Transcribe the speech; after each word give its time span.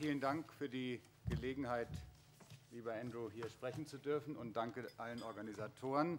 vielen 0.00 0.18
Dank 0.18 0.50
für 0.54 0.70
die 0.70 0.98
Gelegenheit, 1.28 1.90
lieber 2.70 2.94
Andrew, 2.94 3.30
hier 3.30 3.50
sprechen 3.50 3.86
zu 3.86 3.98
dürfen 3.98 4.34
und 4.34 4.56
danke 4.56 4.88
allen 4.96 5.22
Organisatoren. 5.22 6.18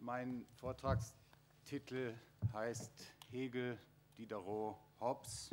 Mein 0.00 0.46
Vortragstitel 0.56 2.14
heißt 2.54 3.12
Hegel, 3.30 3.78
Diderot, 4.16 4.78
Hobbes 4.98 5.50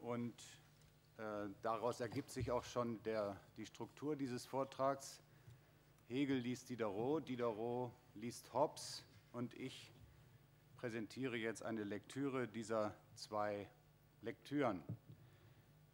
und 0.00 0.34
äh, 1.18 1.50
daraus 1.60 2.00
ergibt 2.00 2.30
sich 2.30 2.50
auch 2.50 2.64
schon 2.64 3.02
der, 3.02 3.38
die 3.58 3.66
Struktur 3.66 4.16
dieses 4.16 4.46
Vortrags. 4.46 5.20
Hegel 6.08 6.38
liest 6.38 6.70
Diderot, 6.70 7.28
Diderot 7.28 7.92
liest 8.14 8.50
Hobbes 8.54 9.04
und 9.32 9.52
ich 9.52 9.92
präsentiere 10.78 11.36
jetzt 11.36 11.62
eine 11.62 11.84
Lektüre 11.84 12.48
dieser 12.48 12.94
zwei 13.14 13.68
Lektüren. 14.22 14.82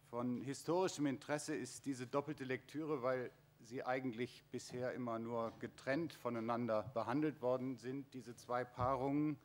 Von 0.09 0.41
historischem 0.41 1.05
Interesse 1.05 1.53
ist 1.53 1.85
diese 1.85 2.07
doppelte 2.07 2.45
Lektüre, 2.45 3.03
weil 3.03 3.29
sie 3.59 3.83
eigentlich 3.83 4.41
bisher 4.51 4.93
immer 4.93 5.19
nur 5.19 5.51
getrennt 5.59 6.13
voneinander 6.13 6.83
behandelt 6.93 7.41
worden 7.41 7.75
sind, 7.75 8.13
diese 8.13 8.33
zwei 8.33 8.63
Paarungen. 8.63 9.37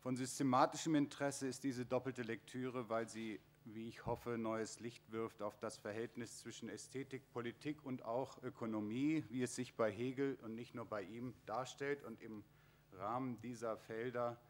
Von 0.00 0.16
systematischem 0.16 0.94
Interesse 0.94 1.46
ist 1.46 1.64
diese 1.64 1.84
doppelte 1.84 2.22
Lektüre, 2.22 2.88
weil 2.88 3.06
sie, 3.10 3.40
wie 3.66 3.88
ich 3.88 4.06
hoffe, 4.06 4.38
neues 4.38 4.80
Licht 4.80 5.12
wirft 5.12 5.42
auf 5.42 5.58
das 5.58 5.76
Verhältnis 5.76 6.38
zwischen 6.38 6.70
Ästhetik, 6.70 7.30
Politik 7.34 7.84
und 7.84 8.06
auch 8.06 8.42
Ökonomie, 8.42 9.22
wie 9.28 9.42
es 9.42 9.54
sich 9.54 9.74
bei 9.74 9.92
Hegel 9.92 10.38
und 10.42 10.54
nicht 10.54 10.74
nur 10.74 10.86
bei 10.86 11.02
ihm 11.02 11.34
darstellt. 11.44 12.02
Und 12.04 12.22
im 12.22 12.42
Rahmen 12.94 13.38
dieser 13.42 13.76
Felder 13.76 14.40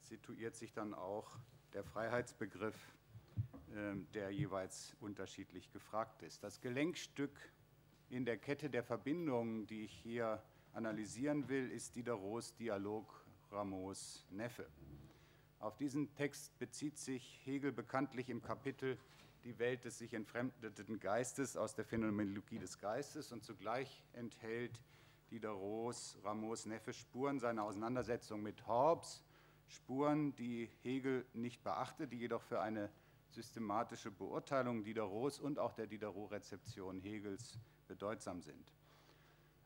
situiert 0.00 0.56
sich 0.56 0.72
dann 0.72 0.94
auch 0.94 1.30
der 1.74 1.84
Freiheitsbegriff, 1.84 2.95
der 4.14 4.30
jeweils 4.30 4.96
unterschiedlich 5.00 5.70
gefragt 5.70 6.22
ist. 6.22 6.42
Das 6.42 6.60
Gelenkstück 6.60 7.36
in 8.08 8.24
der 8.24 8.38
Kette 8.38 8.70
der 8.70 8.84
Verbindungen, 8.84 9.66
die 9.66 9.84
ich 9.84 9.92
hier 9.92 10.42
analysieren 10.72 11.48
will, 11.48 11.70
ist 11.70 11.96
Diderots 11.96 12.54
Dialog 12.54 13.24
Ramos-Neffe. 13.50 14.68
Auf 15.58 15.76
diesen 15.76 16.14
Text 16.14 16.56
bezieht 16.58 16.98
sich 16.98 17.40
Hegel 17.44 17.72
bekanntlich 17.72 18.28
im 18.28 18.42
Kapitel 18.42 18.98
Die 19.44 19.58
Welt 19.58 19.84
des 19.84 19.98
sich 19.98 20.12
entfremdeten 20.12 21.00
Geistes 21.00 21.56
aus 21.56 21.74
der 21.74 21.84
Phänomenologie 21.84 22.58
des 22.58 22.78
Geistes 22.78 23.32
und 23.32 23.44
zugleich 23.44 24.04
enthält 24.12 24.80
Diderots 25.30 26.18
Ramos-Neffe 26.22 26.92
Spuren 26.92 27.40
seiner 27.40 27.64
Auseinandersetzung 27.64 28.42
mit 28.42 28.66
Hobbes, 28.66 29.24
Spuren, 29.66 30.34
die 30.36 30.70
Hegel 30.82 31.26
nicht 31.32 31.64
beachtet, 31.64 32.12
die 32.12 32.18
jedoch 32.18 32.42
für 32.42 32.60
eine 32.60 32.90
systematische 33.30 34.10
Beurteilung 34.10 34.84
Diderots 34.84 35.38
und 35.38 35.58
auch 35.58 35.72
der 35.72 35.86
Diderot-Rezeption 35.86 37.00
Hegels 37.00 37.58
bedeutsam 37.88 38.42
sind. 38.42 38.72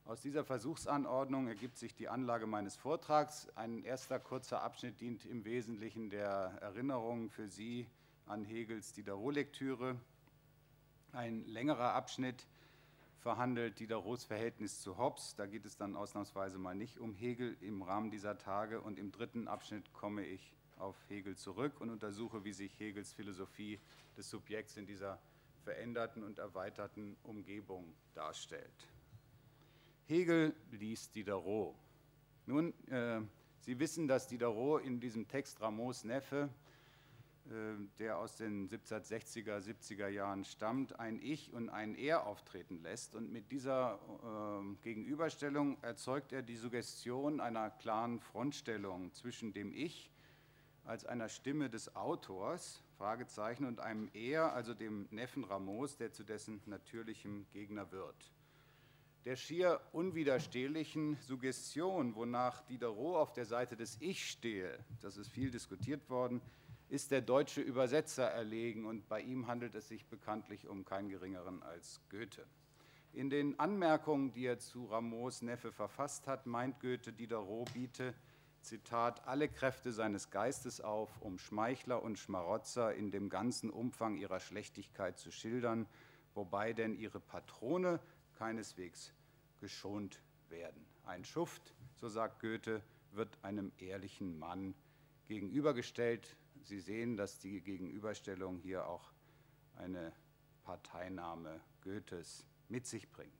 Aus 0.04 0.20
dieser 0.20 0.44
Versuchsanordnung 0.44 1.46
ergibt 1.46 1.78
sich 1.78 1.94
die 1.94 2.08
Anlage 2.08 2.46
meines 2.46 2.74
Vortrags. 2.74 3.48
Ein 3.54 3.84
erster 3.84 4.18
kurzer 4.18 4.62
Abschnitt 4.62 5.00
dient 5.00 5.24
im 5.24 5.44
Wesentlichen 5.44 6.10
der 6.10 6.58
Erinnerung 6.60 7.30
für 7.30 7.48
Sie 7.48 7.86
an 8.26 8.44
Hegels 8.44 8.92
Diderot-Lektüre. 8.92 9.96
Ein 11.12 11.44
längerer 11.46 11.92
Abschnitt 11.92 12.46
verhandelt 13.20 13.78
Diderots 13.78 14.24
Verhältnis 14.24 14.80
zu 14.80 14.98
Hobbes. 14.98 15.36
Da 15.36 15.46
geht 15.46 15.64
es 15.64 15.76
dann 15.76 15.94
ausnahmsweise 15.94 16.58
mal 16.58 16.74
nicht 16.74 16.98
um 16.98 17.14
Hegel 17.14 17.56
im 17.60 17.82
Rahmen 17.82 18.10
dieser 18.10 18.38
Tage. 18.38 18.80
Und 18.80 18.98
im 18.98 19.12
dritten 19.12 19.46
Abschnitt 19.46 19.92
komme 19.92 20.24
ich 20.24 20.52
auf 20.80 20.96
Hegel 21.08 21.36
zurück 21.36 21.80
und 21.80 21.90
untersuche, 21.90 22.44
wie 22.44 22.52
sich 22.52 22.78
Hegels 22.78 23.12
Philosophie 23.12 23.78
des 24.16 24.30
Subjekts 24.30 24.76
in 24.76 24.86
dieser 24.86 25.20
veränderten 25.64 26.24
und 26.24 26.38
erweiterten 26.38 27.16
Umgebung 27.22 27.94
darstellt. 28.14 28.88
Hegel 30.06 30.54
liest 30.70 31.14
Diderot. 31.14 31.76
Nun, 32.46 32.72
äh, 32.88 33.20
Sie 33.60 33.78
wissen, 33.78 34.08
dass 34.08 34.26
Diderot 34.26 34.82
in 34.82 35.00
diesem 35.00 35.28
Text 35.28 35.60
Ramos 35.60 36.04
Neffe 36.04 36.48
äh, 37.50 37.74
der 37.98 38.18
aus 38.18 38.36
den 38.36 38.68
1760er, 38.68 39.58
70er 39.58 40.08
Jahren 40.08 40.44
stammt, 40.44 41.00
ein 41.00 41.18
Ich 41.20 41.52
und 41.52 41.68
ein 41.68 41.96
Er 41.96 42.26
auftreten 42.26 42.82
lässt. 42.82 43.14
Und 43.14 43.32
mit 43.32 43.50
dieser 43.50 43.98
äh, 44.22 44.74
Gegenüberstellung 44.82 45.82
erzeugt 45.82 46.32
er 46.32 46.42
die 46.42 46.56
Suggestion 46.56 47.40
einer 47.40 47.70
klaren 47.70 48.20
Frontstellung 48.20 49.12
zwischen 49.14 49.52
dem 49.52 49.72
Ich 49.72 50.10
als 50.90 51.06
einer 51.06 51.28
Stimme 51.28 51.70
des 51.70 51.94
Autors, 51.94 52.82
Fragezeichen, 52.98 53.64
und 53.64 53.78
einem 53.78 54.10
Er, 54.12 54.52
also 54.54 54.74
dem 54.74 55.06
Neffen 55.12 55.44
Ramos, 55.44 55.96
der 55.96 56.10
zu 56.10 56.24
dessen 56.24 56.60
natürlichem 56.66 57.46
Gegner 57.52 57.92
wird. 57.92 58.32
Der 59.24 59.36
schier 59.36 59.80
unwiderstehlichen 59.92 61.16
Suggestion, 61.28 62.16
wonach 62.16 62.62
Diderot 62.62 63.18
auf 63.18 63.32
der 63.32 63.44
Seite 63.44 63.76
des 63.76 63.98
Ich 64.00 64.28
stehe, 64.28 64.84
das 65.00 65.16
ist 65.16 65.30
viel 65.30 65.52
diskutiert 65.52 66.10
worden, 66.10 66.40
ist 66.88 67.12
der 67.12 67.20
deutsche 67.20 67.60
Übersetzer 67.60 68.24
erlegen 68.24 68.84
und 68.84 69.08
bei 69.08 69.20
ihm 69.20 69.46
handelt 69.46 69.76
es 69.76 69.86
sich 69.86 70.06
bekanntlich 70.06 70.66
um 70.66 70.84
keinen 70.84 71.08
geringeren 71.08 71.62
als 71.62 72.00
Goethe. 72.10 72.44
In 73.12 73.30
den 73.30 73.56
Anmerkungen, 73.60 74.32
die 74.32 74.46
er 74.46 74.58
zu 74.58 74.86
Rameaus 74.86 75.40
Neffe 75.42 75.70
verfasst 75.70 76.26
hat, 76.26 76.46
meint 76.46 76.80
Goethe, 76.80 77.12
Diderot 77.12 77.72
biete, 77.74 78.12
Zitat, 78.60 79.26
alle 79.26 79.48
Kräfte 79.48 79.92
seines 79.92 80.30
Geistes 80.30 80.80
auf, 80.80 81.20
um 81.20 81.38
Schmeichler 81.38 82.02
und 82.02 82.18
Schmarotzer 82.18 82.94
in 82.94 83.10
dem 83.10 83.28
ganzen 83.28 83.70
Umfang 83.70 84.16
ihrer 84.16 84.40
Schlechtigkeit 84.40 85.18
zu 85.18 85.30
schildern, 85.30 85.86
wobei 86.34 86.72
denn 86.72 86.94
ihre 86.94 87.20
Patrone 87.20 88.00
keineswegs 88.38 89.12
geschont 89.60 90.22
werden. 90.48 90.86
Ein 91.04 91.24
Schuft, 91.24 91.74
so 91.96 92.08
sagt 92.08 92.40
Goethe, 92.40 92.82
wird 93.12 93.38
einem 93.42 93.72
ehrlichen 93.78 94.38
Mann 94.38 94.74
gegenübergestellt, 95.26 96.36
Sie 96.62 96.78
sehen, 96.78 97.16
dass 97.16 97.38
die 97.38 97.60
Gegenüberstellung 97.60 98.58
hier 98.58 98.86
auch 98.86 99.12
eine 99.76 100.12
Parteinahme 100.62 101.60
Goethes 101.82 102.46
mit 102.68 102.86
sich 102.86 103.10
bringt. 103.10 103.39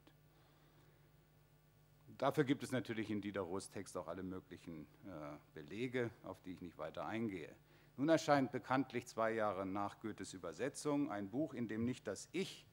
Dafür 2.21 2.45
gibt 2.45 2.63
es 2.63 2.71
natürlich 2.71 3.09
in 3.09 3.23
Diderots 3.23 3.71
Text 3.71 3.97
auch 3.97 4.07
alle 4.07 4.23
möglichen 4.23 4.83
äh, 5.07 5.09
Belege, 5.55 6.11
auf 6.23 6.39
die 6.43 6.53
ich 6.53 6.61
nicht 6.61 6.77
weiter 6.77 7.07
eingehe. 7.07 7.49
Nun 7.97 8.11
erscheint 8.11 8.53
bekanntlich 8.53 9.07
zwei 9.07 9.33
Jahre 9.33 9.65
nach 9.65 9.99
Goethes 10.01 10.35
Übersetzung 10.35 11.11
ein 11.11 11.31
Buch, 11.31 11.55
in 11.55 11.67
dem 11.67 11.87
nicht 11.87 12.07
das 12.07 12.29
Ich, 12.33 12.67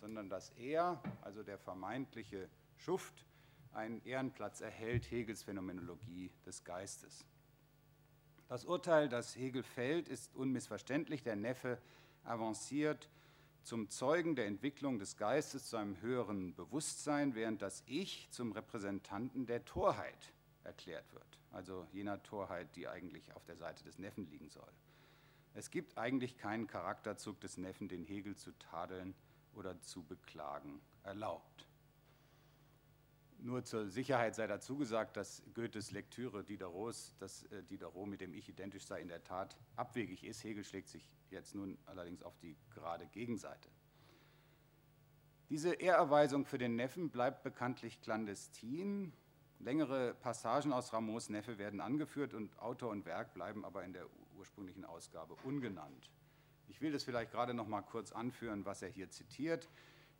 sondern 0.00 0.28
das 0.28 0.50
Er, 0.50 1.02
also 1.22 1.42
der 1.42 1.58
vermeintliche 1.58 2.48
Schuft, 2.76 3.26
einen 3.72 4.00
Ehrenplatz 4.04 4.60
erhält, 4.60 5.10
Hegels 5.10 5.42
Phänomenologie 5.42 6.30
des 6.46 6.62
Geistes. 6.62 7.26
Das 8.48 8.64
Urteil, 8.64 9.08
das 9.08 9.34
Hegel 9.34 9.64
fällt, 9.64 10.08
ist 10.08 10.32
unmissverständlich. 10.36 11.24
Der 11.24 11.34
Neffe 11.34 11.78
avanciert 12.22 13.10
zum 13.64 13.88
Zeugen 13.88 14.36
der 14.36 14.46
Entwicklung 14.46 14.98
des 14.98 15.16
Geistes 15.16 15.66
zu 15.66 15.76
einem 15.76 16.00
höheren 16.00 16.54
Bewusstsein, 16.54 17.34
während 17.34 17.62
das 17.62 17.82
Ich 17.86 18.28
zum 18.30 18.52
Repräsentanten 18.52 19.46
der 19.46 19.64
Torheit 19.64 20.32
erklärt 20.64 21.12
wird. 21.12 21.38
Also 21.50 21.86
jener 21.92 22.22
Torheit, 22.22 22.74
die 22.76 22.88
eigentlich 22.88 23.34
auf 23.34 23.44
der 23.44 23.56
Seite 23.56 23.84
des 23.84 23.98
Neffen 23.98 24.28
liegen 24.28 24.50
soll. 24.50 24.72
Es 25.54 25.70
gibt 25.70 25.96
eigentlich 25.96 26.36
keinen 26.36 26.66
Charakterzug 26.66 27.40
des 27.40 27.58
Neffen, 27.58 27.88
den 27.88 28.04
Hegel 28.04 28.36
zu 28.36 28.52
tadeln 28.58 29.14
oder 29.54 29.80
zu 29.80 30.02
beklagen 30.02 30.80
erlaubt. 31.04 31.68
Nur 33.38 33.64
zur 33.64 33.88
Sicherheit 33.88 34.34
sei 34.34 34.46
dazu 34.46 34.76
gesagt, 34.76 35.16
dass 35.16 35.42
Goethes 35.54 35.90
Lektüre 35.90 36.44
Diderots, 36.44 37.14
dass 37.18 37.44
äh, 37.44 37.62
Diderot 37.62 38.08
mit 38.08 38.20
dem 38.20 38.32
Ich 38.32 38.48
identisch 38.48 38.86
sei, 38.86 39.00
in 39.00 39.08
der 39.08 39.22
Tat 39.22 39.56
abwegig 39.76 40.24
ist. 40.24 40.42
Hegel 40.44 40.64
schlägt 40.64 40.88
sich 40.88 41.10
jetzt 41.30 41.54
nun 41.54 41.76
allerdings 41.86 42.22
auf 42.22 42.36
die 42.38 42.56
gerade 42.70 43.06
Gegenseite. 43.08 43.68
Diese 45.50 45.74
Ehrerweisung 45.74 46.46
für 46.46 46.58
den 46.58 46.74
Neffen 46.74 47.10
bleibt 47.10 47.42
bekanntlich 47.42 48.00
clandestin. 48.00 49.12
Längere 49.58 50.14
Passagen 50.14 50.72
aus 50.72 50.92
Ramos 50.92 51.28
Neffe 51.28 51.58
werden 51.58 51.80
angeführt 51.80 52.34
und 52.34 52.58
Autor 52.58 52.90
und 52.90 53.04
Werk 53.04 53.34
bleiben 53.34 53.64
aber 53.64 53.84
in 53.84 53.92
der 53.92 54.06
ursprünglichen 54.36 54.84
Ausgabe 54.84 55.34
ungenannt. 55.44 56.10
Ich 56.68 56.80
will 56.80 56.92
das 56.92 57.04
vielleicht 57.04 57.30
gerade 57.30 57.54
noch 57.54 57.68
mal 57.68 57.82
kurz 57.82 58.12
anführen, 58.12 58.64
was 58.64 58.82
er 58.82 58.88
hier 58.88 59.10
zitiert. 59.10 59.68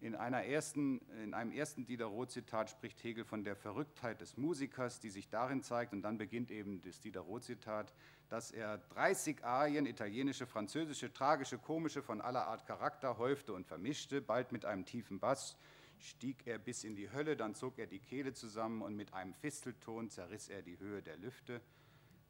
In, 0.05 0.13
ersten, 0.13 1.01
in, 1.23 1.33
einem 1.33 1.51
ersten 1.51 1.87
Diderot-Zitat 1.87 2.69
spricht 2.69 3.03
Hegel 3.03 3.25
von 3.25 3.43
der 3.43 3.57
Verrücktheit 3.57 4.21
des 4.21 4.37
Musikers, 4.37 5.01
die 5.01 5.09
sich 5.09 5.31
darin 5.31 5.63
zeigt, 5.63 5.95
und 5.95 6.03
dann 6.03 6.19
beginnt 6.19 6.51
eben 6.51 6.83
das 6.83 7.01
Diderot-Zitat, 7.01 7.95
dass 8.29 8.51
er 8.51 8.77
30 8.77 9.43
Arien, 9.43 9.87
italienische, 9.87 10.47
französische, 10.47 11.11
tragische, 11.11 11.57
komische, 11.57 12.03
von 12.03 12.21
aller 12.21 12.47
Art 12.49 12.67
Charakter 12.67 13.17
häufte 13.17 13.55
und 13.55 13.67
vermischte, 13.67 14.21
bald 14.21 14.53
mit 14.53 14.67
einem 14.67 14.85
tiefen 14.85 15.21
Bass 15.21 15.57
stieg 15.97 16.47
er 16.47 16.59
bis 16.59 16.85
in 16.85 16.97
die 16.97 17.11
Hölle, 17.11 17.35
dann 17.35 17.55
zog 17.55 17.79
er 17.79 17.87
die 17.87 18.01
Kehle 18.01 18.35
zusammen 18.35 18.83
und 18.83 18.97
mit 18.97 19.15
einem 19.15 19.33
Fistelton 19.33 20.11
zerriss 20.11 20.51
er 20.51 20.61
die 20.61 20.79
Höhe 20.79 21.01
der 21.01 21.17
Lüfte, 21.17 21.63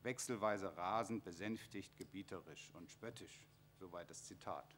wechselweise 0.05 0.77
rasend, 0.77 1.25
besänftigt, 1.25 1.97
gebieterisch 1.97 2.71
und 2.75 2.89
spöttisch. 2.89 3.49
Soweit 3.81 4.09
das 4.11 4.23
Zitat. 4.23 4.77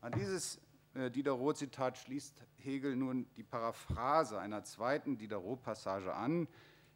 An 0.00 0.12
dieses 0.12 0.60
Diderot-Zitat 0.94 1.98
schließt 1.98 2.42
Hegel 2.58 2.96
nun 2.96 3.26
die 3.36 3.42
Paraphrase 3.42 4.38
einer 4.38 4.62
zweiten 4.64 5.16
Diderot-Passage 5.16 6.14
an, 6.14 6.48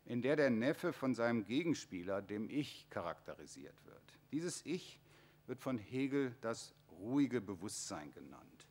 in 0.04 0.22
der 0.22 0.36
der 0.36 0.50
Neffe 0.50 0.92
von 0.92 1.14
seinem 1.14 1.44
Gegenspieler, 1.44 2.22
dem 2.22 2.48
Ich, 2.50 2.88
charakterisiert 2.90 3.84
wird. 3.86 4.18
Dieses 4.32 4.64
Ich 4.66 5.00
wird 5.46 5.60
von 5.60 5.78
Hegel 5.78 6.34
das 6.40 6.74
ruhige 6.90 7.40
Bewusstsein 7.40 8.12
genannt. 8.12 8.68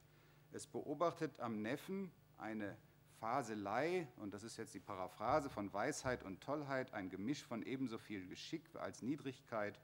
Es 0.52 0.68
beobachtet 0.68 1.40
am 1.40 1.62
Neffen 1.62 2.12
eine 2.38 2.78
Faselei, 3.20 4.08
und 4.18 4.34
das 4.34 4.44
ist 4.44 4.58
jetzt 4.58 4.74
die 4.74 4.80
Paraphrase 4.80 5.50
von 5.50 5.74
Weisheit 5.74 6.24
und 6.24 6.42
Tollheit, 6.42 6.94
ein 6.94 7.10
Gemisch 7.10 7.44
von 7.44 7.64
ebenso 7.64 7.98
viel 7.98 8.28
Geschick 8.28 8.64
als 8.76 9.02
Niedrigkeit 9.02 9.80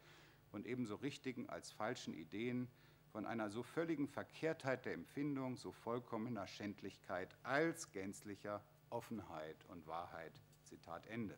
und 0.51 0.67
ebenso 0.67 0.95
richtigen 0.95 1.49
als 1.49 1.71
falschen 1.71 2.13
Ideen, 2.13 2.67
von 3.11 3.25
einer 3.25 3.49
so 3.49 3.63
völligen 3.63 4.07
Verkehrtheit 4.07 4.85
der 4.85 4.93
Empfindung, 4.93 5.57
so 5.57 5.71
vollkommener 5.71 6.47
Schändlichkeit 6.47 7.35
als 7.43 7.91
gänzlicher 7.91 8.63
Offenheit 8.89 9.57
und 9.67 9.85
Wahrheit. 9.87 10.33
Zitat 10.63 11.05
Ende. 11.07 11.37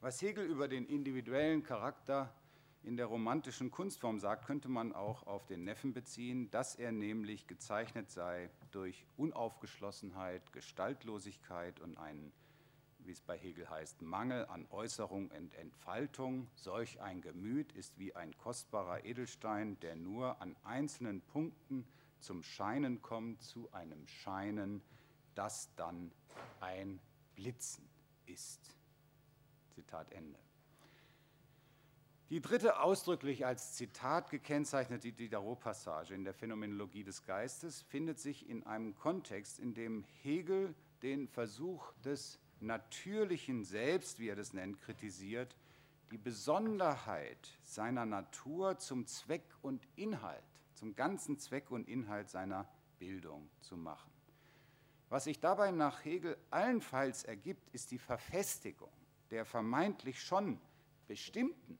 Was 0.00 0.20
Hegel 0.22 0.46
über 0.46 0.68
den 0.68 0.86
individuellen 0.86 1.62
Charakter 1.62 2.32
in 2.82 2.96
der 2.96 3.06
romantischen 3.06 3.70
Kunstform 3.70 4.20
sagt, 4.20 4.46
könnte 4.46 4.68
man 4.68 4.92
auch 4.92 5.26
auf 5.26 5.46
den 5.46 5.64
Neffen 5.64 5.94
beziehen, 5.94 6.50
dass 6.50 6.74
er 6.76 6.92
nämlich 6.92 7.46
gezeichnet 7.46 8.10
sei 8.10 8.50
durch 8.70 9.06
Unaufgeschlossenheit, 9.16 10.52
Gestaltlosigkeit 10.52 11.80
und 11.80 11.96
einen 11.96 12.32
wie 13.06 13.12
es 13.12 13.20
bei 13.20 13.36
Hegel 13.36 13.68
heißt, 13.68 14.02
Mangel 14.02 14.46
an 14.46 14.66
Äußerung 14.70 15.30
und 15.30 15.54
Entfaltung. 15.54 16.48
Solch 16.54 17.00
ein 17.00 17.20
Gemüt 17.20 17.72
ist 17.72 17.98
wie 17.98 18.14
ein 18.14 18.36
kostbarer 18.36 19.04
Edelstein, 19.04 19.78
der 19.80 19.96
nur 19.96 20.40
an 20.40 20.56
einzelnen 20.64 21.20
Punkten 21.20 21.86
zum 22.20 22.42
Scheinen 22.42 23.02
kommt, 23.02 23.42
zu 23.42 23.70
einem 23.72 24.06
Scheinen, 24.06 24.82
das 25.34 25.68
dann 25.76 26.12
ein 26.60 27.00
Blitzen 27.34 27.88
ist. 28.26 28.76
Zitat 29.74 30.10
Ende. 30.12 30.38
Die 32.30 32.40
dritte 32.40 32.80
ausdrücklich 32.80 33.44
als 33.44 33.74
Zitat 33.74 34.30
gekennzeichnete 34.30 35.12
Diderot-Passage 35.12 36.14
in 36.14 36.24
der 36.24 36.32
Phänomenologie 36.32 37.04
des 37.04 37.22
Geistes 37.24 37.82
findet 37.82 38.18
sich 38.18 38.48
in 38.48 38.64
einem 38.64 38.94
Kontext, 38.96 39.58
in 39.58 39.74
dem 39.74 40.04
Hegel 40.22 40.74
den 41.02 41.28
Versuch 41.28 41.92
des 42.02 42.40
natürlichen 42.60 43.64
Selbst, 43.64 44.18
wie 44.18 44.28
er 44.28 44.36
das 44.36 44.52
nennt, 44.52 44.80
kritisiert, 44.80 45.56
die 46.10 46.18
Besonderheit 46.18 47.50
seiner 47.62 48.06
Natur 48.06 48.78
zum 48.78 49.06
Zweck 49.06 49.44
und 49.62 49.86
Inhalt, 49.96 50.44
zum 50.74 50.94
ganzen 50.94 51.38
Zweck 51.38 51.70
und 51.70 51.88
Inhalt 51.88 52.30
seiner 52.30 52.68
Bildung 52.98 53.50
zu 53.60 53.76
machen. 53.76 54.10
Was 55.08 55.24
sich 55.24 55.40
dabei 55.40 55.70
nach 55.70 56.04
Hegel 56.04 56.36
allenfalls 56.50 57.24
ergibt, 57.24 57.68
ist 57.74 57.90
die 57.90 57.98
Verfestigung 57.98 58.90
der 59.30 59.44
vermeintlich 59.44 60.22
schon 60.22 60.60
bestimmten, 61.06 61.78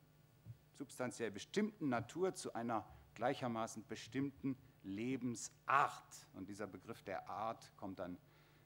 substanziell 0.77 1.31
bestimmten 1.31 1.89
Natur 1.89 2.35
zu 2.35 2.53
einer 2.55 2.85
gleichermaßen 3.15 3.87
bestimmten 3.87 4.57
Lebensart. 4.83 6.29
Und 6.35 6.49
dieser 6.49 6.67
Begriff 6.67 7.03
der 7.03 7.29
Art 7.29 7.71
kommt 7.77 7.99
dann 7.99 8.19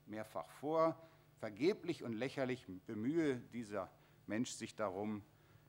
mehrfach 0.06 0.48
vor. 0.48 0.96
Vergeblich 1.38 2.02
und 2.02 2.12
lächerlich 2.14 2.66
bemühe 2.86 3.36
dieser 3.52 3.90
Mensch 4.26 4.50
sich 4.50 4.74
darum, 4.74 5.22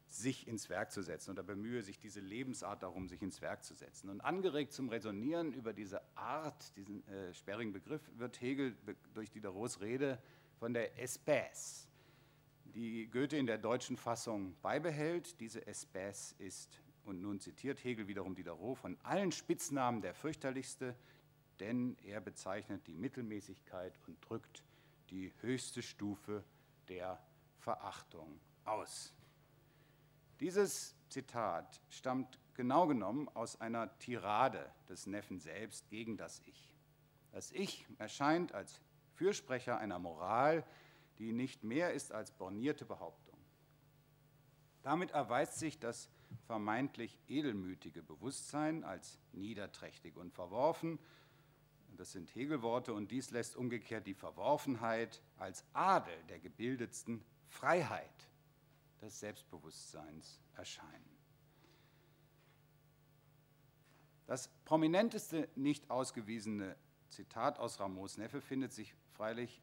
sich 0.07 0.47
ins 0.47 0.69
Werk 0.69 0.91
zu 0.91 1.03
setzen 1.03 1.31
oder 1.31 1.43
bemühe 1.43 1.83
sich 1.83 1.99
diese 1.99 2.19
Lebensart 2.19 2.81
darum, 2.81 3.07
sich 3.07 3.21
ins 3.21 3.41
Werk 3.41 3.63
zu 3.63 3.75
setzen. 3.75 4.09
Und 4.09 4.21
angeregt 4.21 4.73
zum 4.73 4.89
Resonieren 4.89 5.53
über 5.53 5.71
diese 5.71 6.01
Art, 6.17 6.75
diesen 6.75 7.07
äh, 7.07 7.33
sperrigen 7.33 7.71
Begriff, 7.71 8.01
wird 8.17 8.41
Hegel 8.41 8.75
durch 9.13 9.29
Diderots 9.31 9.81
Rede 9.81 10.19
von 10.57 10.73
der 10.73 10.97
Espèce, 10.97 11.87
die 12.65 13.07
Goethe 13.07 13.37
in 13.37 13.45
der 13.45 13.57
deutschen 13.57 13.97
Fassung 13.97 14.55
beibehält. 14.61 15.39
Diese 15.39 15.61
Espèce 15.67 16.35
ist, 16.39 16.81
und 17.05 17.21
nun 17.21 17.39
zitiert 17.39 17.83
Hegel 17.83 18.07
wiederum 18.07 18.35
Diderot, 18.35 18.77
von 18.77 18.97
allen 19.03 19.31
Spitznamen 19.31 20.01
der 20.01 20.13
fürchterlichste, 20.13 20.95
denn 21.59 21.97
er 22.03 22.21
bezeichnet 22.21 22.87
die 22.87 22.95
Mittelmäßigkeit 22.95 23.99
und 24.07 24.17
drückt 24.27 24.63
die 25.11 25.33
höchste 25.41 25.81
Stufe 25.81 26.43
der 26.87 27.21
Verachtung 27.59 28.39
aus. 28.65 29.13
Dieses 30.39 30.95
Zitat 31.09 31.81
stammt 31.89 32.39
genau 32.53 32.87
genommen 32.87 33.27
aus 33.29 33.59
einer 33.59 33.97
Tirade 33.99 34.71
des 34.87 35.07
Neffen 35.07 35.39
selbst 35.39 35.89
gegen 35.89 36.17
das 36.17 36.41
Ich. 36.45 36.75
Das 37.31 37.51
Ich 37.51 37.85
erscheint 37.97 38.53
als 38.53 38.81
Fürsprecher 39.15 39.77
einer 39.77 39.99
Moral, 39.99 40.63
die 41.17 41.33
nicht 41.33 41.63
mehr 41.63 41.93
ist 41.93 42.11
als 42.11 42.31
bornierte 42.31 42.85
Behauptung. 42.85 43.37
Damit 44.81 45.11
erweist 45.11 45.59
sich 45.59 45.79
das 45.79 46.09
vermeintlich 46.45 47.19
edelmütige 47.27 48.01
Bewusstsein 48.01 48.83
als 48.83 49.19
niederträchtig 49.33 50.15
und 50.15 50.33
verworfen 50.33 50.99
das 51.99 52.13
sind 52.13 52.33
Hegelworte, 52.33 52.93
und 52.93 53.11
dies 53.11 53.29
lässt 53.29 53.57
umgekehrt 53.57 54.07
die 54.07 54.13
Verworfenheit 54.13 55.21
als 55.37 55.65
Adel 55.73 56.15
der 56.29 56.39
gebildetsten 56.39 57.21
Freiheit 57.49 58.29
des 59.01 59.19
Selbstbewusstseins 59.19 60.39
erscheinen. 60.55 61.17
Das 64.27 64.47
prominenteste 64.63 65.49
nicht 65.55 65.89
ausgewiesene 65.89 66.77
Zitat 67.09 67.59
aus 67.59 67.81
Ramos 67.81 68.17
Neffe 68.17 68.39
findet 68.39 68.71
sich 68.71 68.95
freilich, 69.11 69.61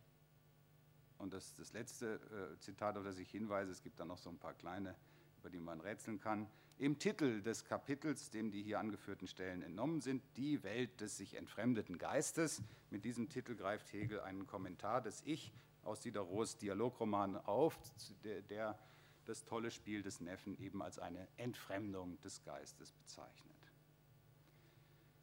und 1.17 1.33
das 1.33 1.47
ist 1.47 1.59
das 1.59 1.73
letzte 1.73 2.17
äh, 2.17 2.59
Zitat, 2.59 2.99
auf 2.99 3.05
das 3.05 3.17
ich 3.17 3.31
hinweise, 3.31 3.73
es 3.73 3.83
gibt 3.83 3.99
da 3.99 4.05
noch 4.05 4.19
so 4.19 4.29
ein 4.29 4.39
paar 4.39 4.53
kleine, 4.53 4.95
über 5.39 5.49
die 5.49 5.61
man 5.61 5.81
rätseln 5.81 6.21
kann, 6.21 6.51
im 6.79 6.99
Titel 6.99 7.43
des 7.43 7.65
Kapitels, 7.65 8.31
dem 8.31 8.51
die 8.51 8.63
hier 8.63 8.79
angeführten 8.79 9.27
Stellen 9.27 9.63
entnommen 9.63 10.01
sind, 10.01 10.23
die 10.37 10.63
Welt 10.63 11.01
des 11.01 11.17
sich 11.17 11.35
entfremdeten 11.35 11.99
Geistes. 11.99 12.63
Mit 12.91 13.05
diesem 13.05 13.29
Titel 13.29 13.55
greift 13.55 13.93
Hegel 13.93 14.21
einen 14.21 14.47
Kommentar 14.47 15.01
des 15.01 15.23
Ich 15.25 15.53
aus 15.85 16.01
Diderots 16.01 16.59
Dialogroman 16.59 17.37
auf, 17.37 17.79
der, 18.25 18.79
das 19.25 19.45
tolle 19.45 19.71
Spiel 19.71 20.03
des 20.03 20.21
Neffen 20.21 20.59
eben 20.59 20.83
als 20.83 20.99
eine 20.99 21.27
Entfremdung 21.37 22.21
des 22.21 22.43
Geistes 22.43 22.93
bezeichnet. 22.93 23.57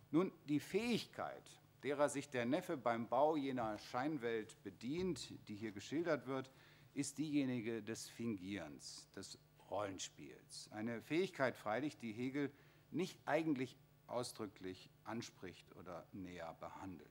Nun, 0.10 0.32
die 0.48 0.60
Fähigkeit, 0.60 1.44
derer 1.84 2.10
sich 2.10 2.30
der 2.30 2.46
Neffe 2.46 2.78
beim 2.78 3.08
Bau 3.08 3.36
jener 3.36 3.78
Scheinwelt 3.78 4.62
bedient, 4.64 5.34
die 5.48 5.56
hier 5.56 5.72
geschildert 5.72 6.28
wird, 6.28 6.52
ist 6.94 7.18
diejenige 7.18 7.82
des 7.82 8.08
Fingierens, 8.10 9.10
des 9.16 9.38
Rollenspiels. 9.74 10.70
Eine 10.72 11.02
Fähigkeit 11.02 11.56
freilich, 11.56 11.98
die 11.98 12.14
Hegel 12.14 12.52
nicht 12.92 13.20
eigentlich 13.26 13.76
ausdrücklich 14.06 14.90
anspricht 15.04 15.76
oder 15.76 16.06
näher 16.14 16.56
behandelt. 16.60 17.10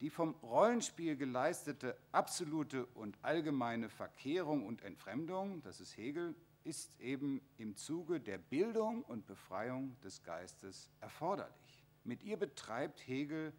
Die 0.00 0.10
vom 0.10 0.34
Rollenspiel 0.42 1.16
geleistete 1.16 1.96
absolute 2.10 2.86
und 2.86 3.16
allgemeine 3.22 3.88
Verkehrung 3.88 4.66
und 4.66 4.82
Entfremdung, 4.82 5.62
das 5.62 5.80
ist 5.80 5.96
Hegel, 5.96 6.34
ist 6.64 6.98
eben 7.00 7.40
im 7.56 7.76
Zuge 7.76 8.18
der 8.18 8.38
Bildung 8.38 9.04
und 9.04 9.26
Befreiung 9.26 9.96
des 10.00 10.24
Geistes 10.24 10.90
erforderlich. 11.00 11.86
Mit 12.02 12.24
ihr 12.24 12.36
betreibt 12.36 13.06
Hegel, 13.06 13.52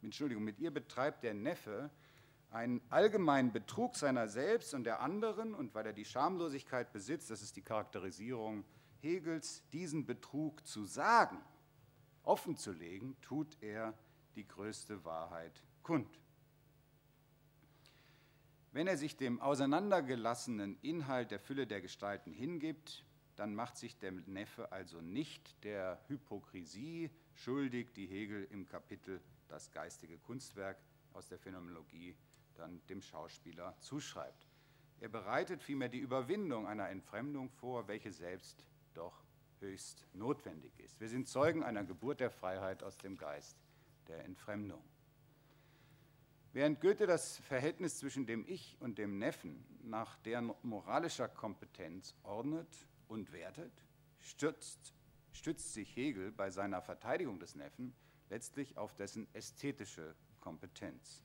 Entschuldigung, 0.00 0.42
mit 0.42 0.58
ihr 0.58 0.70
betreibt 0.70 1.22
der 1.22 1.34
Neffe 1.34 1.90
einen 2.50 2.80
allgemeinen 2.90 3.52
Betrug 3.52 3.96
seiner 3.96 4.28
selbst 4.28 4.74
und 4.74 4.84
der 4.84 5.00
anderen, 5.00 5.54
und 5.54 5.74
weil 5.74 5.86
er 5.86 5.92
die 5.92 6.04
Schamlosigkeit 6.04 6.92
besitzt, 6.92 7.30
das 7.30 7.42
ist 7.42 7.56
die 7.56 7.62
Charakterisierung 7.62 8.64
Hegels, 9.00 9.62
diesen 9.72 10.04
Betrug 10.04 10.66
zu 10.66 10.84
sagen, 10.84 11.38
offen 12.22 12.56
zu 12.56 12.72
legen, 12.72 13.16
tut 13.22 13.56
er 13.62 13.94
die 14.34 14.46
größte 14.46 15.04
Wahrheit 15.04 15.62
kund. 15.82 16.20
Wenn 18.72 18.86
er 18.86 18.96
sich 18.96 19.16
dem 19.16 19.40
auseinandergelassenen 19.40 20.78
Inhalt 20.82 21.30
der 21.32 21.40
Fülle 21.40 21.66
der 21.66 21.80
Gestalten 21.80 22.32
hingibt, 22.32 23.04
dann 23.34 23.54
macht 23.54 23.76
sich 23.76 23.98
der 23.98 24.12
Neffe 24.12 24.70
also 24.70 25.00
nicht 25.00 25.64
der 25.64 26.00
Hypokrisie 26.08 27.10
schuldig, 27.34 27.92
die 27.94 28.06
Hegel 28.06 28.46
im 28.50 28.68
Kapitel 28.68 29.20
Das 29.48 29.72
geistige 29.72 30.18
Kunstwerk 30.18 30.76
aus 31.14 31.26
der 31.26 31.38
Phänomenologie 31.38 32.14
dann 32.60 32.80
dem 32.88 33.02
Schauspieler 33.02 33.76
zuschreibt. 33.80 34.46
Er 35.00 35.08
bereitet 35.08 35.62
vielmehr 35.62 35.88
die 35.88 35.98
Überwindung 35.98 36.66
einer 36.66 36.88
Entfremdung 36.88 37.50
vor, 37.50 37.88
welche 37.88 38.12
selbst 38.12 38.64
doch 38.94 39.24
höchst 39.60 40.06
notwendig 40.12 40.78
ist. 40.78 41.00
Wir 41.00 41.08
sind 41.08 41.28
Zeugen 41.28 41.62
einer 41.62 41.84
Geburt 41.84 42.20
der 42.20 42.30
Freiheit 42.30 42.82
aus 42.82 42.98
dem 42.98 43.16
Geist 43.16 43.56
der 44.08 44.24
Entfremdung. 44.24 44.82
Während 46.52 46.80
Goethe 46.80 47.06
das 47.06 47.38
Verhältnis 47.38 47.98
zwischen 47.98 48.26
dem 48.26 48.44
Ich 48.46 48.76
und 48.80 48.98
dem 48.98 49.18
Neffen 49.18 49.64
nach 49.82 50.16
deren 50.18 50.52
moralischer 50.62 51.28
Kompetenz 51.28 52.14
ordnet 52.22 52.88
und 53.08 53.32
wertet, 53.32 53.72
stürzt 54.18 54.94
stützt 55.32 55.72
sich 55.72 55.94
Hegel 55.96 56.32
bei 56.32 56.50
seiner 56.50 56.82
Verteidigung 56.82 57.38
des 57.38 57.54
Neffen 57.54 57.94
letztlich 58.28 58.76
auf 58.76 58.94
dessen 58.94 59.26
ästhetische 59.34 60.14
Kompetenz. 60.40 61.24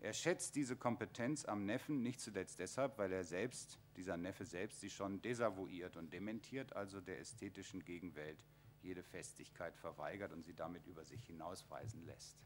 Er 0.00 0.12
schätzt 0.12 0.56
diese 0.56 0.76
Kompetenz 0.76 1.44
am 1.44 1.64
Neffen 1.64 2.02
nicht 2.02 2.20
zuletzt 2.20 2.58
deshalb, 2.58 2.98
weil 2.98 3.12
er 3.12 3.24
selbst, 3.24 3.78
dieser 3.96 4.16
Neffe 4.16 4.44
selbst, 4.44 4.80
sie 4.80 4.90
schon 4.90 5.22
desavouiert 5.22 5.96
und 5.96 6.12
dementiert, 6.12 6.74
also 6.74 7.00
der 7.00 7.18
ästhetischen 7.18 7.84
Gegenwelt 7.84 8.44
jede 8.82 9.02
Festigkeit 9.02 9.76
verweigert 9.76 10.32
und 10.32 10.44
sie 10.44 10.54
damit 10.54 10.86
über 10.86 11.04
sich 11.04 11.24
hinausweisen 11.24 12.04
lässt. 12.04 12.36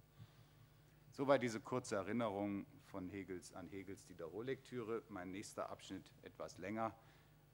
Soweit 1.13 1.43
diese 1.43 1.61
kurze 1.61 1.97
Erinnerung 1.97 2.67
von 2.85 3.09
Hegels 3.11 3.53
an 3.53 3.69
Hegels 3.69 4.07
Diderot-Lektüre. 4.07 5.03
Mein 5.09 5.33
nächster 5.33 5.69
Abschnitt, 5.69 6.11
etwas 6.23 6.57
länger, 6.59 6.95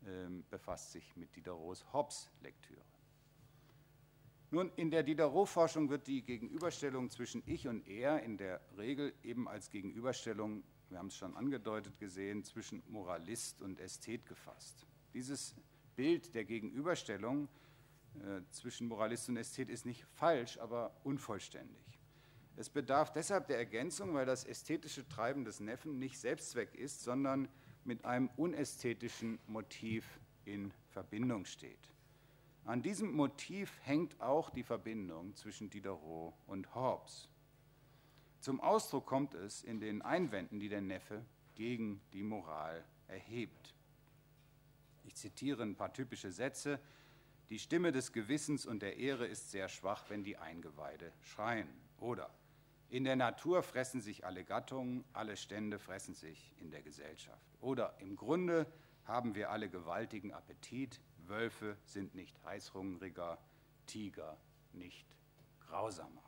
äh, 0.05 0.29
befasst 0.50 0.93
sich 0.93 1.17
mit 1.17 1.35
Diderots 1.35 1.85
Hobbes-Lektüre. 1.93 2.85
Nun, 4.50 4.71
in 4.76 4.93
der 4.93 5.03
Diderot-Forschung 5.03 5.91
wird 5.91 6.07
die 6.07 6.23
Gegenüberstellung 6.23 7.11
zwischen 7.11 7.43
Ich 7.47 7.67
und 7.67 7.88
Er 7.88 8.23
in 8.23 8.38
der 8.38 8.61
Regel 8.79 9.12
eben 9.25 9.49
als 9.49 9.71
Gegenüberstellung, 9.71 10.62
wir 10.88 10.99
haben 10.99 11.09
es 11.09 11.17
schon 11.17 11.37
angedeutet 11.37 11.99
gesehen, 11.99 12.45
zwischen 12.45 12.81
Moralist 12.87 13.61
und 13.61 13.81
Ästhet 13.81 14.25
gefasst. 14.26 14.87
Dieses 15.15 15.57
Bild 15.97 16.33
der 16.37 16.45
Gegenüberstellung 16.45 17.49
äh, 18.21 18.41
zwischen 18.50 18.87
Moralist 18.87 19.29
und 19.29 19.37
Ästhet 19.37 19.69
ist 19.69 19.85
nicht 19.85 20.05
falsch, 20.05 20.59
aber 20.59 20.97
unvollständig. 21.03 21.99
Es 22.55 22.71
bedarf 22.71 23.12
deshalb 23.12 23.49
der 23.49 23.59
Ergänzung, 23.59 24.15
weil 24.15 24.26
das 24.26 24.45
ästhetische 24.45 25.09
Treiben 25.09 25.45
des 25.45 25.59
Neffen 25.59 25.99
nicht 25.99 26.21
Selbstzweck 26.21 26.75
ist, 26.76 27.03
sondern 27.03 27.49
mit 27.85 28.05
einem 28.05 28.31
unästhetischen 28.37 29.41
Motiv 29.49 30.21
in 30.45 30.73
Verbindung 30.91 31.45
steht. 31.47 31.96
An 32.66 32.82
diesem 32.82 33.12
Motiv 33.12 33.78
hängt 33.85 34.20
auch 34.20 34.50
die 34.50 34.64
Verbindung 34.64 35.37
zwischen 35.37 35.70
Diderot 35.70 36.35
und 36.49 36.75
Hobbes. 36.75 37.28
Zum 38.40 38.61
Ausdruck 38.61 39.06
kommt 39.06 39.35
es 39.35 39.62
in 39.62 39.78
den 39.78 40.02
Einwänden, 40.02 40.58
die 40.58 40.68
der 40.68 40.80
Neffe 40.80 41.25
gegen 41.54 42.00
die 42.12 42.25
Moral 42.25 42.85
erhebt. 43.06 43.73
Ich 45.04 45.14
zitiere 45.14 45.62
ein 45.62 45.76
paar 45.76 45.92
typische 45.92 46.32
Sätze. 46.32 46.80
Die 47.50 47.61
Stimme 47.61 47.92
des 47.92 48.12
Gewissens 48.12 48.66
und 48.66 48.82
der 48.82 48.96
Ehre 48.96 49.26
ist 49.26 49.52
sehr 49.52 49.68
schwach, 49.68 50.04
wenn 50.08 50.25
die 50.25 50.37
Eingeweide 50.37 51.12
schreien. 51.20 51.68
Oder 52.00 52.35
in 52.88 53.04
der 53.04 53.14
Natur 53.14 53.62
fressen 53.62 54.00
sich 54.00 54.26
alle 54.26 54.42
Gattungen, 54.42 55.04
alle 55.12 55.37
Stände 55.37 55.78
fressen 55.78 56.14
sich 56.14 56.52
in 56.58 56.73
der 56.73 56.82
Gesellschaft. 56.82 57.46
Oder 57.61 57.96
im 58.00 58.16
Grunde 58.16 58.66
haben 59.04 59.37
wir 59.37 59.50
alle 59.50 59.70
gewaltigen 59.70 60.32
Appetit, 60.32 61.00
Wölfe 61.28 61.76
sind 61.85 62.14
nicht 62.14 62.42
heißhungriger, 62.45 63.38
Tiger 63.87 64.37
nicht 64.73 65.06
grausamer. 65.61 66.23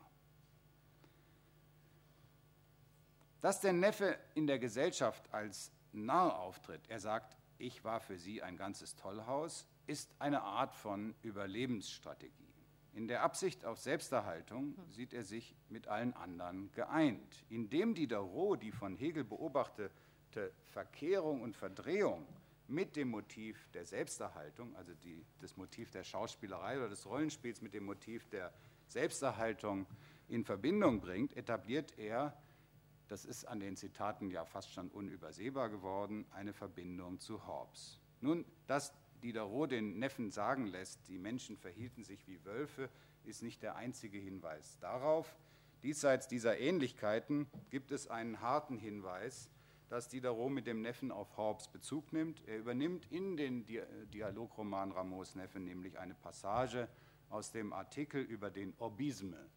Dass 3.41 3.61
der 3.61 3.73
Neffe 3.73 4.17
in 4.35 4.47
der 4.47 4.59
Gesellschaft 4.59 5.33
als 5.33 5.71
Narr 5.93 6.39
auftritt, 6.39 6.81
er 6.89 6.99
sagt, 6.99 7.37
ich 7.57 7.83
war 7.83 7.99
für 7.99 8.17
sie 8.17 8.41
ein 8.41 8.57
ganzes 8.57 8.95
Tollhaus, 8.95 9.65
ist 9.87 10.13
eine 10.19 10.41
Art 10.43 10.75
von 10.75 11.15
Überlebensstrategie. 11.23 12.53
In 12.93 13.07
der 13.07 13.23
Absicht 13.23 13.65
auf 13.65 13.79
Selbsterhaltung 13.79 14.75
sieht 14.89 15.13
er 15.13 15.23
sich 15.23 15.55
mit 15.69 15.87
allen 15.87 16.13
anderen 16.13 16.71
geeint. 16.73 17.45
Indem 17.49 17.95
Diderot 17.95 18.61
die 18.61 18.71
von 18.71 18.95
Hegel 18.97 19.23
beobachtete 19.23 20.51
Verkehrung 20.65 21.41
und 21.41 21.55
Verdrehung 21.55 22.27
mit 22.69 22.95
dem 22.95 23.09
Motiv 23.09 23.69
der 23.73 23.85
Selbsterhaltung, 23.85 24.75
also 24.75 24.93
die, 24.93 25.25
das 25.39 25.57
Motiv 25.57 25.91
der 25.91 26.03
Schauspielerei 26.03 26.77
oder 26.77 26.89
des 26.89 27.05
Rollenspiels 27.05 27.61
mit 27.61 27.73
dem 27.73 27.85
Motiv 27.85 28.27
der 28.29 28.53
Selbsterhaltung 28.87 29.85
in 30.27 30.43
Verbindung 30.43 31.01
bringt, 31.01 31.35
etabliert 31.35 31.97
er, 31.97 32.37
das 33.07 33.25
ist 33.25 33.45
an 33.45 33.59
den 33.59 33.75
Zitaten 33.75 34.29
ja 34.29 34.45
fast 34.45 34.71
schon 34.71 34.89
unübersehbar 34.89 35.69
geworden, 35.69 36.25
eine 36.31 36.53
Verbindung 36.53 37.19
zu 37.19 37.47
Hobbes. 37.47 37.99
Nun, 38.21 38.45
dass 38.67 38.93
Diderot 39.23 39.71
den 39.71 39.99
Neffen 39.99 40.29
sagen 40.29 40.67
lässt, 40.67 41.07
die 41.07 41.17
Menschen 41.17 41.57
verhielten 41.57 42.03
sich 42.03 42.27
wie 42.27 42.43
Wölfe, 42.45 42.89
ist 43.23 43.43
nicht 43.43 43.63
der 43.63 43.75
einzige 43.75 44.17
Hinweis 44.17 44.77
darauf. 44.79 45.35
Diesseits 45.83 46.27
dieser 46.27 46.59
Ähnlichkeiten 46.59 47.47
gibt 47.69 47.91
es 47.91 48.07
einen 48.07 48.41
harten 48.41 48.77
Hinweis, 48.77 49.49
dass 49.89 50.07
Diderot 50.07 50.51
mit 50.51 50.67
dem 50.67 50.81
Neffen 50.81 51.11
auf 51.11 51.35
Hobbes 51.35 51.67
Bezug 51.67 52.13
nimmt. 52.13 52.47
Er 52.47 52.59
übernimmt 52.59 53.11
in 53.11 53.35
den 53.35 53.65
Dialogroman 54.13 54.91
Rameaus 54.91 55.35
Neffe 55.35 55.59
nämlich 55.59 55.97
eine 55.97 56.13
Passage 56.13 56.87
aus 57.29 57.51
dem 57.51 57.73
Artikel 57.73 58.21
über 58.21 58.51
den 58.51 58.73
Orbisme, 58.77 59.49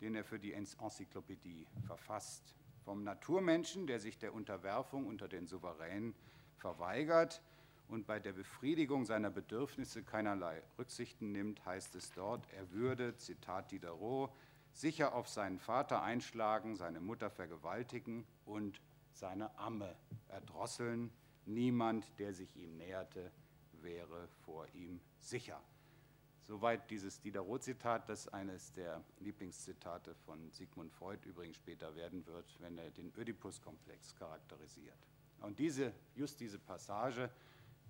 den 0.00 0.16
er 0.16 0.24
für 0.24 0.40
die 0.40 0.52
Enzyklopädie 0.52 1.66
verfasst. 1.86 2.54
Vom 2.84 3.04
Naturmenschen, 3.04 3.86
der 3.86 4.00
sich 4.00 4.18
der 4.18 4.34
Unterwerfung 4.34 5.06
unter 5.06 5.28
den 5.28 5.46
Souveränen 5.46 6.14
verweigert 6.56 7.40
und 7.88 8.06
bei 8.06 8.18
der 8.18 8.32
Befriedigung 8.32 9.04
seiner 9.04 9.30
Bedürfnisse 9.30 10.02
keinerlei 10.02 10.62
Rücksichten 10.78 11.30
nimmt, 11.30 11.64
heißt 11.64 11.94
es 11.94 12.12
dort, 12.12 12.46
er 12.52 12.70
würde, 12.72 13.16
Zitat 13.16 13.70
Diderot, 13.70 14.32
sicher 14.72 15.14
auf 15.14 15.28
seinen 15.28 15.58
Vater 15.58 16.02
einschlagen, 16.02 16.76
seine 16.76 17.00
Mutter 17.00 17.30
vergewaltigen 17.30 18.26
und 18.44 18.80
seine 19.16 19.56
Amme 19.58 19.96
erdrosseln. 20.28 21.10
Niemand, 21.44 22.06
der 22.18 22.34
sich 22.34 22.56
ihm 22.56 22.76
näherte, 22.76 23.30
wäre 23.80 24.28
vor 24.44 24.66
ihm 24.74 25.00
sicher. 25.18 25.60
Soweit 26.46 26.90
dieses 26.90 27.20
Diderot-Zitat, 27.20 28.08
das 28.08 28.28
eines 28.28 28.72
der 28.72 29.02
Lieblingszitate 29.18 30.14
von 30.14 30.50
Sigmund 30.52 30.92
Freud 30.92 31.18
übrigens 31.28 31.56
später 31.56 31.96
werden 31.96 32.24
wird, 32.26 32.46
wenn 32.60 32.78
er 32.78 32.90
den 32.90 33.12
Oedipus-Komplex 33.16 34.14
charakterisiert. 34.14 34.98
Und 35.40 35.58
diese, 35.58 35.92
just 36.14 36.38
diese 36.38 36.58
Passage 36.58 37.30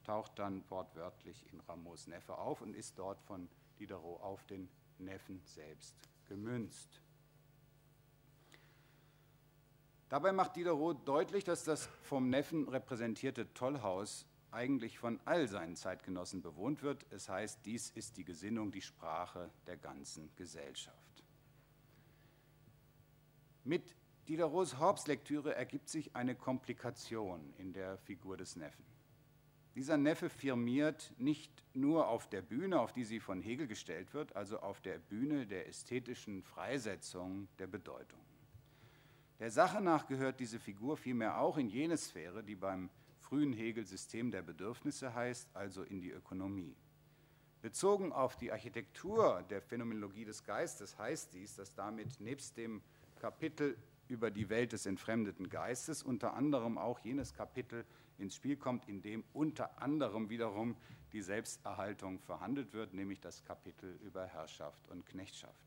taucht 0.04 0.38
dann 0.38 0.62
wortwörtlich 0.70 1.46
in 1.52 1.60
Rameaus 1.60 2.06
Neffe 2.06 2.38
auf 2.38 2.62
und 2.62 2.74
ist 2.74 2.98
dort 2.98 3.20
von 3.22 3.48
Diderot 3.78 4.22
auf 4.22 4.44
den 4.46 4.68
Neffen 4.98 5.42
selbst 5.44 5.94
gemünzt. 6.26 7.02
Dabei 10.08 10.32
macht 10.32 10.54
Diderot 10.54 11.06
deutlich, 11.06 11.42
dass 11.42 11.64
das 11.64 11.86
vom 12.02 12.30
Neffen 12.30 12.68
repräsentierte 12.68 13.52
Tollhaus 13.54 14.26
eigentlich 14.52 14.98
von 14.98 15.20
all 15.24 15.48
seinen 15.48 15.74
Zeitgenossen 15.74 16.42
bewohnt 16.42 16.82
wird. 16.82 17.04
Es 17.10 17.28
heißt, 17.28 17.66
dies 17.66 17.90
ist 17.90 18.16
die 18.16 18.24
Gesinnung, 18.24 18.70
die 18.70 18.82
Sprache 18.82 19.50
der 19.66 19.76
ganzen 19.76 20.30
Gesellschaft. 20.36 21.24
Mit 23.64 23.96
Diderots 24.28 24.78
Hobbes-Lektüre 24.78 25.54
ergibt 25.54 25.88
sich 25.88 26.14
eine 26.14 26.36
Komplikation 26.36 27.52
in 27.58 27.72
der 27.72 27.98
Figur 27.98 28.36
des 28.36 28.54
Neffen. 28.54 28.84
Dieser 29.74 29.98
Neffe 29.98 30.30
firmiert 30.30 31.12
nicht 31.18 31.52
nur 31.74 32.08
auf 32.08 32.28
der 32.28 32.42
Bühne, 32.42 32.80
auf 32.80 32.92
die 32.92 33.04
sie 33.04 33.20
von 33.20 33.42
Hegel 33.42 33.66
gestellt 33.66 34.14
wird, 34.14 34.34
also 34.34 34.60
auf 34.60 34.80
der 34.80 34.98
Bühne 34.98 35.46
der 35.46 35.68
ästhetischen 35.68 36.42
Freisetzung 36.42 37.48
der 37.58 37.66
Bedeutung. 37.66 38.20
Der 39.38 39.50
Sache 39.50 39.82
nach 39.82 40.06
gehört 40.06 40.40
diese 40.40 40.58
Figur 40.58 40.96
vielmehr 40.96 41.38
auch 41.38 41.58
in 41.58 41.68
jene 41.68 41.98
Sphäre, 41.98 42.42
die 42.42 42.54
beim 42.54 42.88
frühen 43.18 43.52
Hegel 43.52 43.84
System 43.84 44.30
der 44.30 44.40
Bedürfnisse 44.40 45.14
heißt, 45.14 45.48
also 45.54 45.82
in 45.82 46.00
die 46.00 46.10
Ökonomie. 46.10 46.74
Bezogen 47.60 48.12
auf 48.12 48.36
die 48.36 48.50
Architektur 48.50 49.44
der 49.50 49.60
Phänomenologie 49.60 50.24
des 50.24 50.44
Geistes 50.44 50.96
heißt 50.96 51.34
dies, 51.34 51.56
dass 51.56 51.74
damit 51.74 52.18
nebst 52.20 52.56
dem 52.56 52.80
Kapitel 53.20 53.76
über 54.08 54.30
die 54.30 54.48
Welt 54.48 54.72
des 54.72 54.86
entfremdeten 54.86 55.50
Geistes 55.50 56.02
unter 56.02 56.34
anderem 56.34 56.78
auch 56.78 57.00
jenes 57.00 57.34
Kapitel 57.34 57.84
ins 58.18 58.36
Spiel 58.36 58.56
kommt, 58.56 58.88
in 58.88 59.02
dem 59.02 59.24
unter 59.34 59.82
anderem 59.82 60.30
wiederum 60.30 60.76
die 61.12 61.22
Selbsterhaltung 61.22 62.20
verhandelt 62.20 62.72
wird, 62.72 62.94
nämlich 62.94 63.20
das 63.20 63.44
Kapitel 63.44 63.98
über 64.02 64.26
Herrschaft 64.26 64.88
und 64.88 65.04
Knechtschaft. 65.04 65.65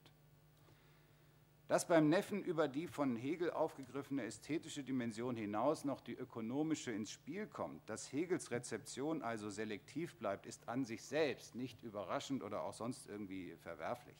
Dass 1.69 1.87
beim 1.87 2.09
Neffen 2.09 2.43
über 2.43 2.67
die 2.67 2.87
von 2.87 3.15
Hegel 3.15 3.51
aufgegriffene 3.51 4.23
ästhetische 4.23 4.83
Dimension 4.83 5.35
hinaus 5.35 5.85
noch 5.85 6.01
die 6.01 6.15
ökonomische 6.15 6.91
ins 6.91 7.11
Spiel 7.11 7.45
kommt, 7.45 7.87
dass 7.87 8.11
Hegels 8.11 8.49
Rezeption 8.49 9.21
also 9.21 9.51
selektiv 9.51 10.15
bleibt, 10.15 10.47
ist 10.47 10.67
an 10.67 10.83
sich 10.83 11.03
selbst 11.03 11.53
nicht 11.53 11.83
überraschend 11.83 12.41
oder 12.41 12.63
auch 12.63 12.73
sonst 12.73 13.07
irgendwie 13.07 13.55
verwerflich. 13.57 14.17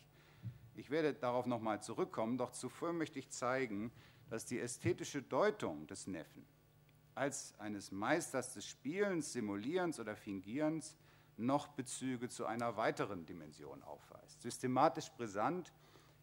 Ich 0.76 0.92
werde 0.92 1.16
darauf 1.16 1.48
nochmal 1.48 1.82
zurückkommen, 1.82 2.38
doch 2.38 2.52
zuvor 2.52 2.94
möchte 2.94 3.18
ich 3.18 3.32
zeigen, 3.32 3.92
dass 4.30 4.46
die 4.46 4.60
ästhetische 4.60 5.24
Deutung 5.24 5.88
des 5.88 6.06
Neffen 6.06 6.46
als 7.16 7.56
eines 7.58 7.92
Meisters 7.92 8.54
des 8.54 8.68
Spielens, 8.68 9.34
Simulierens 9.34 10.00
oder 10.00 10.16
Fingierens 10.16 10.96
noch 11.36 11.68
Bezüge 11.70 12.30
zu 12.30 12.46
einer 12.46 12.78
weiteren 12.78 13.26
Dimension 13.26 13.82
aufweist. 13.82 14.40
Systematisch 14.44 15.10
brisant 15.10 15.74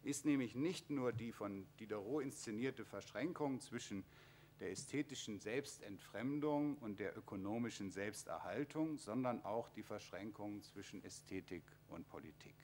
ist 0.03 0.25
nämlich 0.25 0.55
nicht 0.55 0.89
nur 0.89 1.11
die 1.11 1.31
von 1.31 1.65
Diderot 1.79 2.23
inszenierte 2.23 2.85
Verschränkung 2.85 3.59
zwischen 3.59 4.03
der 4.59 4.71
ästhetischen 4.71 5.39
Selbstentfremdung 5.39 6.77
und 6.77 6.99
der 6.99 7.15
ökonomischen 7.17 7.91
Selbsterhaltung, 7.91 8.97
sondern 8.97 9.43
auch 9.45 9.69
die 9.69 9.83
Verschränkung 9.83 10.63
zwischen 10.63 11.03
Ästhetik 11.03 11.63
und 11.89 12.07
Politik. 12.07 12.55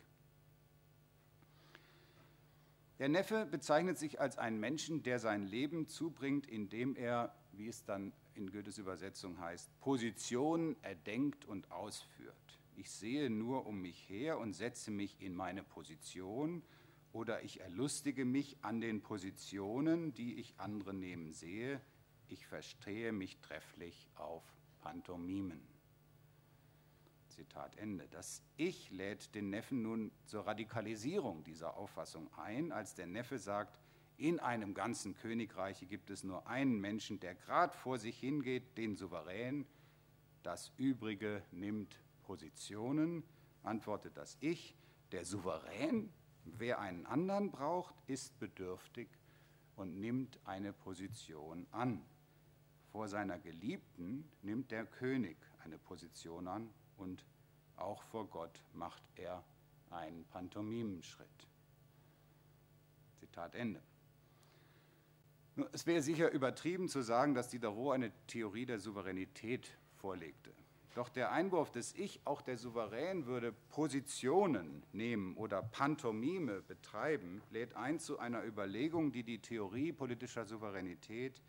Der 3.00 3.10
Neffe 3.10 3.46
bezeichnet 3.46 3.98
sich 3.98 4.22
als 4.22 4.38
einen 4.38 4.60
Menschen, 4.60 5.04
der 5.04 5.20
sein 5.20 5.44
Leben 5.44 5.88
zubringt, 5.88 6.48
indem 6.48 6.96
er, 6.96 7.36
wie 7.52 7.68
es 7.68 7.84
dann 7.84 8.14
in 8.36 8.52
Goethes 8.52 8.78
Übersetzung 8.78 9.40
heißt, 9.40 9.70
Positionen 9.80 10.76
erdenkt 10.84 11.46
und 11.46 11.72
ausführt. 11.72 12.36
Ich 12.76 12.90
sehe 12.90 13.30
nur 13.30 13.66
um 13.66 13.82
mich 13.82 14.10
her 14.10 14.40
und 14.40 14.54
setze 14.54 14.90
mich 14.90 15.22
in 15.22 15.36
meine 15.36 15.64
Position 15.64 16.64
oder 17.14 17.44
ich 17.44 17.62
erlustige 17.62 18.26
mich 18.26 18.58
an 18.64 18.82
den 18.82 19.02
Positionen, 19.02 20.14
die 20.14 20.36
ich 20.36 20.56
andere 20.58 20.94
nehmen 20.94 21.32
sehe. 21.32 21.80
Ich 22.28 22.46
verstehe 22.48 23.12
mich 23.12 23.38
trefflich 23.40 24.10
auf 24.16 24.44
Pantomimen. 24.82 25.62
Zitat 27.30 27.78
Ende. 27.78 28.08
Das 28.10 28.44
Ich 28.58 28.92
lädt 28.92 29.34
den 29.36 29.50
Neffen 29.50 29.82
nun 29.82 30.12
zur 30.26 30.46
Radikalisierung 30.46 31.44
dieser 31.44 31.78
Auffassung 31.78 32.30
ein, 32.38 32.72
als 32.72 32.96
der 32.96 33.08
Neffe 33.08 33.38
sagt, 33.38 33.80
in 34.18 34.40
einem 34.40 34.74
ganzen 34.74 35.16
Königreich 35.16 35.88
gibt 35.90 36.10
es 36.10 36.24
nur 36.24 36.48
einen 36.48 36.80
Menschen, 36.80 37.20
der 37.20 37.36
gerade 37.36 37.76
vor 37.76 37.98
sich 37.98 38.20
hingeht, 38.20 38.78
den 38.78 38.96
Souverän. 38.96 39.66
Das 40.44 40.72
Übrige 40.78 41.44
nimmt 41.52 42.00
Positionen, 42.24 43.24
antwortet 43.64 44.16
das 44.18 44.38
Ich. 44.40 44.76
Der 45.12 45.26
Souverän, 45.26 46.12
wer 46.46 46.80
einen 46.80 47.06
anderen 47.06 47.52
braucht, 47.52 47.96
ist 48.08 48.38
bedürftig 48.40 49.10
und 49.76 50.00
nimmt 50.00 50.40
eine 50.46 50.74
Position 50.74 51.68
an. 51.72 52.06
Vor 52.92 53.08
seiner 53.08 53.40
Geliebten 53.40 54.30
nimmt 54.42 54.72
der 54.72 54.86
König 54.86 55.38
eine 55.64 55.78
Position 55.78 56.48
an 56.48 56.70
und 56.98 57.26
auch 57.76 58.04
vor 58.04 58.28
Gott 58.28 58.62
macht 58.74 59.04
er 59.16 59.44
einen 59.90 60.26
Pantomimenschritt. 60.26 61.48
Zitat 63.20 63.56
Ende. 63.56 63.82
Es 65.72 65.86
wäre 65.86 66.02
sicher 66.02 66.32
übertrieben 66.32 66.88
zu 66.90 67.02
sagen, 67.02 67.36
dass 67.36 67.50
Diderot 67.50 67.94
eine 67.94 68.12
Theorie 68.28 68.66
der 68.66 68.80
Souveränität 68.80 69.72
vorlegte. 69.96 70.52
Doch 70.96 71.10
der 71.10 71.32
Einwurf 71.32 71.72
des 71.72 71.96
Ich, 71.96 72.22
auch 72.24 72.44
der 72.44 72.56
Souverän 72.56 73.26
würde 73.26 73.52
Positionen 73.52 74.84
nehmen 74.92 75.36
oder 75.38 75.64
Pantomime 75.64 76.62
betreiben, 76.62 77.42
lädt 77.50 77.76
ein 77.76 78.00
zu 78.00 78.20
einer 78.20 78.44
Überlegung, 78.44 79.12
die 79.12 79.24
die 79.24 79.40
Theorie 79.40 79.92
politischer 79.92 80.46
Souveränität 80.46 81.42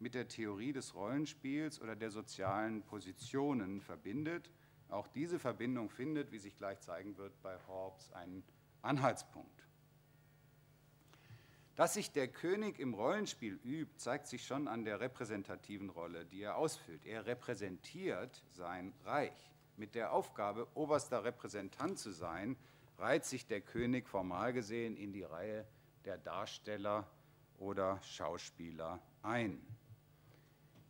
mit 0.00 0.14
der 0.14 0.26
Theorie 0.26 0.72
des 0.72 0.94
Rollenspiels 0.96 1.80
oder 1.80 1.94
der 1.94 2.10
sozialen 2.10 2.82
Positionen 2.82 3.80
verbindet. 3.80 4.50
Auch 4.88 5.06
diese 5.06 5.38
Verbindung 5.38 5.88
findet, 5.88 6.32
wie 6.32 6.38
sich 6.38 6.56
gleich 6.56 6.80
zeigen 6.80 7.16
wird, 7.16 7.40
bei 7.42 7.56
Hobbes 7.68 8.10
einen 8.12 8.42
Anhaltspunkt. 8.82 9.59
Dass 11.80 11.94
sich 11.94 12.12
der 12.12 12.28
König 12.28 12.78
im 12.78 12.92
Rollenspiel 12.92 13.58
übt, 13.64 13.96
zeigt 13.96 14.26
sich 14.26 14.44
schon 14.44 14.68
an 14.68 14.84
der 14.84 15.00
repräsentativen 15.00 15.88
Rolle, 15.88 16.26
die 16.26 16.42
er 16.42 16.58
ausfüllt. 16.58 17.06
Er 17.06 17.24
repräsentiert 17.24 18.44
sein 18.52 18.92
Reich. 19.06 19.50
Mit 19.78 19.94
der 19.94 20.12
Aufgabe, 20.12 20.68
oberster 20.74 21.24
Repräsentant 21.24 21.98
zu 21.98 22.10
sein, 22.10 22.58
reiht 22.98 23.24
sich 23.24 23.46
der 23.46 23.62
König 23.62 24.10
formal 24.10 24.52
gesehen 24.52 24.94
in 24.94 25.14
die 25.14 25.22
Reihe 25.22 25.66
der 26.04 26.18
Darsteller 26.18 27.08
oder 27.56 27.98
Schauspieler 28.02 29.00
ein. 29.22 29.66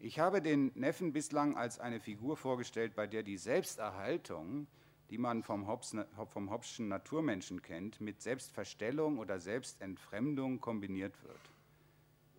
Ich 0.00 0.18
habe 0.18 0.42
den 0.42 0.72
Neffen 0.74 1.12
bislang 1.12 1.56
als 1.56 1.78
eine 1.78 2.00
Figur 2.00 2.36
vorgestellt, 2.36 2.96
bei 2.96 3.06
der 3.06 3.22
die 3.22 3.38
Selbsterhaltung 3.38 4.66
die 5.10 5.18
man 5.18 5.42
vom, 5.42 5.66
Hobbes, 5.66 5.96
vom 6.28 6.50
Hobbschen 6.50 6.88
Naturmenschen 6.88 7.60
kennt, 7.62 8.00
mit 8.00 8.22
Selbstverstellung 8.22 9.18
oder 9.18 9.40
Selbstentfremdung 9.40 10.60
kombiniert 10.60 11.20
wird. 11.24 11.40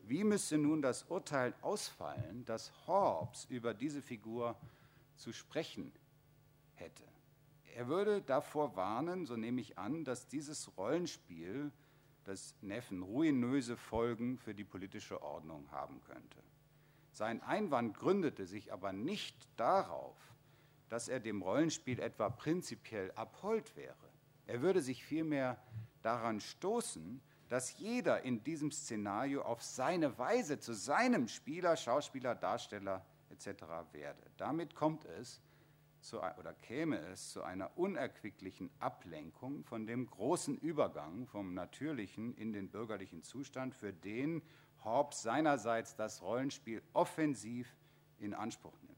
Wie 0.04 0.24
müsste 0.24 0.58
nun 0.58 0.82
das 0.82 1.04
Urteil 1.04 1.54
ausfallen, 1.62 2.46
dass 2.46 2.72
Hobbes 2.88 3.46
über 3.50 3.74
diese 3.74 4.02
Figur 4.02 4.56
zu 5.16 5.34
sprechen 5.34 5.92
hätte? 6.76 7.04
Er 7.76 7.88
würde 7.88 8.22
davor 8.22 8.76
warnen, 8.76 9.26
so 9.26 9.36
nehme 9.36 9.62
ich 9.62 9.78
an, 9.78 10.04
dass 10.04 10.28
dieses 10.28 10.76
Rollenspiel 10.78 11.72
des 12.26 12.56
Neffen 12.62 13.04
ruinöse 13.04 13.78
Folgen 13.78 14.38
für 14.38 14.54
die 14.54 14.64
politische 14.64 15.22
Ordnung 15.22 15.70
haben 15.72 16.02
könnte. 16.02 16.38
Sein 17.12 17.42
Einwand 17.42 17.98
gründete 17.98 18.46
sich 18.46 18.72
aber 18.72 18.94
nicht 18.94 19.36
darauf, 19.58 20.16
dass 20.92 21.08
er 21.08 21.22
dem 21.22 21.42
Rollenspiel 21.42 22.02
etwa 22.02 22.30
prinzipiell 22.30 23.14
abhold 23.14 23.78
wäre. 23.78 23.96
Er 24.46 24.62
würde 24.62 24.82
sich 24.82 25.06
vielmehr 25.06 25.58
daran 26.02 26.42
stoßen, 26.42 27.22
dass 27.48 27.78
jeder 27.80 28.24
in 28.24 28.44
diesem 28.44 28.74
Szenario 28.74 29.42
auf 29.44 29.64
seine 29.64 30.18
Weise 30.18 30.60
zu 30.60 30.74
seinem 30.74 31.30
Spieler, 31.30 31.78
Schauspieler, 31.78 32.36
Darsteller 32.36 33.06
etc. 33.30 33.64
werde. 33.94 34.22
Damit 34.36 34.76
kommt 34.76 35.06
es 35.06 35.42
zu, 36.02 36.20
oder 36.20 36.54
käme 36.62 36.98
es 36.98 37.32
zu 37.32 37.42
einer 37.42 37.78
unerquicklichen 37.78 38.70
Ablenkung 38.80 39.64
von 39.64 39.88
dem 39.88 40.10
großen 40.10 40.58
Übergang 40.58 41.26
vom 41.26 41.54
natürlichen 41.54 42.36
in 42.36 42.52
den 42.52 42.70
bürgerlichen 42.70 43.24
Zustand, 43.24 43.76
für 43.76 43.94
den 43.94 44.42
Hobbes 44.84 45.22
seinerseits 45.22 45.96
das 45.96 46.22
Rollenspiel 46.22 46.82
offensiv 46.92 47.78
in 48.18 48.34
Anspruch 48.34 48.78
nimmt. 48.82 48.91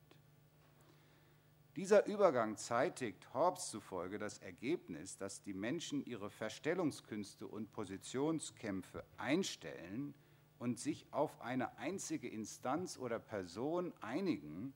Dieser 1.76 2.06
Übergang 2.06 2.56
zeitigt 2.56 3.34
Hobbes 3.34 3.72
zufolge 3.72 4.20
das 4.20 4.38
Ergebnis, 4.38 5.18
dass 5.18 5.42
die 5.42 5.56
Menschen 5.56 6.06
ihre 6.06 6.30
Verstellungskünste 6.30 7.48
und 7.48 7.72
Positionskämpfe 7.72 9.04
einstellen 9.18 10.14
und 10.60 10.80
sich 10.80 11.08
auf 11.12 11.42
eine 11.42 11.76
einzige 11.80 12.30
Instanz 12.30 12.96
oder 12.96 13.18
Person 13.18 13.92
einigen, 14.02 14.72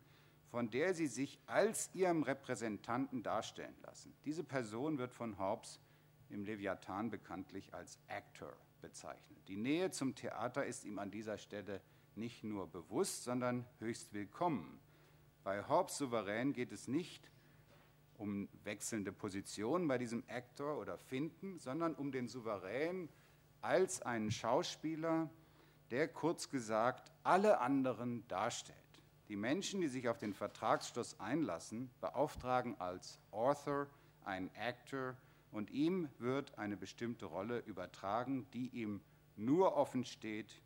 von 0.49 0.71
der 0.71 0.95
sie 0.95 1.05
sich 1.05 1.37
als 1.45 1.91
ihrem 1.93 2.23
Repräsentanten 2.23 3.21
darstellen 3.21 3.75
lassen. 3.83 4.11
Diese 4.25 4.43
Person 4.43 4.97
wird 4.97 5.13
von 5.13 5.37
Hobbes 5.37 5.79
im 6.29 6.45
Leviathan 6.45 7.11
bekanntlich 7.11 7.75
als 7.75 7.99
Actor 8.07 8.57
bezeichnet. 8.81 9.37
Die 9.47 9.57
Nähe 9.57 9.91
zum 9.91 10.15
Theater 10.15 10.65
ist 10.65 10.83
ihm 10.83 10.97
an 10.97 11.11
dieser 11.11 11.37
Stelle 11.37 11.79
nicht 12.15 12.43
nur 12.43 12.65
bewusst, 12.67 13.23
sondern 13.23 13.65
höchst 13.77 14.13
willkommen. 14.13 14.79
Bei 15.47 15.65
Hobbes 15.65 15.95
Souverän 15.95 16.51
geht 16.51 16.73
es 16.73 16.89
nicht 16.89 17.31
um 18.17 18.49
wechselnde 18.65 19.13
Positionen 19.13 19.87
bei 19.87 19.97
diesem 19.97 20.25
Actor 20.27 20.77
oder 20.77 20.97
Finden, 20.97 21.57
sondern 21.57 21.95
um 21.95 22.11
den 22.11 22.27
Souverän 22.27 23.07
als 23.61 24.01
einen 24.01 24.29
Schauspieler, 24.29 25.29
der 25.89 26.09
kurz 26.09 26.49
gesagt 26.49 27.13
alle 27.23 27.61
anderen 27.61 28.27
darstellt. 28.27 28.77
Die 29.29 29.37
Menschen, 29.37 29.79
die 29.79 29.87
sich 29.87 30.09
auf 30.09 30.17
den 30.17 30.33
Vertragsschluss 30.33 31.17
einlassen, 31.17 31.91
beauftragen 32.01 32.75
als 32.81 33.21
Author 33.31 33.87
einen 34.25 34.51
Actor 34.53 35.15
und 35.51 35.71
ihm 35.71 36.09
wird 36.17 36.57
eine 36.57 36.75
bestimmte 36.75 37.25
Rolle 37.25 37.59
übertragen, 37.59 38.45
die 38.51 38.67
ihm 38.67 38.99
nur 39.37 39.77
offen 39.77 40.03
steht, 40.03 40.61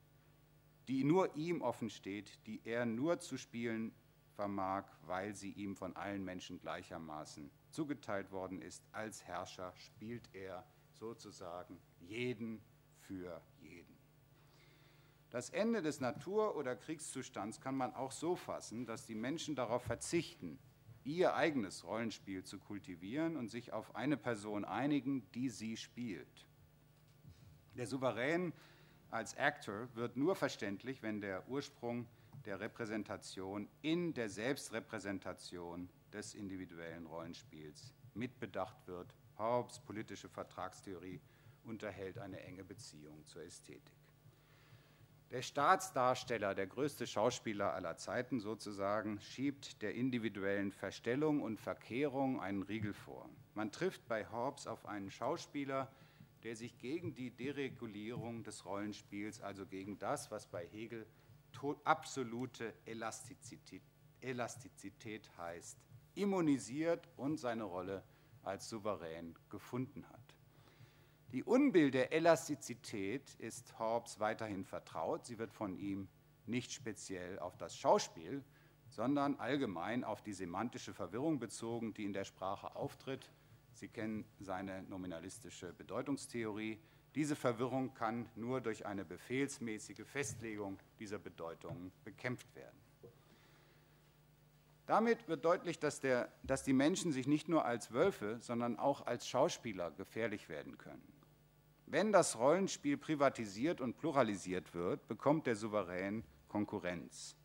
die 0.88 1.04
nur 1.04 1.36
ihm 1.36 1.62
offen 1.62 1.91
steht, 1.91 2.39
die 2.48 2.62
er 2.65 2.88
nur 2.88 3.20
zu 3.20 3.38
spielen 3.38 3.94
vermag, 4.32 4.86
weil 5.06 5.36
sie 5.36 5.52
ihm 5.52 5.76
von 5.76 5.96
allen 5.96 6.24
Menschen 6.24 6.60
gleichermaßen 6.60 7.52
zugeteilt 7.70 8.32
worden 8.32 8.62
ist. 8.62 8.84
Als 8.91 9.24
Herrscher 9.26 9.74
spielt 9.76 10.30
er 10.34 10.65
sozusagen 10.94 11.80
jeden 12.00 12.62
für 13.00 13.41
jeden. 13.60 13.98
Das 15.30 15.50
Ende 15.50 15.82
des 15.82 16.02
Natur- 16.02 16.58
oder 16.58 16.76
Kriegszustands 16.76 17.62
kann 17.62 17.76
man 17.76 17.94
auch 17.96 18.12
so 18.12 18.36
fassen, 18.36 18.86
dass 18.86 19.06
die 19.06 19.15
Menschen 19.15 19.56
darauf 19.56 19.84
verzichten, 19.84 20.60
ihr 21.04 21.36
eigenes 21.36 21.86
Rollenspiel 21.86 22.44
zu 22.44 22.60
kultivieren 22.60 23.38
und 23.38 23.48
sich 23.48 23.74
auf 23.74 23.96
eine 23.96 24.17
Person 24.17 24.65
einigen, 24.65 25.30
die 25.32 25.50
sie 25.50 25.78
spielt. 25.78 26.48
Der 27.76 27.88
Souverän 27.88 28.54
als 29.10 29.36
Actor 29.38 29.88
wird 29.96 30.17
nur 30.17 30.36
verständlich, 30.36 31.02
wenn 31.02 31.22
der 31.22 31.48
Ursprung 31.50 32.08
der 32.45 32.60
Repräsentation 32.60 33.67
in 33.82 34.13
der 34.13 34.30
Selbstrepräsentation 34.30 35.89
des 36.12 36.34
individuellen 36.34 37.06
Rollenspiels 37.06 37.93
mitbedacht 38.13 38.88
wird. 38.88 39.13
Hobbes 39.38 39.80
politische 39.80 40.30
Vertragstheorie 40.30 41.21
unterhält 41.63 42.17
eine 42.17 42.39
enge 42.41 42.63
Beziehung 42.63 43.25
zur 43.25 43.43
Ästhetik. 43.43 43.95
Der 45.32 45.41
Staatsdarsteller, 45.41 46.54
der 46.56 46.67
größte 46.67 47.08
Schauspieler 47.08 47.73
aller 47.73 47.95
Zeiten 47.95 48.41
sozusagen, 48.41 49.21
schiebt 49.21 49.82
der 49.82 49.95
individuellen 49.95 50.73
Verstellung 50.73 51.41
und 51.41 51.58
Verkehrung 51.58 52.41
einen 52.41 52.63
Riegel 52.63 52.93
vor. 52.93 53.30
Man 53.54 53.71
trifft 53.71 54.06
bei 54.10 54.30
Hobbes 54.30 54.67
auf 54.67 54.86
einen 54.86 55.10
Schauspieler, 55.10 55.89
der 56.43 56.58
sich 56.58 56.77
gegen 56.80 57.13
die 57.15 57.30
Deregulierung 57.30 58.43
des 58.43 58.65
Rollenspiels, 58.65 59.39
also 59.39 59.65
gegen 59.65 59.97
das, 59.99 60.32
was 60.32 60.47
bei 60.47 60.67
Hegel 60.67 61.06
absolute 61.84 62.74
Elastizität, 62.86 63.82
Elastizität 64.22 65.30
heißt, 65.38 65.78
immunisiert 66.16 67.08
und 67.18 67.38
seine 67.38 67.64
Rolle 67.64 68.04
als 68.44 68.70
souverän 68.70 69.36
gefunden 69.50 70.08
hat. 70.10 70.36
Die 71.32 71.44
unbilde 71.44 72.12
Elastizität 72.12 73.36
ist 73.36 73.80
Hobbes 73.80 74.20
weiterhin 74.20 74.66
vertraut. 74.66 75.26
Sie 75.26 75.38
wird 75.38 75.54
von 75.54 75.78
ihm 75.78 76.10
nicht 76.46 76.74
speziell 76.74 77.40
auf 77.40 77.58
das 77.58 77.78
Schauspiel, 77.78 78.44
sondern 78.90 79.36
allgemein 79.36 80.04
auf 80.04 80.22
die 80.22 80.34
semantische 80.34 80.94
Verwirrung 80.94 81.40
bezogen, 81.40 81.94
die 81.94 82.04
in 82.04 82.12
der 82.12 82.26
Sprache 82.26 82.76
auftritt. 82.76 83.32
Sie 83.74 83.88
kennen 83.88 84.26
seine 84.40 84.84
nominalistische 84.84 85.72
Bedeutungstheorie. 85.74 86.80
Diese 87.15 87.36
Verwirrung 87.36 87.93
kann 87.93 88.30
nur 88.36 88.62
durch 88.62 88.86
eine 88.86 89.04
befehlsmäßige 89.04 90.06
Festlegung 90.06 90.80
dieser 91.00 91.19
Bedeutungen 91.19 91.91
bekämpft 92.06 92.56
werden. 92.56 92.80
Damit 94.86 95.28
wird 95.28 95.45
deutlich, 95.45 95.80
dass, 95.80 96.00
der, 96.00 96.30
dass 96.43 96.63
die 96.63 96.74
Menschen 96.74 97.12
sich 97.12 97.28
nicht 97.28 97.47
nur 97.47 97.65
als 97.65 97.93
Wölfe, 97.93 98.38
sondern 98.41 98.78
auch 98.78 99.06
als 99.06 99.28
Schauspieler 99.28 99.91
gefährlich 99.91 100.50
werden 100.50 100.78
können. 100.78 101.13
Wenn 101.86 102.12
das 102.12 102.38
Rollenspiel 102.38 102.97
privatisiert 102.97 103.82
und 103.82 103.97
pluralisiert 103.97 104.74
wird, 104.74 105.08
bekommt 105.08 105.47
der 105.47 105.56
Souverän 105.56 106.24
Konkurrenz. 106.47 107.36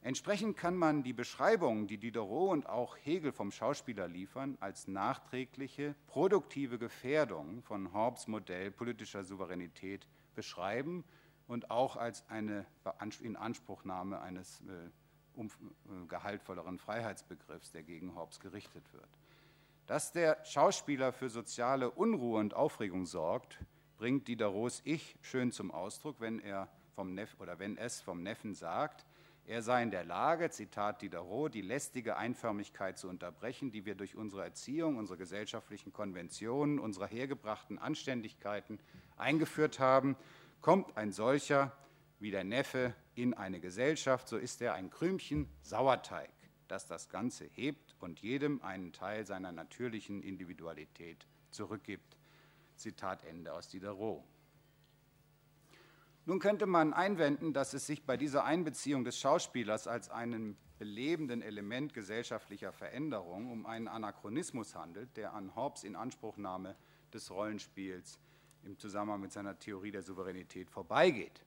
Entsprechend 0.00 0.56
kann 0.56 0.76
man 0.76 1.02
die 1.02 1.12
Beschreibungen, 1.12 1.88
die 1.88 1.98
Diderot 1.98 2.52
und 2.52 2.68
auch 2.68 2.96
Hegel 2.96 3.32
vom 3.32 3.50
Schauspieler 3.50 4.06
liefern, 4.06 4.56
als 4.60 4.86
nachträgliche, 4.86 5.94
produktive 6.06 6.78
Gefährdung 6.78 7.62
von 7.62 7.92
Hobbes 7.92 8.28
Modell 8.28 8.70
politischer 8.70 9.24
Souveränität 9.24 10.06
beschreiben 10.34 11.04
und 11.48 11.70
auch 11.70 11.96
als 11.96 12.28
eine 12.28 12.64
Inanspruchnahme 13.20 14.20
eines 14.20 14.62
äh, 14.62 14.90
äh, 15.38 16.06
gehaltvolleren 16.06 16.78
Freiheitsbegriffs, 16.78 17.72
der 17.72 17.82
gegen 17.82 18.14
Hobbes 18.14 18.38
gerichtet 18.38 18.84
wird. 18.92 19.08
Dass 19.86 20.12
der 20.12 20.44
Schauspieler 20.44 21.12
für 21.12 21.30
soziale 21.30 21.90
Unruhe 21.90 22.38
und 22.38 22.54
Aufregung 22.54 23.06
sorgt, 23.06 23.58
bringt 23.96 24.28
Diderots 24.28 24.82
Ich 24.84 25.16
schön 25.22 25.50
zum 25.50 25.70
Ausdruck, 25.70 26.20
wenn 26.20 26.38
er 26.38 26.68
vom 26.94 27.14
Neff 27.14 27.34
oder 27.40 27.58
wenn 27.58 27.76
es 27.76 28.00
vom 28.00 28.22
Neffen 28.22 28.54
sagt, 28.54 29.06
er 29.48 29.62
sei 29.62 29.82
in 29.82 29.90
der 29.90 30.04
Lage, 30.04 30.50
Zitat 30.50 31.00
Diderot, 31.00 31.54
die 31.54 31.62
lästige 31.62 32.18
Einförmigkeit 32.18 32.98
zu 32.98 33.08
unterbrechen, 33.08 33.72
die 33.72 33.86
wir 33.86 33.94
durch 33.94 34.14
unsere 34.14 34.44
Erziehung, 34.44 34.98
unsere 34.98 35.16
gesellschaftlichen 35.16 35.90
Konventionen, 35.90 36.78
unsere 36.78 37.06
hergebrachten 37.06 37.78
Anständigkeiten 37.78 38.78
eingeführt 39.16 39.78
haben. 39.78 40.16
Kommt 40.60 40.98
ein 40.98 41.12
solcher 41.12 41.72
wie 42.20 42.30
der 42.30 42.44
Neffe 42.44 42.94
in 43.14 43.32
eine 43.32 43.58
Gesellschaft, 43.58 44.28
so 44.28 44.36
ist 44.36 44.60
er 44.60 44.74
ein 44.74 44.90
Krümchen 44.90 45.48
Sauerteig, 45.62 46.30
das 46.68 46.86
das 46.86 47.08
Ganze 47.08 47.46
hebt 47.46 47.96
und 48.00 48.20
jedem 48.20 48.60
einen 48.60 48.92
Teil 48.92 49.24
seiner 49.24 49.52
natürlichen 49.52 50.22
Individualität 50.22 51.26
zurückgibt. 51.50 52.18
Zitat 52.76 53.24
Ende 53.24 53.54
aus 53.54 53.68
Diderot. 53.68 54.22
Nun 56.28 56.40
könnte 56.40 56.66
man 56.66 56.92
einwenden, 56.92 57.54
dass 57.54 57.72
es 57.72 57.86
sich 57.86 58.04
bei 58.04 58.18
dieser 58.18 58.44
Einbeziehung 58.44 59.02
des 59.02 59.18
Schauspielers 59.18 59.86
als 59.86 60.10
einem 60.10 60.58
belebenden 60.78 61.40
Element 61.40 61.94
gesellschaftlicher 61.94 62.70
Veränderung 62.70 63.50
um 63.50 63.64
einen 63.64 63.88
Anachronismus 63.88 64.74
handelt, 64.74 65.16
der 65.16 65.32
an 65.32 65.56
Hobbes 65.56 65.84
Inanspruchnahme 65.84 66.76
des 67.14 67.30
Rollenspiels 67.30 68.20
im 68.62 68.78
Zusammenhang 68.78 69.22
mit 69.22 69.32
seiner 69.32 69.58
Theorie 69.58 69.90
der 69.90 70.02
Souveränität 70.02 70.68
vorbeigeht. 70.68 71.46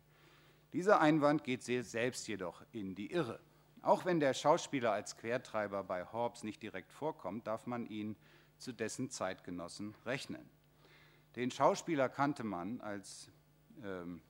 Dieser 0.74 1.00
Einwand 1.00 1.44
geht 1.44 1.62
selbst 1.62 2.28
jedoch 2.28 2.64
in 2.72 2.96
die 2.96 3.12
Irre. 3.12 3.40
Auch 3.84 4.04
wenn 4.06 4.20
der 4.20 4.34
Schauspieler 4.34 4.94
als 4.94 5.16
Quertreiber 5.16 5.84
bei 5.84 6.06
Hobbes 6.12 6.42
nicht 6.42 6.64
direkt 6.64 6.92
vorkommt, 6.92 7.46
darf 7.46 7.68
man 7.68 7.86
ihn 7.86 8.16
zu 8.58 8.72
dessen 8.72 9.12
Zeitgenossen 9.12 9.94
rechnen. 10.08 10.50
Den 11.36 11.52
Schauspieler 11.52 12.10
kannte 12.10 12.44
man, 12.44 12.82
als, 12.82 13.30
ähm, 13.84 14.24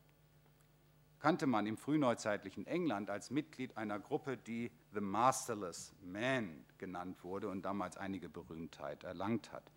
kannte 1.22 1.46
man 1.46 1.68
im 1.68 1.78
frühneuzeitlichen 1.78 2.66
England 2.66 3.12
als 3.12 3.30
Mitglied 3.30 3.78
einer 3.78 4.00
Gruppe, 4.00 4.38
die 4.38 4.72
The 4.94 5.02
Masterless 5.02 5.94
Man 6.04 6.66
genannt 6.80 7.24
wurde 7.24 7.48
und 7.48 7.62
damals 7.62 7.96
einige 7.96 8.28
Berühmtheit 8.28 9.04
erlangt 9.04 9.52
hat. 9.52 9.72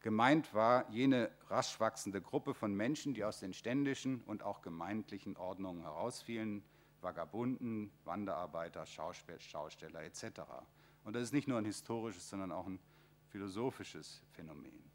Gemeint 0.00 0.52
war 0.52 0.90
jene 0.90 1.30
rasch 1.48 1.80
wachsende 1.80 2.20
Gruppe 2.20 2.52
von 2.52 2.74
Menschen, 2.74 3.14
die 3.14 3.24
aus 3.24 3.40
den 3.40 3.54
ständischen 3.54 4.20
und 4.26 4.42
auch 4.42 4.60
gemeindlichen 4.60 5.36
Ordnungen 5.36 5.80
herausfielen, 5.80 6.62
Vagabunden, 7.00 7.90
Wanderarbeiter, 8.04 8.84
Schausteller 8.84 10.02
etc. 10.02 10.42
Und 11.04 11.14
das 11.14 11.22
ist 11.22 11.32
nicht 11.32 11.48
nur 11.48 11.56
ein 11.56 11.64
historisches, 11.64 12.28
sondern 12.28 12.52
auch 12.52 12.66
ein 12.66 12.78
philosophisches 13.28 14.22
Phänomen. 14.32 14.91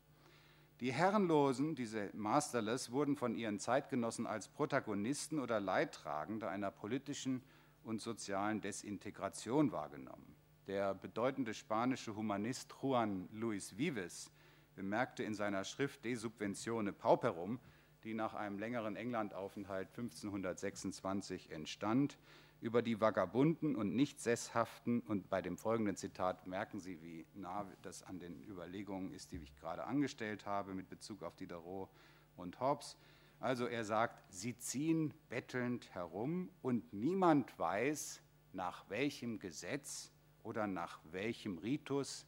Die 0.79 0.93
Herrenlosen, 0.93 1.73
diese 1.73 2.11
Masterless, 2.13 2.91
wurden 2.91 3.15
von 3.15 3.33
ihren 3.33 3.57
Zeitgenossen 3.59 4.27
als 4.27 4.47
Protagonisten 4.47 5.39
oder 5.39 5.59
Leidtragende 5.59 6.49
einer 6.49 6.69
politischen 6.69 7.41
und 7.83 7.99
sozialen 7.99 8.61
Desintegration 8.61 9.71
wahrgenommen. 9.71 10.35
Der 10.67 10.93
bedeutende 10.93 11.55
spanische 11.55 12.15
Humanist 12.15 12.75
Juan 12.79 13.27
Luis 13.31 13.75
Vives 13.75 14.29
bemerkte 14.75 15.23
in 15.23 15.33
seiner 15.33 15.63
Schrift 15.63 16.05
De 16.05 16.13
Subventione 16.13 16.93
Pauperum, 16.93 17.59
die 18.03 18.13
nach 18.13 18.35
einem 18.35 18.59
längeren 18.59 18.95
Englandaufenthalt 18.95 19.87
1526 19.97 21.49
entstand, 21.49 22.19
über 22.61 22.81
die 22.81 22.99
Vagabunden 22.99 23.75
und 23.75 23.95
Nichtsesshaften. 23.95 25.01
Und 25.01 25.29
bei 25.29 25.41
dem 25.41 25.57
folgenden 25.57 25.95
Zitat 25.95 26.47
merken 26.47 26.79
Sie, 26.79 27.01
wie 27.01 27.25
nah 27.33 27.65
das 27.81 28.03
an 28.03 28.19
den 28.19 28.43
Überlegungen 28.43 29.11
ist, 29.11 29.31
die 29.31 29.37
ich 29.37 29.55
gerade 29.55 29.85
angestellt 29.85 30.45
habe 30.45 30.73
mit 30.73 30.89
Bezug 30.89 31.23
auf 31.23 31.35
Diderot 31.35 31.89
und 32.35 32.59
Hobbes. 32.59 32.97
Also 33.39 33.67
er 33.67 33.85
sagt, 33.85 34.33
sie 34.33 34.57
ziehen 34.57 35.13
bettelnd 35.29 35.93
herum 35.93 36.49
und 36.61 36.91
niemand 36.91 37.57
weiß, 37.59 38.21
nach 38.53 38.89
welchem 38.89 39.37
Gesetz 39.39 40.11
oder 40.41 40.65
nach 40.65 40.99
welchem 41.11 41.59
Ritus, 41.59 42.25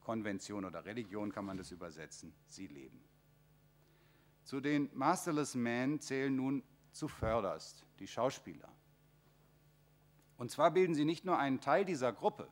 Konvention 0.00 0.64
oder 0.64 0.84
Religion 0.84 1.32
kann 1.32 1.44
man 1.44 1.56
das 1.56 1.72
übersetzen, 1.72 2.32
sie 2.46 2.68
leben. 2.68 3.02
Zu 4.44 4.60
den 4.60 4.88
Masterless 4.94 5.56
Men 5.56 5.98
zählen 5.98 6.36
nun 6.36 6.62
zuvörderst 6.92 7.84
die 7.98 8.06
Schauspieler. 8.06 8.75
Und 10.36 10.50
zwar 10.50 10.70
bilden 10.70 10.94
sie 10.94 11.04
nicht 11.04 11.24
nur 11.24 11.38
einen 11.38 11.60
Teil 11.60 11.84
dieser 11.84 12.12
Gruppe, 12.12 12.48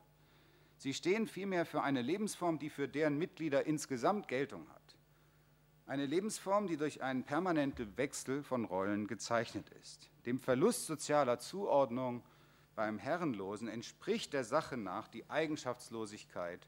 sie 0.77 0.93
stehen 0.93 1.27
vielmehr 1.27 1.65
für 1.65 1.81
eine 1.81 2.01
Lebensform, 2.01 2.59
die 2.59 2.69
für 2.69 2.87
deren 2.87 3.17
Mitglieder 3.17 3.65
insgesamt 3.65 4.27
Geltung 4.27 4.67
hat. 4.69 4.95
Eine 5.87 6.07
Lebensform, 6.07 6.67
die 6.67 6.77
durch 6.77 7.03
einen 7.03 7.23
permanenten 7.23 7.95
Wechsel 7.95 8.41
von 8.41 8.65
Rollen 8.65 9.07
gezeichnet 9.07 9.69
ist. 9.81 10.09
Dem 10.25 10.39
Verlust 10.39 10.87
sozialer 10.87 11.37
Zuordnung 11.37 12.23
beim 12.73 12.97
Herrenlosen 12.97 13.67
entspricht 13.67 14.33
der 14.33 14.43
Sache 14.43 14.77
nach 14.77 15.07
die 15.07 15.29
Eigenschaftslosigkeit, 15.29 16.67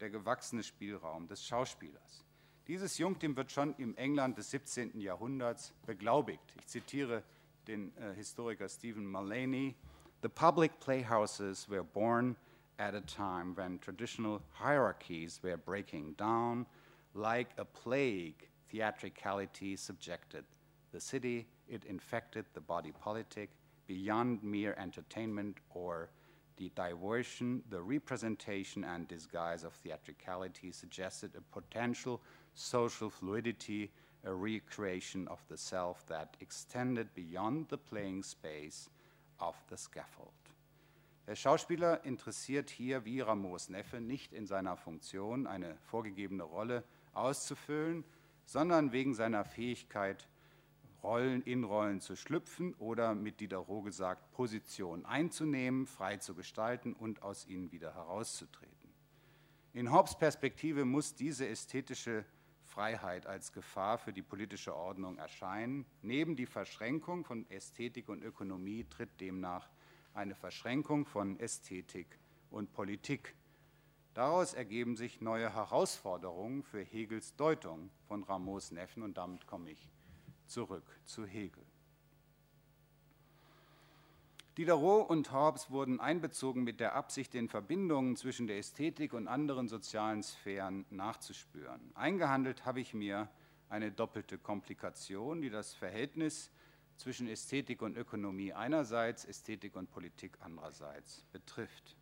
der 0.00 0.10
gewachsene 0.10 0.62
Spielraum 0.62 1.26
des 1.26 1.44
Schauspielers. 1.46 2.24
Dieses 2.68 2.98
Jungtim 2.98 3.36
wird 3.36 3.50
schon 3.50 3.74
im 3.76 3.96
England 3.96 4.36
des 4.36 4.50
17. 4.50 5.00
Jahrhunderts 5.00 5.72
beglaubigt. 5.86 6.54
Ich 6.58 6.66
zitiere 6.66 7.24
den 7.66 7.96
äh, 7.96 8.14
Historiker 8.14 8.68
Stephen 8.68 9.10
Mullaney. 9.10 9.74
The 10.20 10.28
public 10.28 10.80
playhouses 10.80 11.68
were 11.70 11.84
born 11.84 12.34
at 12.80 12.96
a 12.96 13.00
time 13.00 13.54
when 13.54 13.78
traditional 13.78 14.42
hierarchies 14.50 15.38
were 15.44 15.56
breaking 15.56 16.14
down. 16.14 16.66
Like 17.14 17.50
a 17.56 17.64
plague, 17.64 18.48
theatricality 18.68 19.76
subjected 19.76 20.44
the 20.90 21.00
city. 21.00 21.46
It 21.68 21.84
infected 21.84 22.46
the 22.52 22.60
body 22.60 22.90
politic 22.90 23.50
beyond 23.86 24.42
mere 24.42 24.74
entertainment 24.76 25.58
or 25.70 26.10
the 26.56 26.72
diversion, 26.74 27.62
the 27.70 27.80
representation 27.80 28.82
and 28.82 29.06
disguise 29.06 29.62
of 29.62 29.72
theatricality 29.72 30.72
suggested 30.72 31.30
a 31.36 31.54
potential 31.54 32.20
social 32.54 33.08
fluidity, 33.08 33.92
a 34.24 34.34
recreation 34.34 35.28
of 35.28 35.40
the 35.48 35.56
self 35.56 36.04
that 36.08 36.36
extended 36.40 37.14
beyond 37.14 37.68
the 37.68 37.78
playing 37.78 38.24
space 38.24 38.90
of 39.38 39.56
the 39.70 39.76
scaffold. 39.76 40.32
Der 41.26 41.36
Schauspieler 41.36 42.04
interessiert 42.04 42.70
hier 42.70 43.04
wie 43.04 43.20
Ramos 43.20 43.68
Neffe 43.68 44.00
nicht 44.00 44.32
in 44.32 44.46
seiner 44.46 44.76
Funktion, 44.76 45.46
eine 45.46 45.76
vorgegebene 45.82 46.42
Rolle 46.42 46.84
auszufüllen, 47.12 48.04
sondern 48.46 48.92
wegen 48.92 49.14
seiner 49.14 49.44
Fähigkeit, 49.44 50.26
Rollen 51.02 51.42
in 51.42 51.64
Rollen 51.64 52.00
zu 52.00 52.16
schlüpfen 52.16 52.74
oder 52.74 53.14
mit 53.14 53.40
Diderot 53.40 53.84
gesagt, 53.84 54.32
Positionen 54.32 55.04
einzunehmen, 55.04 55.86
frei 55.86 56.16
zu 56.16 56.34
gestalten 56.34 56.92
und 56.92 57.22
aus 57.22 57.46
ihnen 57.46 57.70
wieder 57.70 57.94
herauszutreten. 57.94 58.90
In 59.74 59.92
Hobbes 59.92 60.16
Perspektive 60.16 60.84
muss 60.84 61.14
diese 61.14 61.46
ästhetische 61.46 62.24
Freiheit 62.78 63.26
als 63.26 63.52
Gefahr 63.52 63.98
für 63.98 64.12
die 64.12 64.22
politische 64.22 64.72
Ordnung 64.72 65.18
erscheinen. 65.18 65.84
Neben 66.00 66.36
die 66.36 66.46
Verschränkung 66.46 67.24
von 67.24 67.44
Ästhetik 67.50 68.08
und 68.08 68.22
Ökonomie 68.22 68.84
tritt 68.88 69.20
demnach 69.20 69.68
eine 70.14 70.36
Verschränkung 70.36 71.04
von 71.04 71.40
Ästhetik 71.40 72.20
und 72.50 72.72
Politik. 72.72 73.34
Daraus 74.14 74.54
ergeben 74.54 74.96
sich 74.96 75.20
neue 75.20 75.52
Herausforderungen 75.52 76.62
für 76.62 76.80
Hegels 76.80 77.34
Deutung 77.34 77.90
von 78.06 78.22
Rameaus 78.22 78.70
Neffen 78.70 79.02
und 79.02 79.16
damit 79.16 79.48
komme 79.48 79.72
ich 79.72 79.90
zurück 80.46 81.00
zu 81.04 81.26
Hegel. 81.26 81.66
Diderot 84.58 85.08
und 85.08 85.32
Hobbes 85.32 85.70
wurden 85.70 86.00
einbezogen 86.00 86.64
mit 86.64 86.80
der 86.80 86.96
Absicht, 86.96 87.32
den 87.32 87.48
Verbindungen 87.48 88.16
zwischen 88.16 88.48
der 88.48 88.58
Ästhetik 88.58 89.12
und 89.12 89.28
anderen 89.28 89.68
sozialen 89.68 90.24
Sphären 90.24 90.84
nachzuspüren. 90.90 91.92
Eingehandelt 91.94 92.64
habe 92.64 92.80
ich 92.80 92.92
mir 92.92 93.28
eine 93.68 93.92
doppelte 93.92 94.36
Komplikation, 94.36 95.42
die 95.42 95.50
das 95.50 95.74
Verhältnis 95.74 96.50
zwischen 96.96 97.28
Ästhetik 97.28 97.82
und 97.82 97.96
Ökonomie 97.96 98.52
einerseits, 98.52 99.24
Ästhetik 99.24 99.76
und 99.76 99.92
Politik 99.92 100.36
andererseits 100.40 101.24
betrifft. 101.30 101.96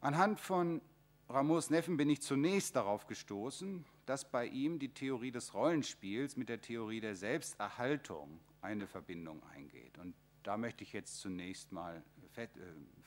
Anhand 0.00 0.40
von 0.40 0.80
Ramos 1.28 1.68
Neffen 1.68 1.98
bin 1.98 2.08
ich 2.08 2.22
zunächst 2.22 2.74
darauf 2.74 3.06
gestoßen, 3.06 3.84
dass 4.06 4.30
bei 4.30 4.46
ihm 4.46 4.78
die 4.78 4.94
Theorie 4.94 5.30
des 5.30 5.52
Rollenspiels 5.52 6.38
mit 6.38 6.48
der 6.48 6.62
Theorie 6.62 7.00
der 7.00 7.16
Selbsterhaltung 7.16 8.40
eine 8.62 8.86
Verbindung 8.86 9.42
eingeht. 9.54 9.98
Und 9.98 10.14
da 10.42 10.56
möchte 10.56 10.84
ich 10.84 10.92
jetzt 10.92 11.20
zunächst 11.20 11.72
mal 11.72 12.02
äh, 12.36 12.46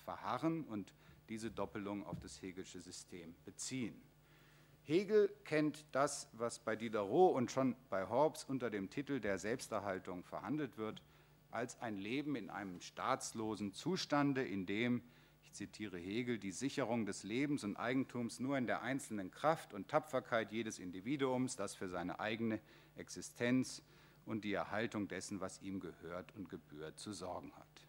verharren 0.05 0.63
und 0.65 0.93
diese 1.29 1.51
Doppelung 1.51 2.05
auf 2.05 2.19
das 2.19 2.41
Hegelsche 2.41 2.81
System 2.81 3.33
beziehen. 3.45 4.01
Hegel 4.83 5.33
kennt 5.45 5.85
das, 5.91 6.27
was 6.33 6.59
bei 6.59 6.75
Diderot 6.75 7.35
und 7.35 7.51
schon 7.51 7.75
bei 7.89 8.09
Hobbes 8.09 8.43
unter 8.43 8.69
dem 8.69 8.89
Titel 8.89 9.19
der 9.19 9.37
Selbsterhaltung 9.37 10.23
verhandelt 10.23 10.77
wird, 10.77 11.01
als 11.51 11.79
ein 11.81 11.97
Leben 11.97 12.35
in 12.35 12.49
einem 12.49 12.81
staatslosen 12.81 13.73
Zustande, 13.73 14.43
in 14.43 14.65
dem, 14.65 15.01
ich 15.43 15.53
zitiere 15.53 15.97
Hegel, 15.97 16.39
die 16.39 16.51
Sicherung 16.51 17.05
des 17.05 17.23
Lebens 17.23 17.63
und 17.63 17.77
Eigentums 17.77 18.39
nur 18.39 18.57
in 18.57 18.67
der 18.67 18.81
einzelnen 18.81 19.31
Kraft 19.31 19.73
und 19.73 19.87
Tapferkeit 19.87 20.51
jedes 20.51 20.79
Individuums, 20.79 21.55
das 21.55 21.75
für 21.75 21.87
seine 21.87 22.19
eigene 22.19 22.59
Existenz 22.95 23.83
und 24.25 24.43
die 24.43 24.53
Erhaltung 24.53 25.07
dessen, 25.07 25.39
was 25.39 25.61
ihm 25.61 25.79
gehört 25.79 26.33
und 26.35 26.49
gebührt, 26.49 26.99
zu 26.99 27.13
sorgen 27.13 27.51
hat. 27.55 27.87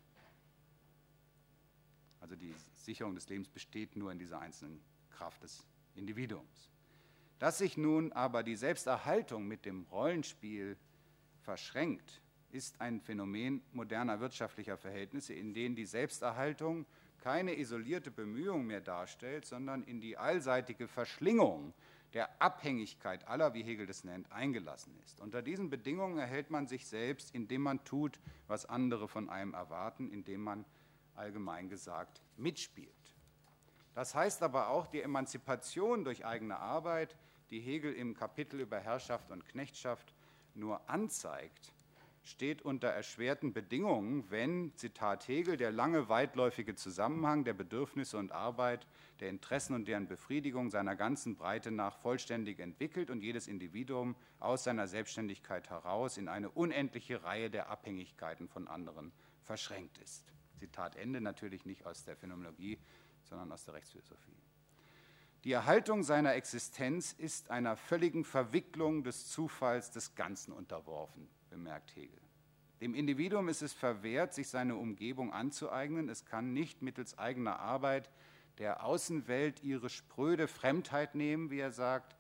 Also 2.20 2.36
die 2.36 2.54
Sicherung 2.74 3.14
des 3.14 3.28
Lebens 3.28 3.48
besteht 3.48 3.96
nur 3.96 4.12
in 4.12 4.18
dieser 4.18 4.40
einzelnen 4.40 4.80
Kraft 5.10 5.42
des 5.42 5.66
Individuums. 5.94 6.70
Dass 7.38 7.58
sich 7.58 7.76
nun 7.76 8.12
aber 8.12 8.44
die 8.44 8.54
Selbsterhaltung 8.54 9.48
mit 9.48 9.64
dem 9.64 9.86
Rollenspiel 9.90 10.76
verschränkt, 11.40 12.22
ist 12.52 12.80
ein 12.80 13.00
Phänomen 13.00 13.62
moderner 13.72 14.20
wirtschaftlicher 14.20 14.76
Verhältnisse, 14.76 15.34
in 15.34 15.52
denen 15.52 15.74
die 15.74 15.86
Selbsterhaltung 15.86 16.86
keine 17.18 17.58
isolierte 17.58 18.10
Bemühung 18.10 18.66
mehr 18.66 18.80
darstellt, 18.80 19.46
sondern 19.46 19.82
in 19.84 20.00
die 20.00 20.16
allseitige 20.16 20.86
Verschlingung 20.86 21.72
der 22.14 22.42
Abhängigkeit 22.42 23.26
aller, 23.26 23.54
wie 23.54 23.62
Hegel 23.62 23.86
das 23.86 24.04
nennt, 24.04 24.30
eingelassen 24.32 24.94
ist. 25.04 25.20
Unter 25.20 25.42
diesen 25.42 25.70
Bedingungen 25.70 26.18
erhält 26.18 26.50
man 26.50 26.66
sich 26.66 26.86
selbst, 26.86 27.34
indem 27.34 27.62
man 27.62 27.84
tut, 27.84 28.20
was 28.48 28.66
andere 28.66 29.08
von 29.08 29.30
einem 29.30 29.54
erwarten, 29.54 30.10
indem 30.10 30.42
man 30.42 30.64
allgemein 31.14 31.68
gesagt 31.68 32.20
mitspielt. 32.36 32.92
Das 33.94 34.14
heißt 34.14 34.42
aber 34.42 34.68
auch, 34.68 34.86
die 34.86 35.02
Emanzipation 35.02 36.04
durch 36.04 36.24
eigene 36.24 36.58
Arbeit, 36.58 37.16
die 37.50 37.60
Hegel 37.60 37.92
im 37.92 38.14
Kapitel 38.14 38.60
über 38.60 38.80
Herrschaft 38.80 39.30
und 39.30 39.46
Knechtschaft 39.46 40.14
nur 40.54 40.88
anzeigt, 40.88 41.72
steht 42.24 42.62
unter 42.62 42.88
erschwerten 42.88 43.52
Bedingungen, 43.52 44.30
wenn, 44.30 44.72
Zitat 44.76 45.26
Hegel, 45.26 45.56
der 45.56 45.72
lange 45.72 46.08
weitläufige 46.08 46.76
Zusammenhang 46.76 47.44
der 47.44 47.52
Bedürfnisse 47.52 48.16
und 48.16 48.30
Arbeit, 48.30 48.86
der 49.20 49.28
Interessen 49.28 49.74
und 49.74 49.88
deren 49.88 50.06
Befriedigung 50.06 50.70
seiner 50.70 50.94
ganzen 50.94 51.36
Breite 51.36 51.72
nach 51.72 51.96
vollständig 51.96 52.60
entwickelt 52.60 53.10
und 53.10 53.22
jedes 53.22 53.48
Individuum 53.48 54.14
aus 54.38 54.64
seiner 54.64 54.86
Selbstständigkeit 54.86 55.68
heraus 55.68 56.16
in 56.16 56.28
eine 56.28 56.50
unendliche 56.50 57.24
Reihe 57.24 57.50
der 57.50 57.68
Abhängigkeiten 57.70 58.48
von 58.48 58.68
anderen 58.68 59.12
verschränkt 59.42 59.98
ist. 59.98 60.32
Zitat 60.60 60.94
Ende 60.94 61.20
natürlich 61.20 61.66
nicht 61.66 61.86
aus 61.86 62.04
der 62.04 62.16
Phänomenologie, 62.16 62.78
sondern 63.24 63.50
aus 63.50 63.64
der 63.64 63.74
Rechtsphilosophie. 63.74 64.36
Die 65.42 65.50
Erhaltung 65.50 66.04
seiner 66.04 66.34
Existenz 66.36 67.12
ist 67.12 67.50
einer 67.50 67.74
völligen 67.74 68.24
Verwicklung 68.24 69.02
des 69.02 69.26
Zufalls 69.26 69.90
des 69.90 70.14
Ganzen 70.14 70.52
unterworfen 70.52 71.28
bemerkt 71.52 71.94
Hegel. 71.94 72.20
Dem 72.80 72.94
Individuum 72.94 73.48
ist 73.48 73.62
es 73.62 73.72
verwehrt, 73.72 74.34
sich 74.34 74.48
seine 74.48 74.74
Umgebung 74.74 75.32
anzueignen. 75.32 76.08
Es 76.08 76.24
kann 76.24 76.52
nicht 76.52 76.82
mittels 76.82 77.16
eigener 77.16 77.60
Arbeit 77.60 78.10
der 78.58 78.84
Außenwelt 78.84 79.62
ihre 79.62 79.88
spröde 79.88 80.48
Fremdheit 80.48 81.14
nehmen, 81.14 81.50
wie 81.50 81.60
er 81.60 81.72
sagt, 81.72 82.16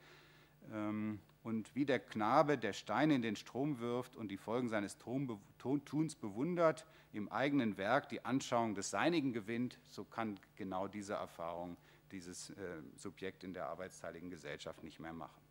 ähm, 0.72 1.20
und 1.42 1.74
wie 1.74 1.84
der 1.84 1.98
Knabe, 1.98 2.56
der 2.56 2.72
Steine 2.72 3.16
in 3.16 3.22
den 3.22 3.34
Strom 3.34 3.80
wirft 3.80 4.14
und 4.14 4.28
die 4.28 4.36
Folgen 4.36 4.68
seines 4.68 4.96
Tuns 4.96 6.14
bewundert, 6.14 6.86
im 7.12 7.28
eigenen 7.30 7.76
Werk 7.76 8.08
die 8.08 8.24
Anschauung 8.24 8.76
des 8.76 8.90
Seinigen 8.90 9.32
gewinnt, 9.32 9.80
so 9.88 10.04
kann 10.04 10.38
genau 10.54 10.86
diese 10.86 11.14
Erfahrung 11.14 11.76
dieses 12.12 12.50
äh, 12.50 12.82
Subjekt 12.94 13.42
in 13.42 13.54
der 13.54 13.66
arbeitsteiligen 13.66 14.30
Gesellschaft 14.30 14.84
nicht 14.84 15.00
mehr 15.00 15.12
machen. 15.12 15.41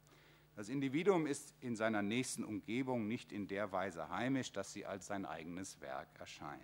Das 0.56 0.70
Individuum 0.70 1.26
ist 1.26 1.56
in 1.62 1.76
seiner 1.76 2.02
nächsten 2.02 2.44
Umgebung 2.44 3.08
nicht 3.08 3.32
in 3.32 3.48
der 3.48 3.72
Weise 3.72 4.10
heimisch, 4.10 4.52
dass 4.52 4.74
sie 4.74 4.86
als 4.86 5.08
sein 5.08 5.26
eigenes 5.26 5.80
Werk 5.82 6.10
erscheint. 6.20 6.62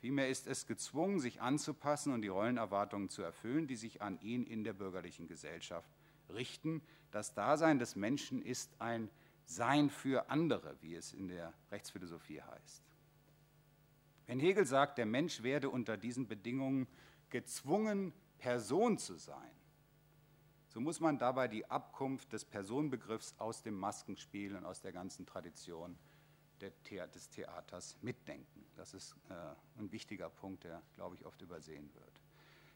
Vielmehr 0.00 0.28
ist 0.28 0.46
es 0.46 0.66
gezwungen, 0.66 1.18
sich 1.18 1.40
anzupassen 1.40 2.12
und 2.12 2.22
die 2.22 2.28
Rollenerwartungen 2.28 3.08
zu 3.08 3.22
erfüllen, 3.22 3.66
die 3.66 3.76
sich 3.76 4.00
an 4.02 4.20
ihn 4.20 4.44
in 4.44 4.62
der 4.62 4.72
bürgerlichen 4.72 5.26
Gesellschaft 5.26 5.90
richten. 6.28 6.82
Das 7.10 7.34
Dasein 7.34 7.78
des 7.78 7.96
Menschen 7.96 8.42
ist 8.42 8.80
ein 8.80 9.10
Sein 9.44 9.90
für 9.90 10.30
andere, 10.30 10.76
wie 10.82 10.94
es 10.94 11.12
in 11.12 11.28
der 11.28 11.54
Rechtsphilosophie 11.70 12.42
heißt. 12.42 12.84
Wenn 14.26 14.40
Hegel 14.40 14.66
sagt, 14.66 14.98
der 14.98 15.06
Mensch 15.06 15.42
werde 15.42 15.70
unter 15.70 15.96
diesen 15.96 16.28
Bedingungen 16.28 16.86
gezwungen, 17.30 18.12
Person 18.36 18.98
zu 18.98 19.16
sein, 19.16 19.50
so 20.78 20.82
muss 20.82 21.00
man 21.00 21.18
dabei 21.18 21.48
die 21.48 21.68
Abkunft 21.68 22.32
des 22.32 22.44
Personenbegriffs 22.44 23.34
aus 23.38 23.64
dem 23.64 23.74
Maskenspiel 23.74 24.54
und 24.54 24.64
aus 24.64 24.80
der 24.80 24.92
ganzen 24.92 25.26
Tradition 25.26 25.98
des 26.60 27.30
Theaters 27.30 27.96
mitdenken. 28.00 28.64
Das 28.76 28.94
ist 28.94 29.16
äh, 29.28 29.80
ein 29.80 29.90
wichtiger 29.90 30.30
Punkt, 30.30 30.62
der, 30.62 30.80
glaube 30.94 31.16
ich, 31.16 31.26
oft 31.26 31.42
übersehen 31.42 31.92
wird. 31.94 32.20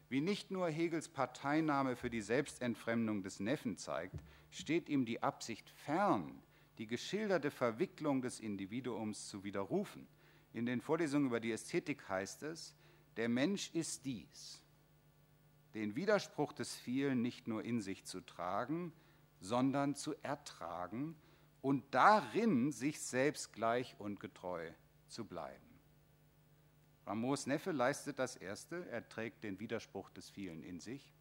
Wie 0.09 0.19
nicht 0.19 0.51
nur 0.51 0.67
Hegels 0.67 1.07
Parteinahme 1.07 1.95
für 1.95 2.09
die 2.09 2.19
Selbstentfremdung 2.19 3.23
des 3.23 3.39
Neffen 3.39 3.77
zeigt, 3.77 4.19
steht 4.51 4.89
ihm 4.89 5.05
die 5.05 5.23
Absicht 5.23 5.69
fern, 5.69 6.43
die 6.79 6.87
geschilderte 6.87 7.51
Verwicklung 7.51 8.21
des 8.21 8.41
Individuums 8.41 9.29
zu 9.29 9.45
widerrufen. 9.45 10.09
In 10.51 10.65
den 10.65 10.81
Vorlesungen 10.81 11.27
über 11.27 11.39
die 11.39 11.53
Ästhetik 11.53 12.09
heißt 12.09 12.43
es, 12.43 12.75
der 13.15 13.29
Mensch 13.29 13.69
ist 13.73 14.03
dies 14.03 14.62
den 15.73 15.95
Widerspruch 15.95 16.53
des 16.53 16.75
vielen 16.75 17.21
nicht 17.21 17.47
nur 17.47 17.63
in 17.63 17.81
sich 17.81 18.05
zu 18.05 18.21
tragen, 18.21 18.93
sondern 19.39 19.95
zu 19.95 20.13
ertragen 20.23 21.15
und 21.61 21.83
darin 21.93 22.71
sich 22.71 23.01
selbst 23.01 23.53
gleich 23.53 23.95
und 23.99 24.19
getreu 24.19 24.71
zu 25.07 25.25
bleiben. 25.25 25.73
Ramos 27.05 27.47
Neffe 27.47 27.71
leistet 27.71 28.19
das 28.19 28.35
Erste, 28.35 28.87
er 28.89 29.07
trägt 29.07 29.43
den 29.43 29.59
Widerspruch 29.59 30.09
des 30.11 30.29
vielen 30.29 30.63
in 30.63 30.79
sich, 30.79 31.13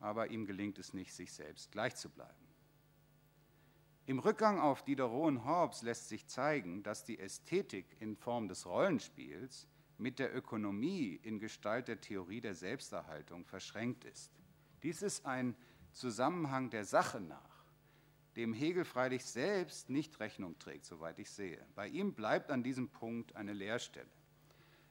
aber 0.00 0.30
ihm 0.30 0.46
gelingt 0.46 0.78
es 0.78 0.92
nicht, 0.92 1.14
sich 1.14 1.32
selbst 1.32 1.70
gleich 1.70 1.94
zu 1.94 2.10
bleiben. 2.10 2.34
Im 4.06 4.18
Rückgang 4.20 4.60
auf 4.60 4.84
Diderot 4.84 5.28
und 5.28 5.44
Hobbes 5.44 5.82
lässt 5.82 6.08
sich 6.08 6.26
zeigen, 6.26 6.82
dass 6.82 7.04
die 7.04 7.18
Ästhetik 7.18 7.96
in 8.00 8.16
Form 8.16 8.48
des 8.48 8.66
Rollenspiels 8.66 9.68
mit 9.98 10.18
der 10.18 10.34
Ökonomie 10.34 11.18
in 11.22 11.38
Gestalt 11.38 11.88
der 11.88 12.00
Theorie 12.00 12.40
der 12.40 12.54
Selbsterhaltung 12.54 13.44
verschränkt 13.44 14.04
ist. 14.04 14.30
Dies 14.82 15.02
ist 15.02 15.24
ein 15.26 15.56
Zusammenhang 15.92 16.70
der 16.70 16.84
Sache 16.84 17.20
nach, 17.20 17.64
dem 18.36 18.52
Hegel 18.52 18.84
freilich 18.84 19.24
selbst 19.24 19.88
nicht 19.88 20.20
Rechnung 20.20 20.58
trägt, 20.58 20.84
soweit 20.84 21.18
ich 21.18 21.30
sehe. 21.30 21.64
Bei 21.74 21.88
ihm 21.88 22.12
bleibt 22.12 22.50
an 22.50 22.62
diesem 22.62 22.88
Punkt 22.88 23.34
eine 23.34 23.54
Leerstelle. 23.54 24.08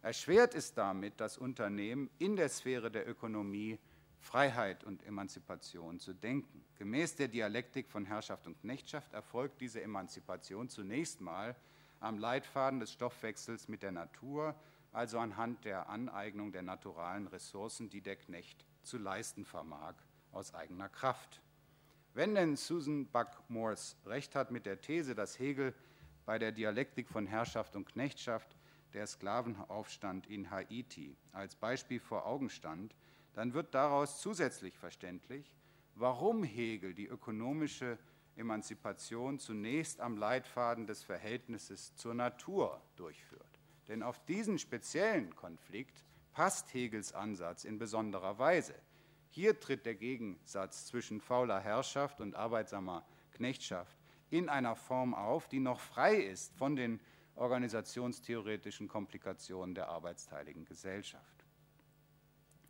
Erschwert 0.01 0.53
ist 0.53 0.77
damit 0.77 1.19
das 1.19 1.37
Unternehmen 1.37 2.09
in 2.17 2.35
der 2.35 2.49
Sphäre 2.49 2.91
der 2.91 3.07
Ökonomie 3.07 3.79
Freiheit 4.19 4.83
und 4.83 5.05
Emanzipation 5.05 5.99
zu 5.99 6.13
denken. 6.13 6.63
Gemäß 6.77 7.15
der 7.15 7.27
Dialektik 7.27 7.89
von 7.89 8.05
Herrschaft 8.05 8.47
und 8.47 8.59
Knechtschaft 8.59 9.13
erfolgt 9.13 9.61
diese 9.61 9.81
Emanzipation 9.81 10.67
zunächst 10.67 11.21
mal 11.21 11.55
am 11.99 12.17
Leitfaden 12.17 12.79
des 12.79 12.91
Stoffwechsels 12.91 13.67
mit 13.67 13.83
der 13.83 13.91
Natur, 13.91 14.55
also 14.95 15.19
anhand 15.19 15.65
der 15.65 15.89
Aneignung 15.89 16.51
der 16.51 16.61
naturalen 16.61 17.27
Ressourcen, 17.27 17.89
die 17.89 18.01
der 18.01 18.15
Knecht 18.15 18.65
zu 18.81 18.97
leisten 18.97 19.45
vermag, 19.45 19.95
aus 20.31 20.53
eigener 20.53 20.89
Kraft. 20.89 21.41
Wenn 22.13 22.33
denn 22.33 22.55
Susan 22.55 23.07
Buck-Morse 23.07 23.97
recht 24.05 24.35
hat 24.35 24.51
mit 24.51 24.65
der 24.65 24.79
These, 24.79 25.13
dass 25.13 25.37
Hegel 25.37 25.73
bei 26.25 26.39
der 26.39 26.51
Dialektik 26.51 27.09
von 27.09 27.27
Herrschaft 27.27 27.75
und 27.75 27.85
Knechtschaft 27.85 28.55
der 28.93 29.05
Sklavenaufstand 29.05 30.27
in 30.27 30.49
Haiti 30.49 31.17
als 31.33 31.55
Beispiel 31.55 31.99
vor 31.99 32.25
Augen 32.25 32.49
stand, 32.49 32.95
dann 33.33 33.53
wird 33.53 33.75
daraus 33.75 34.21
zusätzlich 34.21 34.77
verständlich, 34.77 35.53
warum 35.95 36.43
Hegel 36.43 36.93
die 36.93 37.07
ökonomische 37.07 37.99
Emanzipation 38.37 39.39
zunächst 39.39 39.99
am 39.99 40.15
Leitfaden 40.17 40.87
des 40.87 41.03
Verhältnisses 41.03 41.95
zur 41.95 42.13
Natur 42.13 42.81
durchführt. 42.95 43.54
Denn 43.87 44.03
auf 44.03 44.23
diesen 44.25 44.59
speziellen 44.59 45.35
Konflikt 45.35 46.03
passt 46.33 46.73
Hegels 46.73 47.13
Ansatz 47.13 47.63
in 47.63 47.77
besonderer 47.77 48.39
Weise. 48.39 48.75
Hier 49.29 49.59
tritt 49.59 49.85
der 49.85 49.95
Gegensatz 49.95 50.85
zwischen 50.87 51.21
fauler 51.21 51.59
Herrschaft 51.59 52.21
und 52.21 52.35
arbeitsamer 52.35 53.05
Knechtschaft 53.31 53.97
in 54.29 54.49
einer 54.49 54.75
Form 54.75 55.13
auf, 55.13 55.47
die 55.47 55.59
noch 55.59 55.79
frei 55.79 56.15
ist 56.15 56.55
von 56.55 56.75
den 56.75 56.99
organisationstheoretischen 57.35 58.87
Komplikationen 58.87 59.75
der 59.75 59.89
arbeitsteiligen 59.89 60.65
Gesellschaft. 60.65 61.45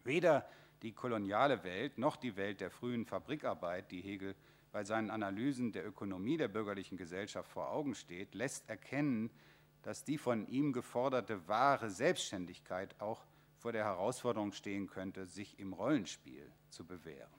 Weder 0.03 0.47
die 0.81 0.91
koloniale 0.91 1.63
Welt 1.63 1.97
noch 1.97 2.15
die 2.15 2.35
Welt 2.35 2.61
der 2.61 2.71
frühen 2.71 3.05
Fabrikarbeit, 3.05 3.91
die 3.91 4.01
Hegel 4.01 4.35
bei 4.71 4.83
seinen 4.83 5.09
Analysen 5.09 5.71
der 5.71 5.87
Ökonomie 5.87 6.37
der 6.37 6.47
bürgerlichen 6.47 6.97
Gesellschaft 6.97 7.49
vor 7.49 7.71
Augen 7.71 7.95
steht, 7.95 8.35
lässt 8.35 8.69
erkennen, 8.69 9.31
dass 9.85 10.03
die 10.03 10.17
von 10.17 10.47
ihm 10.47 10.73
geforderte 10.73 11.47
wahre 11.47 11.91
Selbstständigkeit 11.91 12.99
auch 12.99 13.23
vor 13.59 13.71
der 13.71 13.85
Herausforderung 13.85 14.51
stehen 14.51 14.87
könnte, 14.87 15.27
sich 15.27 15.59
im 15.59 15.73
Rollenspiel 15.73 16.51
zu 16.69 16.87
bewähren. 16.87 17.29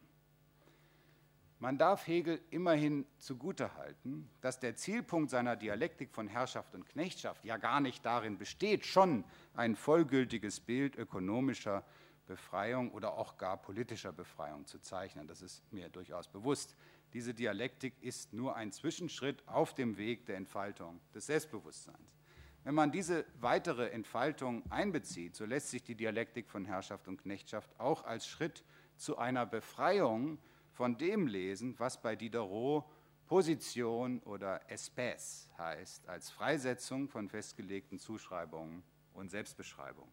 Man 1.58 1.76
darf 1.76 2.06
Hegel 2.06 2.40
immerhin 2.50 3.04
zugutehalten, 3.18 4.30
dass 4.42 4.60
der 4.60 4.76
Zielpunkt 4.76 5.30
seiner 5.30 5.56
Dialektik 5.56 6.12
von 6.12 6.28
Herrschaft 6.28 6.72
und 6.76 6.86
Knechtschaft 6.86 7.44
ja 7.44 7.56
gar 7.56 7.80
nicht 7.80 8.06
darin 8.06 8.38
besteht, 8.38 8.86
schon 8.86 9.24
ein 9.54 9.74
vollgültiges 9.74 10.60
Bild 10.60 10.94
ökonomischer 10.94 11.82
Befreiung 12.26 12.92
oder 12.92 13.18
auch 13.18 13.38
gar 13.38 13.56
politischer 13.56 14.12
Befreiung 14.12 14.66
zu 14.66 14.78
zeichnen. 14.78 15.26
Das 15.26 15.42
ist 15.42 15.64
mir 15.72 15.88
durchaus 15.88 16.28
bewusst. 16.28 16.76
Diese 17.12 17.34
Dialektik 17.34 18.00
ist 18.02 18.32
nur 18.32 18.54
ein 18.54 18.70
Zwischenschritt 18.70 19.42
auf 19.48 19.74
dem 19.74 19.96
Weg 19.96 20.26
der 20.26 20.36
Entfaltung 20.36 21.00
des 21.12 21.26
Selbstbewusstseins. 21.26 22.15
Wenn 22.66 22.74
man 22.74 22.90
diese 22.90 23.24
weitere 23.38 23.90
Entfaltung 23.90 24.68
einbezieht, 24.72 25.36
so 25.36 25.44
lässt 25.44 25.70
sich 25.70 25.84
die 25.84 25.94
Dialektik 25.94 26.50
von 26.50 26.64
Herrschaft 26.64 27.06
und 27.06 27.22
Knechtschaft 27.22 27.70
auch 27.78 28.02
als 28.02 28.26
Schritt 28.26 28.64
zu 28.96 29.18
einer 29.18 29.46
Befreiung 29.46 30.36
von 30.72 30.98
dem 30.98 31.28
lesen, 31.28 31.78
was 31.78 32.02
bei 32.02 32.16
Diderot 32.16 32.84
Position 33.28 34.18
oder 34.24 34.68
Espèce 34.68 35.48
heißt, 35.56 36.08
als 36.08 36.30
Freisetzung 36.30 37.08
von 37.08 37.28
festgelegten 37.28 38.00
Zuschreibungen 38.00 38.82
und 39.14 39.30
Selbstbeschreibungen. 39.30 40.10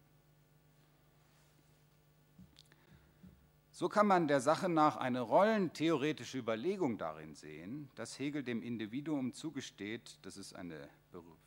So 3.72 3.88
kann 3.88 4.06
man 4.06 4.28
der 4.28 4.40
Sache 4.40 4.68
nach 4.68 4.96
eine 4.96 5.22
rollentheoretische 5.22 6.38
Überlegung 6.38 6.98
darin 6.98 7.34
sehen, 7.34 7.90
dass 7.96 8.16
Hegel 8.16 8.44
dem 8.44 8.62
Individuum 8.62 9.32
zugesteht, 9.32 10.20
das 10.22 10.36
ist 10.36 10.54
eine 10.54 10.88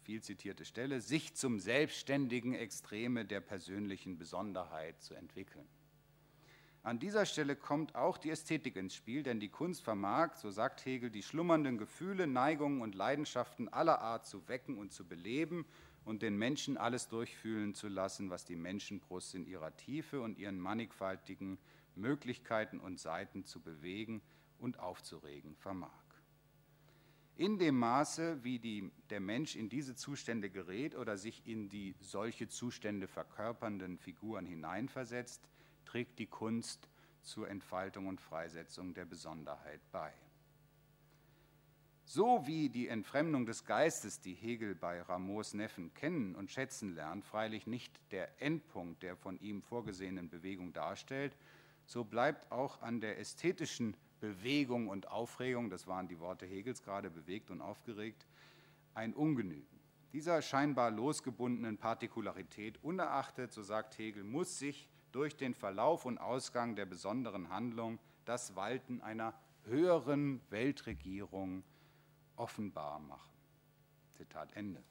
viel 0.03 0.21
zitierte 0.21 0.65
Stelle, 0.65 1.01
sich 1.01 1.35
zum 1.35 1.59
selbstständigen 1.59 2.53
Extreme 2.53 3.25
der 3.25 3.41
persönlichen 3.41 4.17
Besonderheit 4.17 5.01
zu 5.01 5.13
entwickeln. 5.15 5.67
An 6.83 6.99
dieser 6.99 7.25
Stelle 7.25 7.57
kommt 7.57 7.95
auch 7.95 8.17
die 8.17 8.29
Ästhetik 8.29 8.77
ins 8.77 8.95
Spiel, 8.95 9.21
denn 9.21 9.41
die 9.41 9.49
Kunst 9.49 9.83
vermag, 9.83 10.35
so 10.35 10.51
sagt 10.51 10.85
Hegel, 10.85 11.09
die 11.09 11.21
schlummernden 11.21 11.77
Gefühle, 11.77 12.27
Neigungen 12.27 12.81
und 12.81 12.95
Leidenschaften 12.95 13.67
aller 13.67 13.99
Art 13.99 14.25
zu 14.25 14.47
wecken 14.47 14.77
und 14.77 14.93
zu 14.93 15.05
beleben 15.05 15.65
und 16.05 16.21
den 16.21 16.37
Menschen 16.37 16.77
alles 16.77 17.09
durchfühlen 17.09 17.73
zu 17.73 17.89
lassen, 17.89 18.29
was 18.29 18.45
die 18.45 18.55
Menschenbrust 18.55 19.35
in 19.35 19.45
ihrer 19.45 19.75
Tiefe 19.75 20.21
und 20.21 20.37
ihren 20.37 20.59
mannigfaltigen 20.59 21.57
Möglichkeiten 21.95 22.79
und 22.79 22.99
Seiten 22.99 23.43
zu 23.43 23.59
bewegen 23.59 24.21
und 24.57 24.79
aufzuregen 24.79 25.57
vermag. 25.57 26.06
In 27.37 27.59
dem 27.59 27.77
Maße, 27.77 28.43
wie 28.43 28.57
die, 28.57 28.91
der 29.11 29.19
Mensch 29.19 29.55
in 29.55 29.69
diese 29.69 29.93
Zustände 29.93 30.49
gerät 30.49 30.95
oder 30.95 31.17
sich 31.17 31.45
in 31.45 31.69
die 31.69 31.93
solche 31.99 32.47
Zustände 32.47 33.07
verkörpernden 33.07 33.99
Figuren 33.99 34.47
hineinversetzt, 34.47 35.47
trägt 35.85 36.17
die 36.17 36.25
Kunst 36.25 36.89
zur 37.21 37.47
Entfaltung 37.47 38.07
und 38.07 38.19
Freisetzung 38.19 38.95
der 38.95 39.05
Besonderheit 39.05 39.81
bei. 39.91 40.11
So 42.05 42.47
wie 42.47 42.69
die 42.69 42.87
Entfremdung 42.87 43.45
des 43.45 43.65
Geistes, 43.65 44.19
die 44.19 44.33
Hegel 44.33 44.73
bei 44.73 45.01
Rameaus 45.03 45.53
Neffen 45.53 45.93
kennen 45.93 46.33
und 46.33 46.49
schätzen 46.49 46.95
lernt, 46.95 47.23
freilich 47.23 47.67
nicht 47.67 47.99
der 48.11 48.41
Endpunkt 48.41 49.03
der 49.03 49.15
von 49.15 49.39
ihm 49.41 49.61
vorgesehenen 49.61 50.27
Bewegung 50.27 50.73
darstellt, 50.73 51.37
so 51.85 52.03
bleibt 52.03 52.51
auch 52.51 52.81
an 52.81 52.99
der 52.99 53.19
ästhetischen 53.19 53.95
Bewegung 54.19 54.87
und 54.87 55.07
Aufregung, 55.09 55.69
das 55.69 55.87
waren 55.87 56.07
die 56.07 56.19
Worte 56.19 56.45
Hegels 56.45 56.83
gerade, 56.83 57.09
bewegt 57.09 57.51
und 57.51 57.61
aufgeregt, 57.61 58.25
ein 58.93 59.13
Ungenügen. 59.13 59.79
Dieser 60.13 60.41
scheinbar 60.41 60.89
losgebundenen 60.89 61.77
Partikularität 61.77 62.83
unerachtet, 62.83 63.51
so 63.51 63.61
sagt 63.61 63.97
Hegel, 63.97 64.23
muss 64.23 64.57
sich 64.57 64.89
durch 65.11 65.35
den 65.35 65.53
Verlauf 65.53 66.05
und 66.05 66.17
Ausgang 66.17 66.75
der 66.75 66.85
besonderen 66.85 67.49
Handlung 67.49 67.99
das 68.25 68.55
Walten 68.55 69.01
einer 69.01 69.33
höheren 69.65 70.41
Weltregierung 70.49 71.63
offenbar 72.35 72.99
machen. 72.99 73.31
Zitat 74.13 74.53
Ende. 74.55 74.83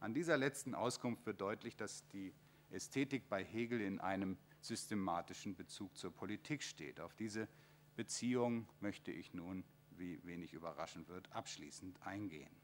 An 0.00 0.14
dieser 0.14 0.36
letzten 0.36 0.74
Auskunft 0.74 1.24
wird 1.26 1.40
deutlich, 1.40 1.76
dass 1.76 2.08
die 2.08 2.34
Ästhetik 2.70 3.28
bei 3.28 3.44
Hegel 3.44 3.80
in 3.80 4.00
einem 4.00 4.36
systematischen 4.60 5.54
Bezug 5.54 5.96
zur 5.96 6.12
Politik 6.12 6.62
steht. 6.62 7.00
Auf 7.00 7.14
diese 7.14 7.48
Beziehung 7.96 8.68
möchte 8.80 9.12
ich 9.12 9.34
nun, 9.34 9.64
wie 9.90 10.20
wenig 10.24 10.52
überraschend 10.52 11.08
wird, 11.08 11.30
abschließend 11.32 12.00
eingehen. 12.06 12.54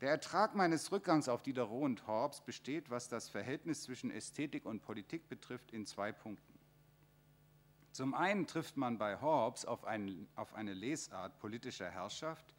Der 0.00 0.10
Ertrag 0.10 0.54
meines 0.54 0.92
Rückgangs 0.92 1.28
auf 1.28 1.42
Diderot 1.42 1.82
und 1.82 2.06
Hobbes 2.06 2.40
besteht, 2.40 2.88
was 2.88 3.08
das 3.08 3.28
Verhältnis 3.28 3.82
zwischen 3.82 4.12
Ästhetik 4.12 4.64
und 4.64 4.80
Politik 4.80 5.28
betrifft, 5.28 5.72
in 5.72 5.86
zwei 5.86 6.12
Punkten. 6.12 6.58
Zum 7.90 8.14
einen 8.14 8.46
trifft 8.46 8.76
man 8.76 8.96
bei 8.96 9.20
Hobbes 9.20 9.64
auf, 9.64 9.84
ein, 9.84 10.28
auf 10.36 10.54
eine 10.54 10.72
Lesart 10.72 11.36
politischer 11.40 11.90
Herrschaft, 11.90 12.54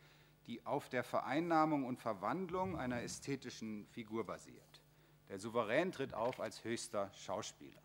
die 0.47 0.65
auf 0.65 0.89
der 0.89 1.03
Vereinnahmung 1.03 1.85
und 1.85 1.97
Verwandlung 1.97 2.77
einer 2.77 3.03
ästhetischen 3.03 3.85
Figur 3.87 4.25
basiert. 4.25 4.83
Der 5.29 5.39
Souverän 5.39 5.93
tritt 5.93 6.13
auf 6.13 6.41
als 6.41 6.63
höchster 6.65 7.09
Schauspieler. 7.13 7.81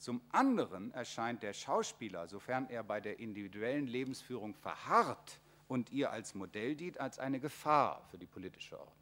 Zum 0.00 0.22
anderen 0.30 0.92
erscheint 0.92 1.42
der 1.42 1.52
Schauspieler, 1.52 2.26
sofern 2.26 2.68
er 2.70 2.82
bei 2.82 3.00
der 3.00 3.20
individuellen 3.20 3.86
Lebensführung 3.86 4.54
verharrt, 4.54 5.40
und 5.68 5.92
ihr 5.92 6.10
als 6.10 6.34
Modell 6.34 6.74
dient, 6.74 6.98
als 6.98 7.20
eine 7.20 7.38
Gefahr 7.38 8.02
für 8.10 8.18
die 8.18 8.26
politische 8.26 8.76
Ordnung. 8.76 8.96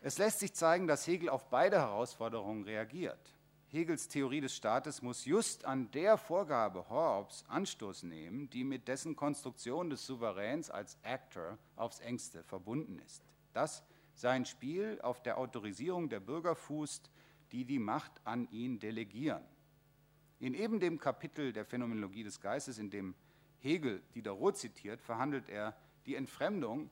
Es 0.00 0.16
lässt 0.16 0.38
sich 0.38 0.54
zeigen, 0.54 0.86
dass 0.86 1.06
Hegel 1.06 1.28
auf 1.28 1.50
beide 1.50 1.78
Herausforderungen 1.78 2.64
reagiert. 2.64 3.36
Hegels 3.68 4.08
Theorie 4.08 4.40
des 4.40 4.56
Staates 4.56 5.02
muss 5.02 5.26
just 5.26 5.66
an 5.66 5.90
der 5.90 6.16
Vorgabe 6.16 6.88
Hobbes 6.88 7.44
Anstoß 7.48 8.04
nehmen, 8.04 8.48
die 8.48 8.64
mit 8.64 8.88
dessen 8.88 9.14
Konstruktion 9.14 9.90
des 9.90 10.06
Souveräns 10.06 10.70
als 10.70 10.96
Actor 11.02 11.58
aufs 11.76 12.00
engste 12.00 12.42
verbunden 12.44 12.98
ist. 13.00 13.22
Dass 13.52 13.84
sein 14.14 14.46
Spiel 14.46 14.98
auf 15.02 15.22
der 15.22 15.36
Autorisierung 15.36 16.08
der 16.08 16.20
Bürger 16.20 16.56
fußt, 16.56 17.10
die 17.52 17.64
die 17.64 17.78
Macht 17.78 18.12
an 18.24 18.48
ihn 18.50 18.78
delegieren. 18.78 19.44
In 20.38 20.54
eben 20.54 20.80
dem 20.80 20.98
Kapitel 20.98 21.52
der 21.52 21.64
Phänomenologie 21.64 22.24
des 22.24 22.40
Geistes, 22.40 22.78
in 22.78 22.90
dem 22.90 23.14
Hegel 23.58 24.02
Diderot 24.14 24.56
zitiert, 24.56 25.02
verhandelt 25.02 25.48
er 25.48 25.76
die 26.06 26.14
Entfremdung 26.14 26.90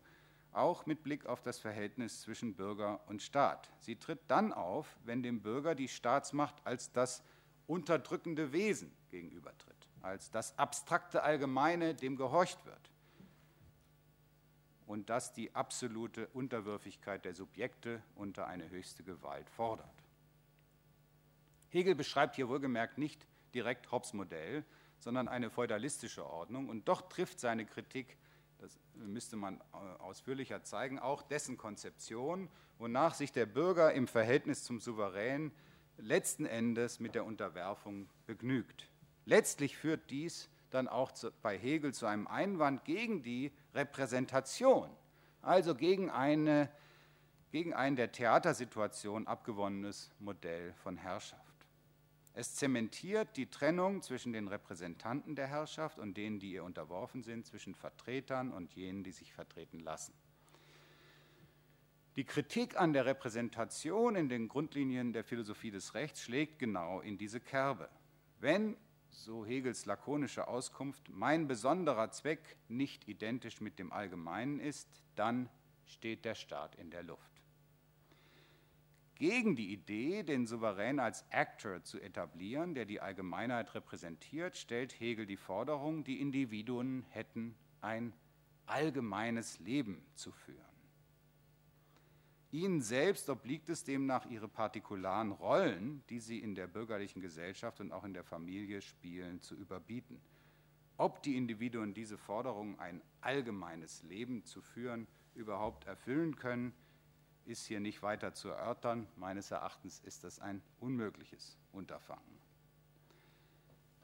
auch 0.52 0.86
mit 0.86 1.02
Blick 1.02 1.26
auf 1.26 1.42
das 1.42 1.58
Verhältnis 1.58 2.20
zwischen 2.20 2.54
Bürger 2.54 3.00
und 3.06 3.22
Staat. 3.22 3.70
Sie 3.80 3.96
tritt 3.96 4.20
dann 4.28 4.52
auf, 4.52 4.98
wenn 5.04 5.22
dem 5.22 5.40
Bürger 5.40 5.74
die 5.74 5.88
Staatsmacht 5.88 6.54
als 6.64 6.92
das 6.92 7.22
unterdrückende 7.66 8.52
Wesen 8.52 8.92
gegenübertritt, 9.10 9.88
als 10.02 10.30
das 10.30 10.58
abstrakte 10.58 11.22
Allgemeine, 11.22 11.94
dem 11.94 12.16
gehorcht 12.16 12.64
wird. 12.66 12.90
Und 14.86 15.10
das 15.10 15.34
die 15.34 15.54
absolute 15.54 16.28
Unterwürfigkeit 16.28 17.24
der 17.24 17.34
Subjekte 17.34 18.02
unter 18.14 18.46
eine 18.46 18.70
höchste 18.70 19.04
Gewalt 19.04 19.48
fordert. 19.50 19.97
Hegel 21.70 21.94
beschreibt 21.94 22.36
hier 22.36 22.48
wohlgemerkt 22.48 22.98
nicht 22.98 23.26
direkt 23.54 23.90
Hobbes 23.90 24.12
Modell, 24.12 24.64
sondern 24.98 25.28
eine 25.28 25.50
feudalistische 25.50 26.26
Ordnung. 26.26 26.68
Und 26.68 26.88
doch 26.88 27.08
trifft 27.08 27.40
seine 27.40 27.64
Kritik, 27.66 28.16
das 28.58 28.78
müsste 28.94 29.36
man 29.36 29.60
äh, 29.60 29.76
ausführlicher 30.00 30.62
zeigen, 30.64 30.98
auch 30.98 31.22
dessen 31.22 31.56
Konzeption, 31.56 32.48
wonach 32.78 33.14
sich 33.14 33.32
der 33.32 33.46
Bürger 33.46 33.92
im 33.92 34.08
Verhältnis 34.08 34.64
zum 34.64 34.80
Souverän 34.80 35.52
letzten 35.96 36.46
Endes 36.46 37.00
mit 37.00 37.14
der 37.14 37.24
Unterwerfung 37.24 38.08
begnügt. 38.26 38.90
Letztlich 39.24 39.76
führt 39.76 40.10
dies 40.10 40.48
dann 40.70 40.88
auch 40.88 41.12
zu, 41.12 41.32
bei 41.42 41.56
Hegel 41.58 41.94
zu 41.94 42.06
einem 42.06 42.26
Einwand 42.26 42.84
gegen 42.84 43.22
die 43.22 43.52
Repräsentation, 43.74 44.90
also 45.42 45.74
gegen 45.74 46.10
eine 46.10 46.68
gegen 47.50 47.72
ein 47.72 47.96
der 47.96 48.12
Theatersituation 48.12 49.26
abgewonnenes 49.26 50.10
Modell 50.18 50.74
von 50.74 50.96
Herrschaft. 50.96 51.47
Es 52.38 52.54
zementiert 52.54 53.36
die 53.36 53.50
Trennung 53.50 54.00
zwischen 54.00 54.32
den 54.32 54.46
Repräsentanten 54.46 55.34
der 55.34 55.48
Herrschaft 55.48 55.98
und 55.98 56.16
denen, 56.16 56.38
die 56.38 56.52
ihr 56.52 56.62
unterworfen 56.62 57.24
sind, 57.24 57.44
zwischen 57.44 57.74
Vertretern 57.74 58.52
und 58.52 58.76
jenen, 58.76 59.02
die 59.02 59.10
sich 59.10 59.32
vertreten 59.32 59.80
lassen. 59.80 60.14
Die 62.14 62.22
Kritik 62.22 62.80
an 62.80 62.92
der 62.92 63.06
Repräsentation 63.06 64.14
in 64.14 64.28
den 64.28 64.46
Grundlinien 64.46 65.12
der 65.12 65.24
Philosophie 65.24 65.72
des 65.72 65.94
Rechts 65.94 66.22
schlägt 66.22 66.60
genau 66.60 67.00
in 67.00 67.18
diese 67.18 67.40
Kerbe. 67.40 67.88
Wenn, 68.38 68.76
so 69.10 69.44
Hegels 69.44 69.84
lakonische 69.86 70.46
Auskunft, 70.46 71.08
mein 71.08 71.48
besonderer 71.48 72.12
Zweck 72.12 72.56
nicht 72.68 73.08
identisch 73.08 73.60
mit 73.60 73.80
dem 73.80 73.92
Allgemeinen 73.92 74.60
ist, 74.60 74.88
dann 75.16 75.48
steht 75.86 76.24
der 76.24 76.36
Staat 76.36 76.76
in 76.76 76.92
der 76.92 77.02
Luft. 77.02 77.37
Gegen 79.18 79.56
die 79.56 79.72
Idee, 79.72 80.22
den 80.22 80.46
Souverän 80.46 81.00
als 81.00 81.24
Actor 81.32 81.82
zu 81.82 82.00
etablieren, 82.00 82.74
der 82.74 82.84
die 82.84 83.00
Allgemeinheit 83.00 83.74
repräsentiert, 83.74 84.56
stellt 84.56 84.98
Hegel 85.00 85.26
die 85.26 85.36
Forderung, 85.36 86.04
die 86.04 86.20
Individuen 86.20 87.04
hätten 87.10 87.56
ein 87.80 88.12
allgemeines 88.66 89.58
Leben 89.58 90.06
zu 90.14 90.30
führen. 90.30 90.62
Ihnen 92.52 92.80
selbst 92.80 93.28
obliegt 93.28 93.68
es 93.68 93.82
demnach, 93.82 94.24
ihre 94.26 94.48
partikularen 94.48 95.32
Rollen, 95.32 96.02
die 96.08 96.20
sie 96.20 96.38
in 96.38 96.54
der 96.54 96.68
bürgerlichen 96.68 97.20
Gesellschaft 97.20 97.80
und 97.80 97.90
auch 97.90 98.04
in 98.04 98.14
der 98.14 98.24
Familie 98.24 98.80
spielen, 98.80 99.40
zu 99.42 99.56
überbieten. 99.56 100.20
Ob 100.96 101.22
die 101.24 101.36
Individuen 101.36 101.92
diese 101.92 102.18
Forderung, 102.18 102.78
ein 102.78 103.02
allgemeines 103.20 104.02
Leben 104.04 104.44
zu 104.44 104.62
führen, 104.62 105.08
überhaupt 105.34 105.86
erfüllen 105.86 106.36
können, 106.36 106.72
ist 107.48 107.66
hier 107.66 107.80
nicht 107.80 108.02
weiter 108.02 108.34
zu 108.34 108.48
erörtern. 108.48 109.08
Meines 109.16 109.50
Erachtens 109.50 110.00
ist 110.00 110.24
das 110.24 110.38
ein 110.38 110.62
unmögliches 110.80 111.56
Unterfangen. 111.72 112.38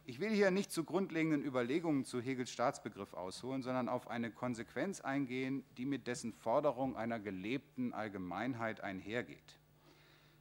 Ich 0.07 0.21
will 0.21 0.31
hier 0.31 0.51
nicht 0.51 0.71
zu 0.71 0.85
grundlegenden 0.85 1.45
Überlegungen 1.45 2.05
zu 2.05 2.21
Hegels 2.21 2.51
Staatsbegriff 2.51 3.15
ausholen, 3.15 3.63
sondern 3.63 3.89
auf 3.89 4.09
eine 4.09 4.31
Konsequenz 4.31 5.01
eingehen, 5.01 5.65
die 5.79 5.87
mit 5.87 6.07
dessen 6.07 6.35
Forderung 6.35 6.97
einer 6.97 7.19
gelebten 7.19 7.95
Allgemeinheit 7.95 8.83
einhergeht. 8.83 9.59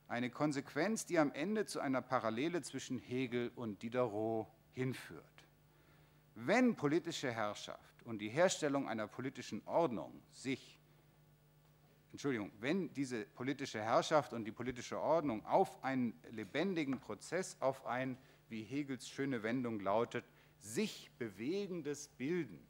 Eine 0.09 0.29
Konsequenz, 0.29 1.05
die 1.05 1.17
am 1.17 1.31
Ende 1.31 1.65
zu 1.65 1.79
einer 1.79 2.01
Parallele 2.01 2.61
zwischen 2.61 2.99
Hegel 2.99 3.51
und 3.55 3.81
Diderot 3.83 4.47
hinführt. 4.73 5.23
Wenn 6.35 6.75
politische 6.75 7.31
Herrschaft 7.31 8.03
und 8.03 8.19
die 8.19 8.29
Herstellung 8.29 8.89
einer 8.89 9.07
politischen 9.07 9.65
Ordnung 9.65 10.21
sich, 10.31 10.77
Entschuldigung, 12.13 12.51
wenn 12.59 12.93
diese 12.93 13.25
politische 13.25 13.81
Herrschaft 13.81 14.33
und 14.33 14.45
die 14.45 14.51
politische 14.51 14.99
Ordnung 14.99 15.43
auf 15.47 15.83
einen 15.83 16.13
lebendigen 16.29 16.99
Prozess, 16.99 17.57
auf 17.59 17.87
ein 17.87 18.19
wie 18.49 18.61
Hegels 18.61 19.09
schöne 19.09 19.41
Wendung 19.41 19.79
lautet, 19.79 20.23
sich 20.59 21.09
bewegendes 21.17 22.09
Bilden 22.09 22.67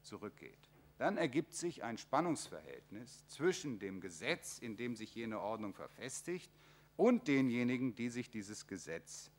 zurückgeht, 0.00 0.70
dann 0.96 1.18
ergibt 1.18 1.52
sich 1.52 1.84
ein 1.84 1.98
Spannungsverhältnis 1.98 3.26
zwischen 3.28 3.78
dem 3.78 4.00
Gesetz, 4.00 4.58
in 4.58 4.78
dem 4.78 4.96
sich 4.96 5.14
jene 5.14 5.38
Ordnung 5.38 5.74
verfestigt, 5.74 6.50
und 6.96 7.28
denjenigen, 7.28 7.94
die 7.94 8.08
sich 8.08 8.30
dieses 8.30 8.66
Gesetz 8.66 9.30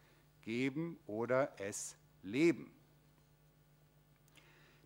geben 0.43 1.00
oder 1.08 1.60
es 1.60 1.97
leben. 2.22 2.72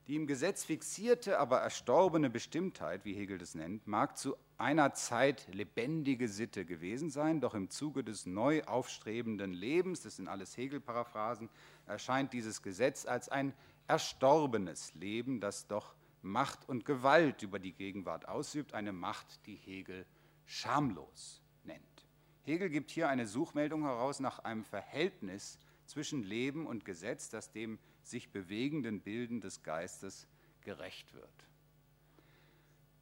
Die 0.07 0.15
im 0.15 0.27
Gesetz 0.27 0.65
fixierte, 0.65 1.39
aber 1.39 1.59
erstorbene 1.59 2.29
Bestimmtheit, 2.29 3.05
wie 3.05 3.13
Hegel 3.13 3.37
das 3.37 3.55
nennt, 3.55 3.87
mag 3.87 4.17
zu 4.17 4.35
einer 4.57 4.93
Zeit 4.93 5.47
lebendige 5.53 6.27
Sitte 6.27 6.65
gewesen 6.65 7.09
sein, 7.09 7.39
doch 7.39 7.53
im 7.55 7.69
Zuge 7.69 8.03
des 8.03 8.25
neu 8.25 8.63
aufstrebenden 8.63 9.53
Lebens, 9.53 10.01
das 10.01 10.17
sind 10.17 10.27
alles 10.27 10.57
Hegel-Paraphrasen, 10.57 11.49
erscheint 11.85 12.33
dieses 12.33 12.61
Gesetz 12.61 13.05
als 13.05 13.29
ein 13.29 13.53
erstorbenes 13.87 14.93
Leben, 14.95 15.39
das 15.39 15.67
doch 15.67 15.95
Macht 16.21 16.67
und 16.67 16.85
Gewalt 16.85 17.41
über 17.41 17.59
die 17.59 17.73
Gegenwart 17.73 18.27
ausübt, 18.27 18.73
eine 18.73 18.91
Macht, 18.91 19.45
die 19.45 19.55
Hegel 19.55 20.05
schamlos 20.45 21.41
nennt. 21.63 22.05
Hegel 22.43 22.69
gibt 22.69 22.91
hier 22.91 23.07
eine 23.07 23.25
Suchmeldung 23.25 23.83
heraus 23.83 24.19
nach 24.19 24.39
einem 24.39 24.65
Verhältnis 24.65 25.57
zwischen 25.93 26.23
Leben 26.23 26.65
und 26.65 26.85
Gesetz, 26.85 27.29
das 27.29 27.51
dem 27.51 27.77
sich 28.01 28.31
bewegenden 28.31 28.99
Bilden 28.99 29.41
des 29.41 29.61
Geistes 29.61 30.27
gerecht 30.61 31.13
wird. 31.13 31.47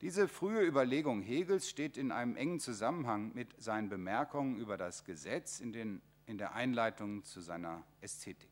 Diese 0.02 0.28
frühe 0.28 0.66
Überlegung 0.66 1.22
Hegels 1.22 1.70
steht 1.70 1.96
in 1.96 2.12
einem 2.12 2.36
engen 2.36 2.60
Zusammenhang 2.60 3.34
mit 3.34 3.56
seinen 3.62 3.88
Bemerkungen 3.88 4.58
über 4.58 4.76
das 4.76 5.06
Gesetz 5.06 5.62
in, 5.62 5.72
den, 5.72 6.02
in 6.26 6.38
der 6.38 6.54
Einleitung 6.54 7.24
zu 7.24 7.40
seiner 7.40 7.86
Ästhetik, 8.02 8.52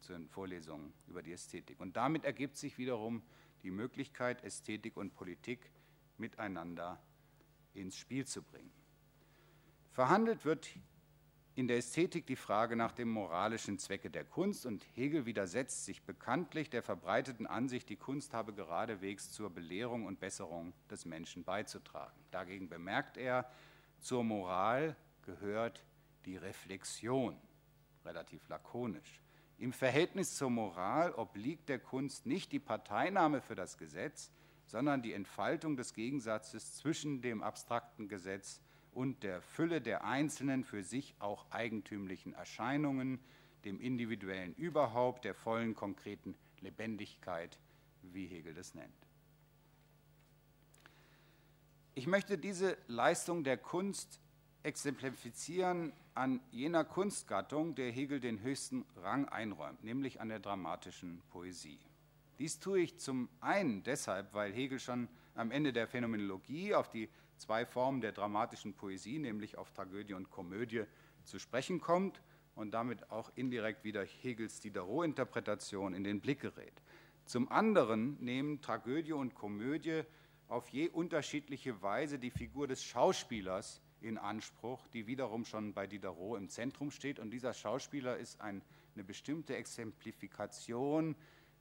zu 0.00 0.12
den 0.12 0.28
Vorlesungen 0.28 0.92
über 1.08 1.22
die 1.22 1.32
Ästhetik. 1.32 1.80
Und 1.80 1.96
damit 1.96 2.24
ergibt 2.24 2.56
sich 2.56 2.78
wiederum 2.78 3.22
die 3.64 3.72
Möglichkeit, 3.72 4.44
Ästhetik 4.44 4.96
und 4.96 5.14
Politik 5.14 5.70
miteinander 6.16 7.02
ins 7.74 7.96
Spiel 7.96 8.26
zu 8.26 8.42
bringen. 8.42 8.70
Verhandelt 9.92 10.44
wird 10.44 10.68
in 11.60 11.68
der 11.68 11.76
Ästhetik 11.76 12.26
die 12.26 12.36
Frage 12.36 12.74
nach 12.74 12.92
dem 12.92 13.10
moralischen 13.10 13.78
Zwecke 13.78 14.08
der 14.08 14.24
Kunst 14.24 14.64
und 14.64 14.86
Hegel 14.94 15.26
widersetzt 15.26 15.84
sich 15.84 16.02
bekanntlich 16.02 16.70
der 16.70 16.82
verbreiteten 16.82 17.46
Ansicht, 17.46 17.90
die 17.90 17.96
Kunst 17.96 18.32
habe 18.32 18.54
geradewegs 18.54 19.30
zur 19.30 19.50
Belehrung 19.50 20.06
und 20.06 20.20
Besserung 20.20 20.72
des 20.90 21.04
Menschen 21.04 21.44
beizutragen. 21.44 22.18
Dagegen 22.30 22.70
bemerkt 22.70 23.18
er, 23.18 23.44
zur 23.98 24.24
Moral 24.24 24.96
gehört 25.20 25.84
die 26.24 26.38
Reflexion, 26.38 27.36
relativ 28.06 28.48
lakonisch. 28.48 29.20
Im 29.58 29.74
Verhältnis 29.74 30.36
zur 30.36 30.48
Moral 30.48 31.12
obliegt 31.12 31.68
der 31.68 31.78
Kunst 31.78 32.24
nicht 32.24 32.52
die 32.52 32.58
Parteinahme 32.58 33.42
für 33.42 33.54
das 33.54 33.76
Gesetz, 33.76 34.32
sondern 34.64 35.02
die 35.02 35.12
Entfaltung 35.12 35.76
des 35.76 35.92
Gegensatzes 35.92 36.76
zwischen 36.76 37.20
dem 37.20 37.42
abstrakten 37.42 38.08
Gesetz 38.08 38.62
und 38.92 39.22
der 39.22 39.40
Fülle 39.40 39.80
der 39.80 40.04
einzelnen 40.04 40.64
für 40.64 40.82
sich 40.82 41.14
auch 41.18 41.50
eigentümlichen 41.50 42.34
Erscheinungen, 42.34 43.20
dem 43.64 43.80
individuellen 43.80 44.54
Überhaupt, 44.54 45.24
der 45.24 45.34
vollen 45.34 45.74
konkreten 45.74 46.34
Lebendigkeit, 46.60 47.58
wie 48.02 48.26
Hegel 48.26 48.54
das 48.54 48.74
nennt. 48.74 48.94
Ich 51.94 52.06
möchte 52.06 52.38
diese 52.38 52.78
Leistung 52.86 53.44
der 53.44 53.58
Kunst 53.58 54.20
exemplifizieren 54.62 55.92
an 56.14 56.40
jener 56.50 56.84
Kunstgattung, 56.84 57.74
der 57.74 57.90
Hegel 57.90 58.20
den 58.20 58.40
höchsten 58.40 58.84
Rang 58.96 59.28
einräumt, 59.28 59.84
nämlich 59.84 60.20
an 60.20 60.28
der 60.28 60.38
dramatischen 60.38 61.22
Poesie. 61.30 61.78
Dies 62.38 62.58
tue 62.58 62.80
ich 62.80 62.98
zum 62.98 63.28
einen 63.40 63.82
deshalb, 63.82 64.32
weil 64.32 64.52
Hegel 64.52 64.78
schon 64.78 65.08
am 65.34 65.50
Ende 65.50 65.72
der 65.72 65.86
Phänomenologie 65.86 66.74
auf 66.74 66.90
die 66.90 67.08
zwei 67.40 67.66
Formen 67.66 68.00
der 68.00 68.12
dramatischen 68.12 68.74
Poesie, 68.74 69.18
nämlich 69.18 69.58
auf 69.58 69.72
Tragödie 69.72 70.14
und 70.14 70.30
Komödie, 70.30 70.84
zu 71.24 71.38
sprechen 71.38 71.80
kommt 71.80 72.22
und 72.54 72.72
damit 72.72 73.10
auch 73.10 73.30
indirekt 73.34 73.84
wieder 73.84 74.04
Hegels 74.04 74.60
Diderot-Interpretation 74.60 75.94
in 75.94 76.04
den 76.04 76.20
Blick 76.20 76.40
gerät. 76.40 76.82
Zum 77.24 77.50
anderen 77.50 78.22
nehmen 78.22 78.60
Tragödie 78.60 79.12
und 79.12 79.34
Komödie 79.34 80.02
auf 80.48 80.68
je 80.68 80.88
unterschiedliche 80.88 81.80
Weise 81.82 82.18
die 82.18 82.30
Figur 82.30 82.66
des 82.66 82.82
Schauspielers 82.82 83.80
in 84.00 84.18
Anspruch, 84.18 84.86
die 84.88 85.06
wiederum 85.06 85.44
schon 85.44 85.72
bei 85.74 85.86
Diderot 85.86 86.38
im 86.38 86.48
Zentrum 86.48 86.90
steht. 86.90 87.18
Und 87.18 87.30
dieser 87.30 87.54
Schauspieler 87.54 88.16
ist 88.16 88.40
ein, 88.40 88.62
eine 88.94 89.04
bestimmte 89.04 89.56
Exemplifikation 89.56 91.12
äh, 91.12 91.16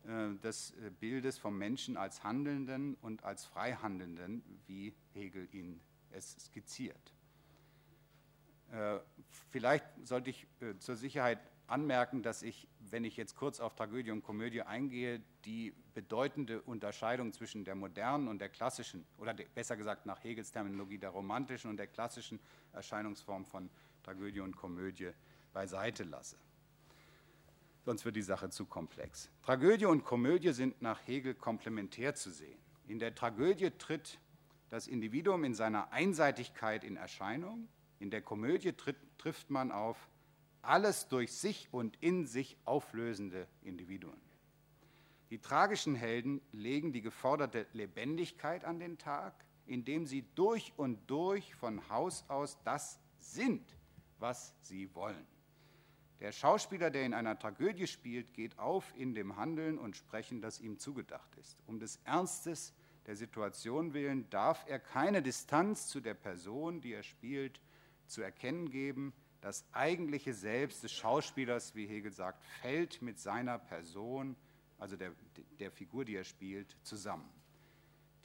des 0.06 0.72
äh, 0.72 0.92
Bildes 1.00 1.38
vom 1.38 1.58
Menschen 1.58 1.98
als 1.98 2.24
Handelnden 2.24 2.96
und 3.02 3.24
als 3.24 3.46
Freihandelnden, 3.46 4.44
wie 4.68 4.94
Hegel 5.14 5.48
ihn 5.52 5.82
es 6.12 6.36
skizziert. 6.40 7.14
Äh, 8.72 9.00
vielleicht 9.52 9.86
sollte 10.04 10.30
ich 10.30 10.48
zur 10.80 10.96
Sicherheit 10.96 11.40
anmerken, 11.68 12.24
dass 12.24 12.42
ich, 12.42 12.68
wenn 12.80 13.04
ich 13.04 13.16
jetzt 13.18 13.36
kurz 13.36 13.60
auf 13.60 13.76
Tragödie 13.76 14.12
und 14.12 14.24
Komödie 14.24 14.62
eingehe, 14.62 15.22
die 15.46 15.74
bedeutende 15.94 16.62
Unterscheidung 16.62 17.32
zwischen 17.32 17.64
der 17.64 17.76
modernen 17.76 18.28
und 18.28 18.40
der 18.40 18.50
klassischen, 18.50 19.06
oder 19.18 19.34
besser 19.34 19.78
gesagt 19.78 20.06
nach 20.06 20.24
Hegels 20.24 20.52
Terminologie 20.52 20.98
der 20.98 21.10
romantischen 21.12 21.70
und 21.70 21.78
der 21.78 21.88
klassischen 21.88 22.40
Erscheinungsform 22.74 23.46
von 23.46 23.70
Tragödie 24.04 24.40
und 24.40 24.56
Komödie 24.56 25.12
beiseite 25.54 26.04
lasse 26.04 26.38
sonst 27.86 28.06
wird 28.06 28.16
die 28.16 28.22
Sache 28.22 28.50
zu 28.50 28.66
komplex. 28.66 29.30
Tragödie 29.44 29.86
und 29.86 30.04
Komödie 30.04 30.52
sind 30.52 30.82
nach 30.82 31.06
Hegel 31.08 31.34
komplementär 31.34 32.16
zu 32.16 32.32
sehen. 32.32 32.60
In 32.88 33.00
der 33.00 33.16
Tragödie 33.16 33.72
tritt 33.72 34.20
das 34.70 34.88
Individuum 34.88 35.44
in 35.44 35.54
seiner 35.54 35.92
Einseitigkeit 35.92 36.84
in 36.84 36.98
Erscheinung, 36.98 37.68
in 38.00 38.10
der 38.12 38.22
Komödie 38.22 38.74
tritt, 38.74 38.98
trifft 39.18 39.50
man 39.50 39.72
auf 39.72 40.10
alles 40.62 41.08
durch 41.08 41.32
sich 41.32 41.70
und 41.72 41.98
in 42.02 42.26
sich 42.26 42.58
auflösende 42.66 43.48
Individuen. 43.62 44.20
Die 45.30 45.40
tragischen 45.40 45.96
Helden 45.96 46.42
legen 46.52 46.92
die 46.92 47.02
geforderte 47.02 47.68
Lebendigkeit 47.74 48.66
an 48.66 48.80
den 48.80 48.98
Tag, 48.98 49.34
indem 49.66 50.06
sie 50.08 50.26
durch 50.36 50.74
und 50.76 51.10
durch 51.10 51.54
von 51.56 51.88
Haus 51.90 52.26
aus 52.28 52.58
das 52.64 53.00
sind, 53.20 53.76
was 54.18 54.56
sie 54.62 54.94
wollen. 54.96 55.26
Der 56.20 56.34
Schauspieler, 56.34 56.90
der 56.90 57.06
in 57.06 57.14
einer 57.14 57.40
Tragödie 57.40 57.88
spielt, 57.88 58.34
geht 58.34 58.60
auf 58.60 58.94
in 58.96 59.14
dem 59.14 59.38
Handeln 59.38 59.78
und 59.78 59.96
Sprechen, 59.96 60.42
das 60.42 60.60
ihm 60.60 60.78
zugedacht 60.78 61.34
ist. 61.38 61.58
Um 61.66 61.80
des 61.80 61.98
Ernstes 62.04 62.74
der 63.06 63.16
Situation 63.16 63.94
willen 63.94 64.30
darf 64.30 64.66
er 64.68 64.80
keine 64.80 65.22
Distanz 65.22 65.88
zu 65.88 66.02
der 66.02 66.14
Person, 66.14 66.82
die 66.82 66.94
er 66.94 67.04
spielt, 67.04 67.62
zu 68.06 68.22
erkennen 68.22 68.70
geben. 68.70 69.14
Das 69.42 69.64
eigentliche 69.72 70.34
Selbst 70.34 70.84
des 70.84 70.92
Schauspielers, 70.92 71.74
wie 71.74 71.88
Hegel 71.88 72.12
sagt, 72.12 72.44
fällt 72.62 73.02
mit 73.02 73.18
seiner 73.18 73.58
Person, 73.58 74.36
also 74.78 74.98
der, 74.98 75.14
der 75.60 75.72
Figur, 75.72 76.04
die 76.04 76.16
er 76.16 76.26
spielt, 76.26 76.76
zusammen. 76.84 77.30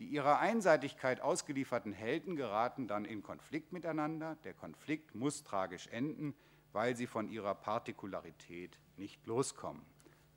Die 0.00 0.06
ihrer 0.06 0.40
Einseitigkeit 0.40 1.20
ausgelieferten 1.20 1.92
Helden 1.92 2.34
geraten 2.34 2.88
dann 2.88 3.04
in 3.04 3.22
Konflikt 3.22 3.72
miteinander. 3.72 4.36
Der 4.42 4.52
Konflikt 4.52 5.14
muss 5.14 5.44
tragisch 5.44 5.86
enden, 5.86 6.34
weil 6.74 6.96
sie 6.96 7.06
von 7.06 7.28
ihrer 7.28 7.54
Partikularität 7.54 8.78
nicht 8.96 9.26
loskommen. 9.26 9.82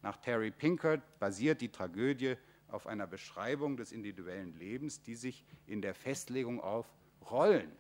Nach 0.02 0.18
Terry 0.18 0.52
Pinkert 0.52 1.02
basiert 1.20 1.62
die 1.62 1.72
Tragödie 1.72 2.36
auf 2.70 2.86
einer 2.86 3.08
Beschreibung 3.08 3.76
des 3.76 3.92
individuellen 3.92 4.56
Lebens, 4.58 5.02
die 5.02 5.16
sich 5.16 5.44
in 5.66 5.82
der 5.82 5.96
Festlegung 5.96 6.62
auf 6.62 6.86
Rollen 7.30 7.72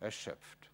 erschöpft. 0.00 0.70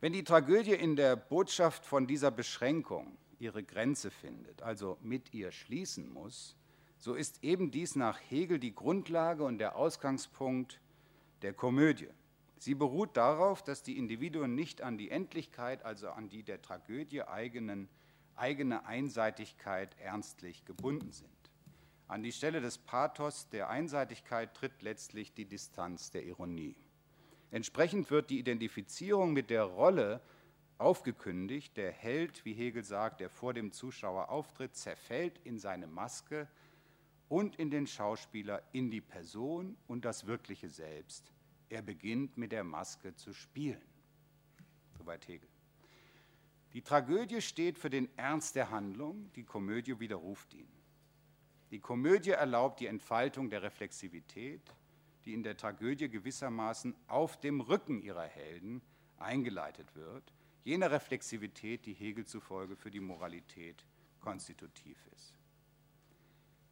Wenn 0.00 0.12
die 0.12 0.24
Tragödie 0.24 0.74
in 0.74 0.96
der 0.96 1.16
Botschaft 1.16 1.84
von 1.84 2.06
dieser 2.06 2.30
Beschränkung 2.30 3.16
ihre 3.38 3.64
Grenze 3.64 4.10
findet, 4.10 4.62
also 4.62 4.96
mit 5.02 5.34
ihr 5.34 5.50
schließen 5.50 6.08
muss, 6.12 6.56
so 6.98 7.14
ist 7.14 7.42
eben 7.42 7.70
dies 7.70 7.96
nach 7.96 8.20
Hegel 8.30 8.58
die 8.58 8.74
Grundlage 8.74 9.44
und 9.44 9.58
der 9.58 9.76
Ausgangspunkt 9.76 10.80
der 11.42 11.52
Komödie. 11.52 12.08
Sie 12.64 12.74
beruht 12.74 13.18
darauf, 13.18 13.62
dass 13.62 13.82
die 13.82 13.98
Individuen 13.98 14.54
nicht 14.54 14.80
an 14.80 14.96
die 14.96 15.10
Endlichkeit, 15.10 15.84
also 15.84 16.08
an 16.08 16.30
die 16.30 16.42
der 16.42 16.62
Tragödie 16.62 17.22
eigenen, 17.22 17.90
eigene 18.36 18.86
Einseitigkeit 18.86 19.94
ernstlich 20.00 20.64
gebunden 20.64 21.12
sind. 21.12 21.28
An 22.08 22.22
die 22.22 22.32
Stelle 22.32 22.62
des 22.62 22.78
Pathos 22.78 23.50
der 23.50 23.68
Einseitigkeit 23.68 24.54
tritt 24.54 24.80
letztlich 24.80 25.34
die 25.34 25.44
Distanz 25.44 26.10
der 26.10 26.24
Ironie. 26.24 26.74
Entsprechend 27.50 28.10
wird 28.10 28.30
die 28.30 28.38
Identifizierung 28.38 29.34
mit 29.34 29.50
der 29.50 29.64
Rolle 29.64 30.22
aufgekündigt. 30.78 31.76
Der 31.76 31.92
Held, 31.92 32.46
wie 32.46 32.54
Hegel 32.54 32.82
sagt, 32.82 33.20
der 33.20 33.28
vor 33.28 33.52
dem 33.52 33.72
Zuschauer 33.72 34.30
auftritt, 34.30 34.74
zerfällt 34.74 35.38
in 35.44 35.58
seine 35.58 35.86
Maske 35.86 36.48
und 37.28 37.56
in 37.56 37.68
den 37.68 37.86
Schauspieler, 37.86 38.62
in 38.72 38.90
die 38.90 39.02
Person 39.02 39.76
und 39.86 40.06
das 40.06 40.26
wirkliche 40.26 40.70
Selbst 40.70 41.33
er 41.74 41.82
beginnt 41.82 42.36
mit 42.36 42.52
der 42.52 42.64
Maske 42.64 43.14
zu 43.14 43.32
spielen. 43.32 43.82
Soweit 44.96 45.26
Hegel. 45.28 45.48
Die 46.72 46.82
Tragödie 46.82 47.40
steht 47.40 47.78
für 47.78 47.90
den 47.90 48.08
Ernst 48.16 48.56
der 48.56 48.70
Handlung, 48.70 49.30
die 49.34 49.44
Komödie 49.44 49.98
widerruft 50.00 50.54
ihn. 50.54 50.68
Die 51.70 51.80
Komödie 51.80 52.30
erlaubt 52.30 52.80
die 52.80 52.86
Entfaltung 52.86 53.50
der 53.50 53.62
Reflexivität, 53.62 54.62
die 55.24 55.34
in 55.34 55.42
der 55.42 55.56
Tragödie 55.56 56.08
gewissermaßen 56.08 56.94
auf 57.06 57.38
dem 57.40 57.60
Rücken 57.60 58.00
ihrer 58.02 58.26
Helden 58.26 58.82
eingeleitet 59.18 59.94
wird, 59.94 60.32
jener 60.64 60.90
Reflexivität, 60.90 61.86
die 61.86 61.94
Hegel 61.94 62.24
zufolge 62.26 62.76
für 62.76 62.90
die 62.90 63.00
Moralität 63.00 63.84
konstitutiv 64.20 64.98
ist. 65.14 65.33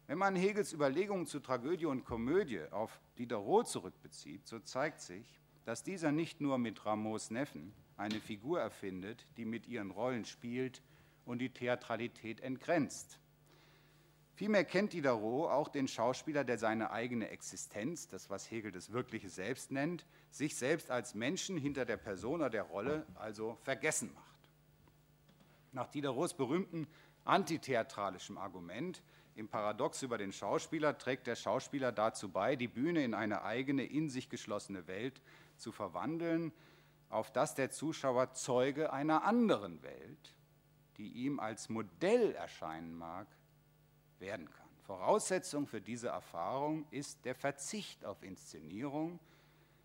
Wenn 0.05 0.17
man 0.17 0.35
Hegels 0.35 0.73
Überlegungen 0.73 1.25
zu 1.25 1.39
Tragödie 1.39 1.85
und 1.85 2.03
Komödie 2.03 2.61
auf 2.71 2.99
Diderot 3.17 3.67
zurückbezieht, 3.69 4.45
so 4.45 4.59
zeigt 4.59 4.99
sich, 4.99 5.39
dass 5.63 5.83
dieser 5.83 6.11
nicht 6.11 6.41
nur 6.41 6.57
mit 6.57 6.85
Rameaus 6.85 7.31
Neffen 7.31 7.73
eine 7.95 8.19
Figur 8.19 8.59
erfindet, 8.59 9.25
die 9.37 9.45
mit 9.45 9.65
ihren 9.67 9.91
Rollen 9.91 10.25
spielt 10.25 10.81
und 11.25 11.39
die 11.39 11.49
Theatralität 11.51 12.41
entgrenzt. 12.41 13.19
Vielmehr 14.35 14.65
kennt 14.65 14.93
Diderot 14.93 15.49
auch 15.49 15.69
den 15.69 15.87
Schauspieler, 15.87 16.43
der 16.43 16.57
seine 16.57 16.91
eigene 16.91 17.29
Existenz, 17.29 18.07
das 18.07 18.29
was 18.29 18.49
Hegel 18.49 18.71
das 18.71 18.91
wirkliche 18.91 19.29
Selbst 19.29 19.71
nennt, 19.71 20.05
sich 20.31 20.55
selbst 20.55 20.89
als 20.89 21.13
Menschen 21.13 21.55
hinter 21.55 21.85
der 21.85 21.97
Person 21.97 22.41
oder 22.41 22.49
der 22.49 22.63
Rolle 22.63 23.05
also 23.15 23.57
vergessen 23.61 24.11
macht. 24.13 24.49
Nach 25.71 25.87
Diderots 25.87 26.33
berühmten 26.33 26.87
antitheatralischem 27.25 28.37
Argument 28.37 29.01
im 29.35 29.47
Paradox 29.47 30.01
über 30.03 30.17
den 30.17 30.31
Schauspieler 30.31 30.97
trägt 30.97 31.27
der 31.27 31.35
Schauspieler 31.35 31.91
dazu 31.91 32.29
bei, 32.29 32.55
die 32.55 32.67
Bühne 32.67 33.03
in 33.03 33.13
eine 33.13 33.43
eigene, 33.43 33.83
in 33.85 34.09
sich 34.09 34.29
geschlossene 34.29 34.87
Welt 34.87 35.21
zu 35.57 35.71
verwandeln, 35.71 36.51
auf 37.09 37.31
dass 37.31 37.55
der 37.55 37.71
Zuschauer 37.71 38.33
Zeuge 38.33 38.93
einer 38.93 39.23
anderen 39.23 39.81
Welt, 39.83 40.35
die 40.97 41.09
ihm 41.09 41.39
als 41.39 41.69
Modell 41.69 42.33
erscheinen 42.33 42.93
mag, 42.93 43.27
werden 44.19 44.49
kann. 44.49 44.63
Voraussetzung 44.83 45.65
für 45.65 45.81
diese 45.81 46.09
Erfahrung 46.09 46.85
ist 46.91 47.23
der 47.25 47.35
Verzicht 47.35 48.03
auf 48.05 48.21
Inszenierung, 48.23 49.19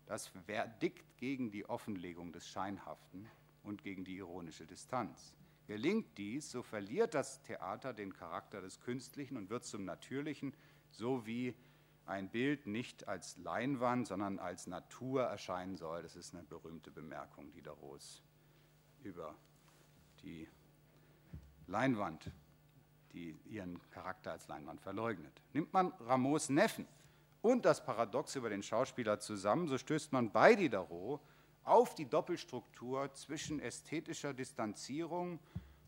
das 0.05 0.27
Verdikt 0.27 1.17
gegen 1.17 1.51
die 1.51 1.69
Offenlegung 1.69 2.31
des 2.31 2.47
Scheinhaften 2.47 3.29
und 3.63 3.83
gegen 3.83 4.03
die 4.03 4.17
ironische 4.17 4.65
Distanz. 4.65 5.35
Gelingt 5.69 6.17
dies, 6.17 6.49
so 6.49 6.63
verliert 6.63 7.13
das 7.13 7.43
Theater 7.43 7.93
den 7.93 8.11
Charakter 8.11 8.59
des 8.59 8.81
Künstlichen 8.81 9.37
und 9.37 9.51
wird 9.51 9.63
zum 9.63 9.85
Natürlichen, 9.85 10.55
so 10.89 11.27
wie 11.27 11.55
ein 12.07 12.27
Bild 12.27 12.65
nicht 12.65 13.07
als 13.07 13.37
Leinwand, 13.37 14.07
sondern 14.07 14.39
als 14.39 14.65
Natur 14.65 15.25
erscheinen 15.25 15.77
soll. 15.77 16.01
Das 16.01 16.15
ist 16.15 16.33
eine 16.33 16.41
berühmte 16.41 16.89
Bemerkung 16.89 17.51
Diderots 17.51 18.23
über 19.03 19.35
die 20.23 20.47
Leinwand, 21.67 22.31
die 23.13 23.39
ihren 23.45 23.79
Charakter 23.91 24.31
als 24.31 24.47
Leinwand 24.47 24.81
verleugnet. 24.81 25.39
Nimmt 25.53 25.71
man 25.71 25.93
Rameaus 25.99 26.49
Neffen 26.49 26.87
und 27.43 27.63
das 27.63 27.85
Paradox 27.85 28.35
über 28.35 28.49
den 28.49 28.63
Schauspieler 28.63 29.19
zusammen, 29.19 29.67
so 29.67 29.77
stößt 29.77 30.13
man 30.13 30.31
bei 30.31 30.55
Diderot 30.55 31.21
auf 31.69 31.93
die 31.93 32.05
Doppelstruktur 32.05 33.13
zwischen 33.13 33.59
ästhetischer 33.59 34.33
Distanzierung 34.33 35.39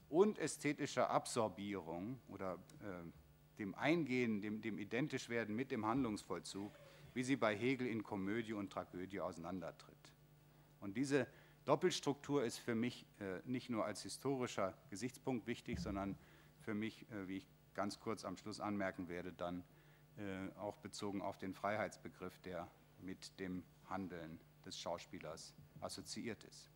und 0.10 0.38
ästhetischer 0.38 1.10
Absorbierung 1.10 2.20
oder 2.28 2.60
äh, 2.82 3.58
dem 3.58 3.74
Eingehen, 3.76 4.42
dem, 4.42 4.62
dem 4.62 4.78
Identischwerden 4.78 5.56
mit 5.56 5.72
dem 5.72 5.86
Handlungsvollzug, 5.86 6.72
wie 7.14 7.24
sie 7.24 7.36
bei 7.36 7.56
Hegel 7.56 7.88
in 7.88 8.04
Komödie 8.04 8.54
und 8.54 8.72
Tragödie 8.72 9.20
auseinandertritt. 9.20 10.14
Und 10.80 10.98
diese 10.98 11.28
Doppelstruktur 11.66 12.44
ist 12.44 12.58
für 12.58 12.76
mich 12.76 13.06
äh, 13.20 13.40
nicht 13.46 13.70
nur 13.70 13.86
als 13.86 14.04
historischer 14.04 14.78
Gesichtspunkt 14.90 15.48
wichtig, 15.48 15.80
sondern 15.80 16.18
für 16.62 16.74
mich, 16.74 17.10
äh, 17.12 17.28
wie 17.28 17.38
ich 17.38 17.48
ganz 17.74 18.00
kurz 18.00 18.26
am 18.26 18.38
Schluss 18.38 18.60
anmerken 18.60 19.08
werde, 19.08 19.32
dann 19.34 19.64
äh, 20.18 20.60
auch 20.60 20.78
bezogen 20.78 21.22
auf 21.22 21.38
den 21.38 21.54
Freiheitsbegriff, 21.54 22.38
der 22.40 22.68
mit 23.00 23.40
dem 23.40 23.64
Handeln 23.90 24.40
des 24.66 24.80
Schauspielers 24.80 25.54
assoziiert 25.82 26.44
ist. 26.44 26.70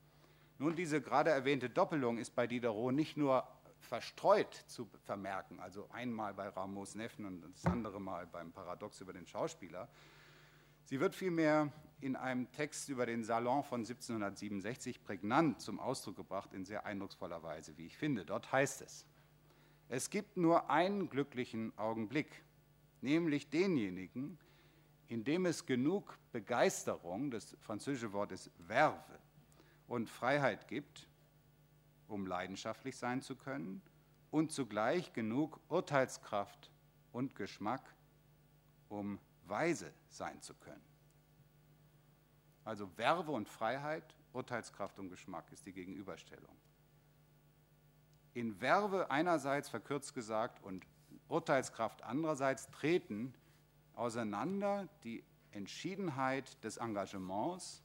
Nun, 0.57 0.75
diese 0.75 1.01
gerade 1.01 1.31
erwähnte 1.31 1.69
Doppelung 1.69 2.17
ist 2.17 2.35
bei 2.35 2.47
Diderot 2.47 2.93
nicht 2.93 3.17
nur 3.17 3.47
verstreut 3.79 4.53
zu 4.67 4.89
vermerken, 5.03 5.59
also 5.59 5.89
einmal 5.91 6.33
bei 6.33 6.47
Ramos 6.47 6.95
Neffen 6.95 7.25
und 7.25 7.41
das 7.41 7.65
andere 7.65 7.99
Mal 7.99 8.25
beim 8.25 8.51
Paradox 8.51 9.01
über 9.01 9.13
den 9.13 9.27
Schauspieler. 9.27 9.89
Sie 10.85 10.99
wird 10.99 11.15
vielmehr 11.15 11.71
in 12.01 12.15
einem 12.15 12.51
Text 12.51 12.89
über 12.89 13.05
den 13.05 13.23
Salon 13.23 13.63
von 13.63 13.81
1767 13.81 15.03
prägnant 15.03 15.61
zum 15.61 15.79
Ausdruck 15.79 16.15
gebracht, 16.15 16.53
in 16.53 16.65
sehr 16.65 16.85
eindrucksvoller 16.85 17.41
Weise, 17.43 17.77
wie 17.77 17.85
ich 17.85 17.97
finde. 17.97 18.25
Dort 18.25 18.51
heißt 18.51 18.81
es, 18.81 19.05
es 19.87 20.09
gibt 20.09 20.37
nur 20.37 20.69
einen 20.69 21.09
glücklichen 21.09 21.77
Augenblick, 21.77 22.43
nämlich 23.01 23.49
denjenigen, 23.49 24.39
in 25.07 25.23
dem 25.23 25.45
es 25.45 25.65
genug 25.65 26.17
Begeisterung, 26.31 27.31
das 27.31 27.55
französische 27.59 28.13
Wort 28.13 28.31
ist 28.31 28.49
Verve, 28.67 29.19
und 29.87 30.09
Freiheit 30.09 30.67
gibt, 30.67 31.07
um 32.07 32.25
leidenschaftlich 32.25 32.97
sein 32.97 33.21
zu 33.21 33.35
können, 33.35 33.81
und 34.31 34.51
zugleich 34.51 35.13
genug 35.13 35.59
Urteilskraft 35.69 36.71
und 37.11 37.35
Geschmack, 37.35 37.95
um 38.89 39.19
weise 39.45 39.93
sein 40.09 40.41
zu 40.41 40.53
können. 40.55 40.83
Also 42.63 42.87
Verve 42.87 43.31
und 43.31 43.47
Freiheit, 43.47 44.15
Urteilskraft 44.33 44.99
und 44.99 45.09
Geschmack 45.09 45.51
ist 45.51 45.65
die 45.65 45.71
Gegenüberstellung. 45.71 46.55
In 48.33 48.55
Verve 48.55 49.09
einerseits 49.11 49.69
verkürzt 49.69 50.13
gesagt 50.13 50.61
und 50.63 50.85
Urteilskraft 51.27 52.03
andererseits 52.03 52.69
treten 52.71 53.33
auseinander 53.95 54.87
die 55.03 55.23
Entschiedenheit 55.51 56.63
des 56.63 56.77
Engagements 56.77 57.83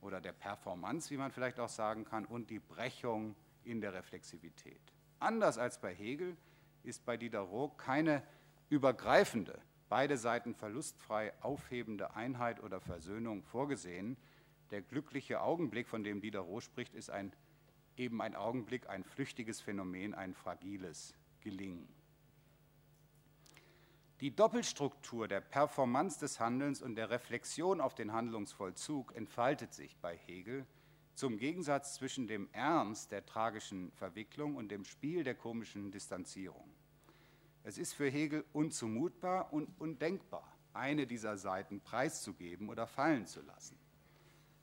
oder 0.00 0.20
der 0.20 0.32
Performance, 0.32 1.10
wie 1.10 1.16
man 1.16 1.30
vielleicht 1.30 1.58
auch 1.58 1.68
sagen 1.68 2.04
kann, 2.04 2.26
und 2.26 2.50
die 2.50 2.58
Brechung 2.58 3.34
in 3.64 3.80
der 3.80 3.94
Reflexivität. 3.94 4.80
Anders 5.18 5.56
als 5.56 5.80
bei 5.80 5.94
Hegel 5.94 6.36
ist 6.82 7.04
bei 7.06 7.16
Diderot 7.16 7.78
keine 7.78 8.22
übergreifende 8.68 9.60
beide 9.94 10.16
Seiten 10.16 10.54
verlustfrei 10.54 11.32
aufhebende 11.40 12.16
Einheit 12.16 12.60
oder 12.60 12.80
Versöhnung 12.80 13.44
vorgesehen. 13.44 14.16
Der 14.72 14.82
glückliche 14.82 15.40
Augenblick, 15.40 15.88
von 15.88 16.02
dem 16.02 16.20
Diderot 16.20 16.64
spricht, 16.64 16.96
ist 16.96 17.10
ein, 17.10 17.32
eben 17.96 18.20
ein 18.20 18.34
Augenblick, 18.34 18.88
ein 18.88 19.04
flüchtiges 19.04 19.60
Phänomen, 19.60 20.12
ein 20.12 20.34
fragiles 20.34 21.14
Gelingen. 21.42 21.88
Die 24.20 24.34
Doppelstruktur 24.34 25.26
der 25.26 25.40
Performance 25.40 26.20
des 26.20 26.38
Handelns 26.38 26.80
und 26.80 26.94
der 26.94 27.10
Reflexion 27.10 27.80
auf 27.80 27.96
den 27.96 28.12
Handlungsvollzug 28.12 29.14
entfaltet 29.16 29.74
sich 29.74 29.96
bei 29.98 30.16
Hegel 30.16 30.66
zum 31.14 31.36
Gegensatz 31.36 31.94
zwischen 31.94 32.28
dem 32.28 32.48
Ernst 32.52 33.10
der 33.10 33.26
tragischen 33.26 33.90
Verwicklung 33.92 34.54
und 34.54 34.68
dem 34.68 34.84
Spiel 34.84 35.24
der 35.24 35.34
komischen 35.34 35.90
Distanzierung. 35.90 36.70
Es 37.64 37.76
ist 37.76 37.92
für 37.92 38.08
Hegel 38.08 38.44
unzumutbar 38.52 39.52
und 39.52 39.68
undenkbar, 39.80 40.46
eine 40.72 41.06
dieser 41.06 41.36
Seiten 41.36 41.80
preiszugeben 41.80 42.68
oder 42.68 42.86
fallen 42.86 43.26
zu 43.26 43.42
lassen. 43.42 43.78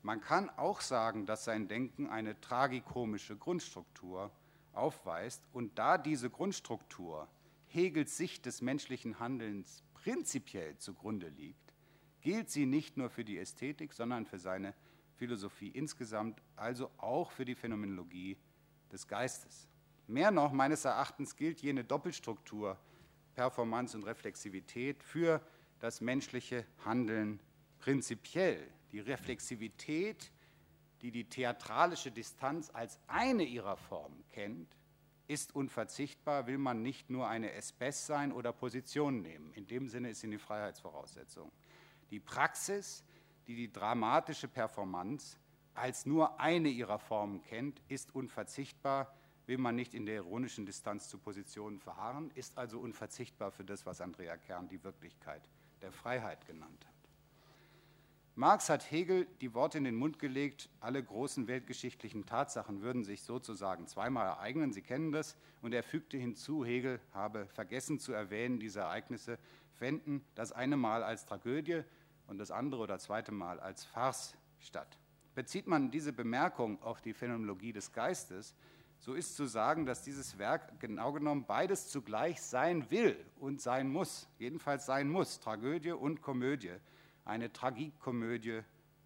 Man 0.01 0.21
kann 0.21 0.49
auch 0.49 0.79
sagen, 0.81 1.25
dass 1.25 1.43
sein 1.43 1.67
Denken 1.67 2.07
eine 2.07 2.39
tragikomische 2.39 3.35
Grundstruktur 3.35 4.31
aufweist 4.73 5.43
und 5.51 5.77
da 5.77 5.97
diese 5.97 6.29
Grundstruktur 6.29 7.27
Hegels 7.73 8.17
Sicht 8.17 8.45
des 8.45 8.61
menschlichen 8.61 9.19
Handelns 9.19 9.83
prinzipiell 9.93 10.77
zugrunde 10.77 11.29
liegt, 11.29 11.73
gilt 12.19 12.49
sie 12.49 12.65
nicht 12.65 12.97
nur 12.97 13.09
für 13.09 13.23
die 13.23 13.37
Ästhetik, 13.37 13.93
sondern 13.93 14.25
für 14.25 14.39
seine 14.39 14.73
Philosophie 15.15 15.69
insgesamt, 15.69 16.41
also 16.57 16.91
auch 16.97 17.31
für 17.31 17.45
die 17.45 17.55
Phänomenologie 17.55 18.37
des 18.91 19.07
Geistes. 19.07 19.69
Mehr 20.07 20.31
noch, 20.31 20.51
meines 20.51 20.83
Erachtens 20.83 21.37
gilt 21.37 21.61
jene 21.61 21.85
Doppelstruktur 21.85 22.77
Performance 23.35 23.95
und 23.95 24.03
Reflexivität 24.03 25.01
für 25.01 25.41
das 25.79 26.01
menschliche 26.01 26.65
Handeln 26.83 27.39
prinzipiell. 27.79 28.67
Die 28.91 28.99
Reflexivität, 28.99 30.31
die 31.01 31.11
die 31.11 31.23
theatralische 31.23 32.11
Distanz 32.11 32.69
als 32.73 32.99
eine 33.07 33.43
ihrer 33.43 33.77
Formen 33.77 34.25
kennt, 34.31 34.75
ist 35.31 35.55
unverzichtbar, 35.55 36.45
will 36.45 36.57
man 36.57 36.81
nicht 36.81 37.09
nur 37.09 37.27
eine 37.29 37.53
Espèce 37.53 38.05
sein 38.05 38.33
oder 38.33 38.51
Position 38.51 39.21
nehmen. 39.21 39.53
In 39.53 39.65
dem 39.65 39.87
Sinne 39.87 40.09
ist 40.09 40.19
sie 40.19 40.27
eine 40.27 40.39
Freiheitsvoraussetzung. 40.39 41.49
Die 42.09 42.19
Praxis, 42.19 43.05
die 43.47 43.55
die 43.55 43.71
dramatische 43.71 44.49
Performance 44.49 45.37
als 45.73 46.05
nur 46.05 46.37
eine 46.41 46.67
ihrer 46.67 46.99
Formen 46.99 47.41
kennt, 47.43 47.81
ist 47.87 48.13
unverzichtbar, 48.13 49.15
will 49.45 49.57
man 49.57 49.75
nicht 49.75 49.93
in 49.93 50.05
der 50.05 50.15
ironischen 50.15 50.65
Distanz 50.65 51.07
zu 51.07 51.17
Positionen 51.17 51.79
verharren, 51.79 52.29
ist 52.35 52.57
also 52.57 52.79
unverzichtbar 52.79 53.51
für 53.51 53.63
das, 53.63 53.85
was 53.85 54.01
Andrea 54.01 54.35
Kern 54.35 54.67
die 54.67 54.83
Wirklichkeit 54.83 55.41
der 55.81 55.93
Freiheit 55.93 56.45
genannt 56.45 56.85
hat. 56.85 56.90
Marx 58.41 58.71
hat 58.71 58.89
Hegel 58.89 59.27
die 59.39 59.53
Worte 59.53 59.77
in 59.77 59.83
den 59.83 59.93
Mund 59.93 60.17
gelegt, 60.17 60.67
alle 60.79 61.03
großen 61.03 61.47
weltgeschichtlichen 61.47 62.25
Tatsachen 62.25 62.81
würden 62.81 63.03
sich 63.03 63.21
sozusagen 63.21 63.85
zweimal 63.85 64.25
ereignen, 64.25 64.73
Sie 64.73 64.81
kennen 64.81 65.11
das, 65.11 65.37
und 65.61 65.75
er 65.75 65.83
fügte 65.83 66.17
hinzu, 66.17 66.65
Hegel 66.65 66.99
habe 67.13 67.45
vergessen 67.53 67.99
zu 67.99 68.13
erwähnen, 68.13 68.59
diese 68.59 68.79
Ereignisse 68.79 69.37
fänden 69.75 70.25
das 70.33 70.51
eine 70.51 70.75
Mal 70.75 71.03
als 71.03 71.27
Tragödie 71.27 71.83
und 72.25 72.39
das 72.39 72.49
andere 72.49 72.81
oder 72.81 72.97
zweite 72.97 73.31
Mal 73.31 73.59
als 73.59 73.85
Farce 73.85 74.35
statt. 74.57 74.97
Bezieht 75.35 75.67
man 75.67 75.91
diese 75.91 76.11
Bemerkung 76.11 76.81
auf 76.81 76.99
die 76.99 77.13
Phänomenologie 77.13 77.73
des 77.73 77.93
Geistes, 77.93 78.55
so 78.97 79.13
ist 79.13 79.35
zu 79.35 79.45
sagen, 79.45 79.85
dass 79.85 80.01
dieses 80.01 80.39
Werk 80.39 80.79
genau 80.79 81.11
genommen 81.11 81.45
beides 81.45 81.89
zugleich 81.89 82.41
sein 82.41 82.89
will 82.89 83.23
und 83.39 83.61
sein 83.61 83.87
muss, 83.87 84.27
jedenfalls 84.39 84.87
sein 84.87 85.09
muss, 85.09 85.39
Tragödie 85.39 85.91
und 85.91 86.23
Komödie 86.23 86.79
eine 87.31 87.53
Tragikkomödie 87.53 88.59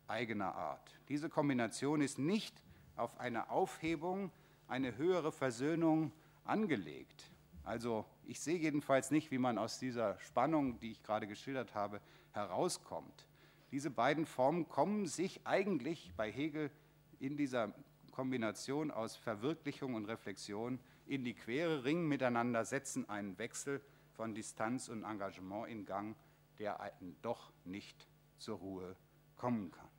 eigener 0.08 0.56
Art. 0.56 1.00
Diese 1.10 1.30
Kombination 1.30 2.02
ist 2.02 2.18
nicht 2.18 2.60
auf 2.96 3.20
eine 3.20 3.52
Aufhebung, 3.52 4.32
eine 4.68 4.98
höhere 4.98 5.32
Versöhnung 5.32 6.12
angelegt. 6.44 7.32
Also 7.64 8.04
ich 8.24 8.40
sehe 8.40 8.58
jedenfalls 8.58 9.12
nicht, 9.12 9.30
wie 9.30 9.38
man 9.38 9.60
aus 9.60 9.78
dieser 9.78 10.20
Spannung, 10.20 10.80
die 10.80 10.92
ich 10.92 11.04
gerade 11.04 11.28
geschildert 11.28 11.76
habe, 11.76 12.02
herauskommt. 12.32 13.28
Diese 13.72 13.92
beiden 13.92 14.26
Formen 14.26 14.68
kommen 14.68 15.06
sich 15.06 15.46
eigentlich 15.46 16.12
bei 16.18 16.32
Hegel 16.32 16.72
in 17.20 17.38
dieser 17.38 17.76
Kombination 18.12 18.90
aus 18.90 19.16
Verwirklichung 19.16 19.94
und 19.94 20.06
Reflexion 20.06 20.80
in 21.06 21.24
die 21.24 21.36
Quere, 21.36 21.84
ringen 21.84 22.08
miteinander, 22.08 22.66
setzen 22.66 23.08
einen 23.08 23.38
Wechsel 23.38 23.82
von 24.14 24.34
Distanz 24.34 24.90
und 24.90 25.04
Engagement 25.04 25.68
in 25.70 25.86
Gang, 25.86 26.16
der 26.58 26.80
doch 27.22 27.52
nicht 27.66 28.08
zur 28.38 28.58
Ruhe 28.58 28.96
kommen 29.36 29.72
kann. 29.72 29.90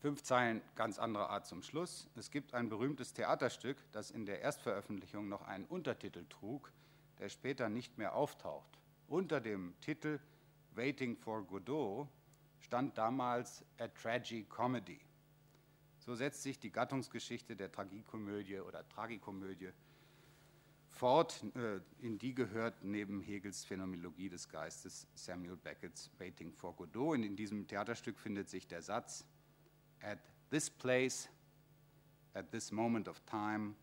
Fünf 0.00 0.22
Zeilen 0.22 0.62
ganz 0.76 0.98
anderer 0.98 1.28
Art 1.28 1.46
zum 1.46 1.62
Schluss. 1.62 2.08
Es 2.16 2.30
gibt 2.30 2.54
ein 2.54 2.70
berühmtes 2.70 3.12
Theaterstück, 3.12 3.76
das 3.92 4.10
in 4.10 4.24
der 4.24 4.40
Erstveröffentlichung 4.40 5.28
noch 5.28 5.42
einen 5.42 5.66
Untertitel 5.66 6.24
trug, 6.28 6.72
der 7.18 7.28
später 7.28 7.68
nicht 7.68 7.98
mehr 7.98 8.14
auftaucht. 8.14 8.78
Unter 9.08 9.40
dem 9.40 9.74
Titel 9.80 10.18
Waiting 10.74 11.16
for 11.16 11.44
Godot 11.44 12.08
stand 12.60 12.96
damals 12.96 13.62
A 13.78 13.88
Tragic 13.88 14.48
Comedy. 14.48 15.00
So 15.98 16.14
setzt 16.14 16.42
sich 16.42 16.58
die 16.58 16.70
Gattungsgeschichte 16.70 17.54
der 17.54 17.70
Tragikomödie 17.70 18.60
oder 18.60 18.88
Tragikomödie 18.88 19.70
fort. 21.00 21.42
Äh, 21.56 21.80
in 22.04 22.18
die 22.18 22.34
gehört 22.34 22.84
neben 22.84 23.22
Hegels 23.22 23.64
Phänomenologie 23.64 24.28
des 24.28 24.50
Geistes 24.50 25.06
Samuel 25.14 25.56
Beckett's 25.56 26.10
Waiting 26.18 26.52
for 26.52 26.76
Godot. 26.76 27.14
Und 27.14 27.22
in 27.22 27.36
diesem 27.36 27.66
Theaterstück 27.66 28.18
findet 28.18 28.50
sich 28.50 28.68
der 28.68 28.82
Satz, 28.82 29.24
At 30.02 30.18
this 30.50 30.68
place, 30.68 31.28
at 32.34 32.50
this 32.50 32.70
moment 32.70 33.08
of 33.08 33.18
time, 33.24 33.74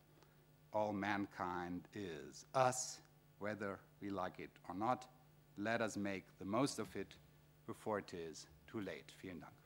all 0.71 0.93
mankind 0.93 1.89
is 1.93 2.45
us, 2.53 3.01
whether 3.39 3.79
we 3.99 4.09
like 4.09 4.39
it 4.39 4.51
or 4.69 4.75
not. 4.75 5.09
Let 5.57 5.81
us 5.81 5.95
make 5.95 6.25
the 6.37 6.45
most 6.45 6.79
of 6.79 6.95
it 6.95 7.17
before 7.65 7.99
it 7.99 8.13
is 8.13 8.47
too 8.67 8.79
late. 8.79 9.11
Vielen 9.17 9.39
Dank. 9.39 9.56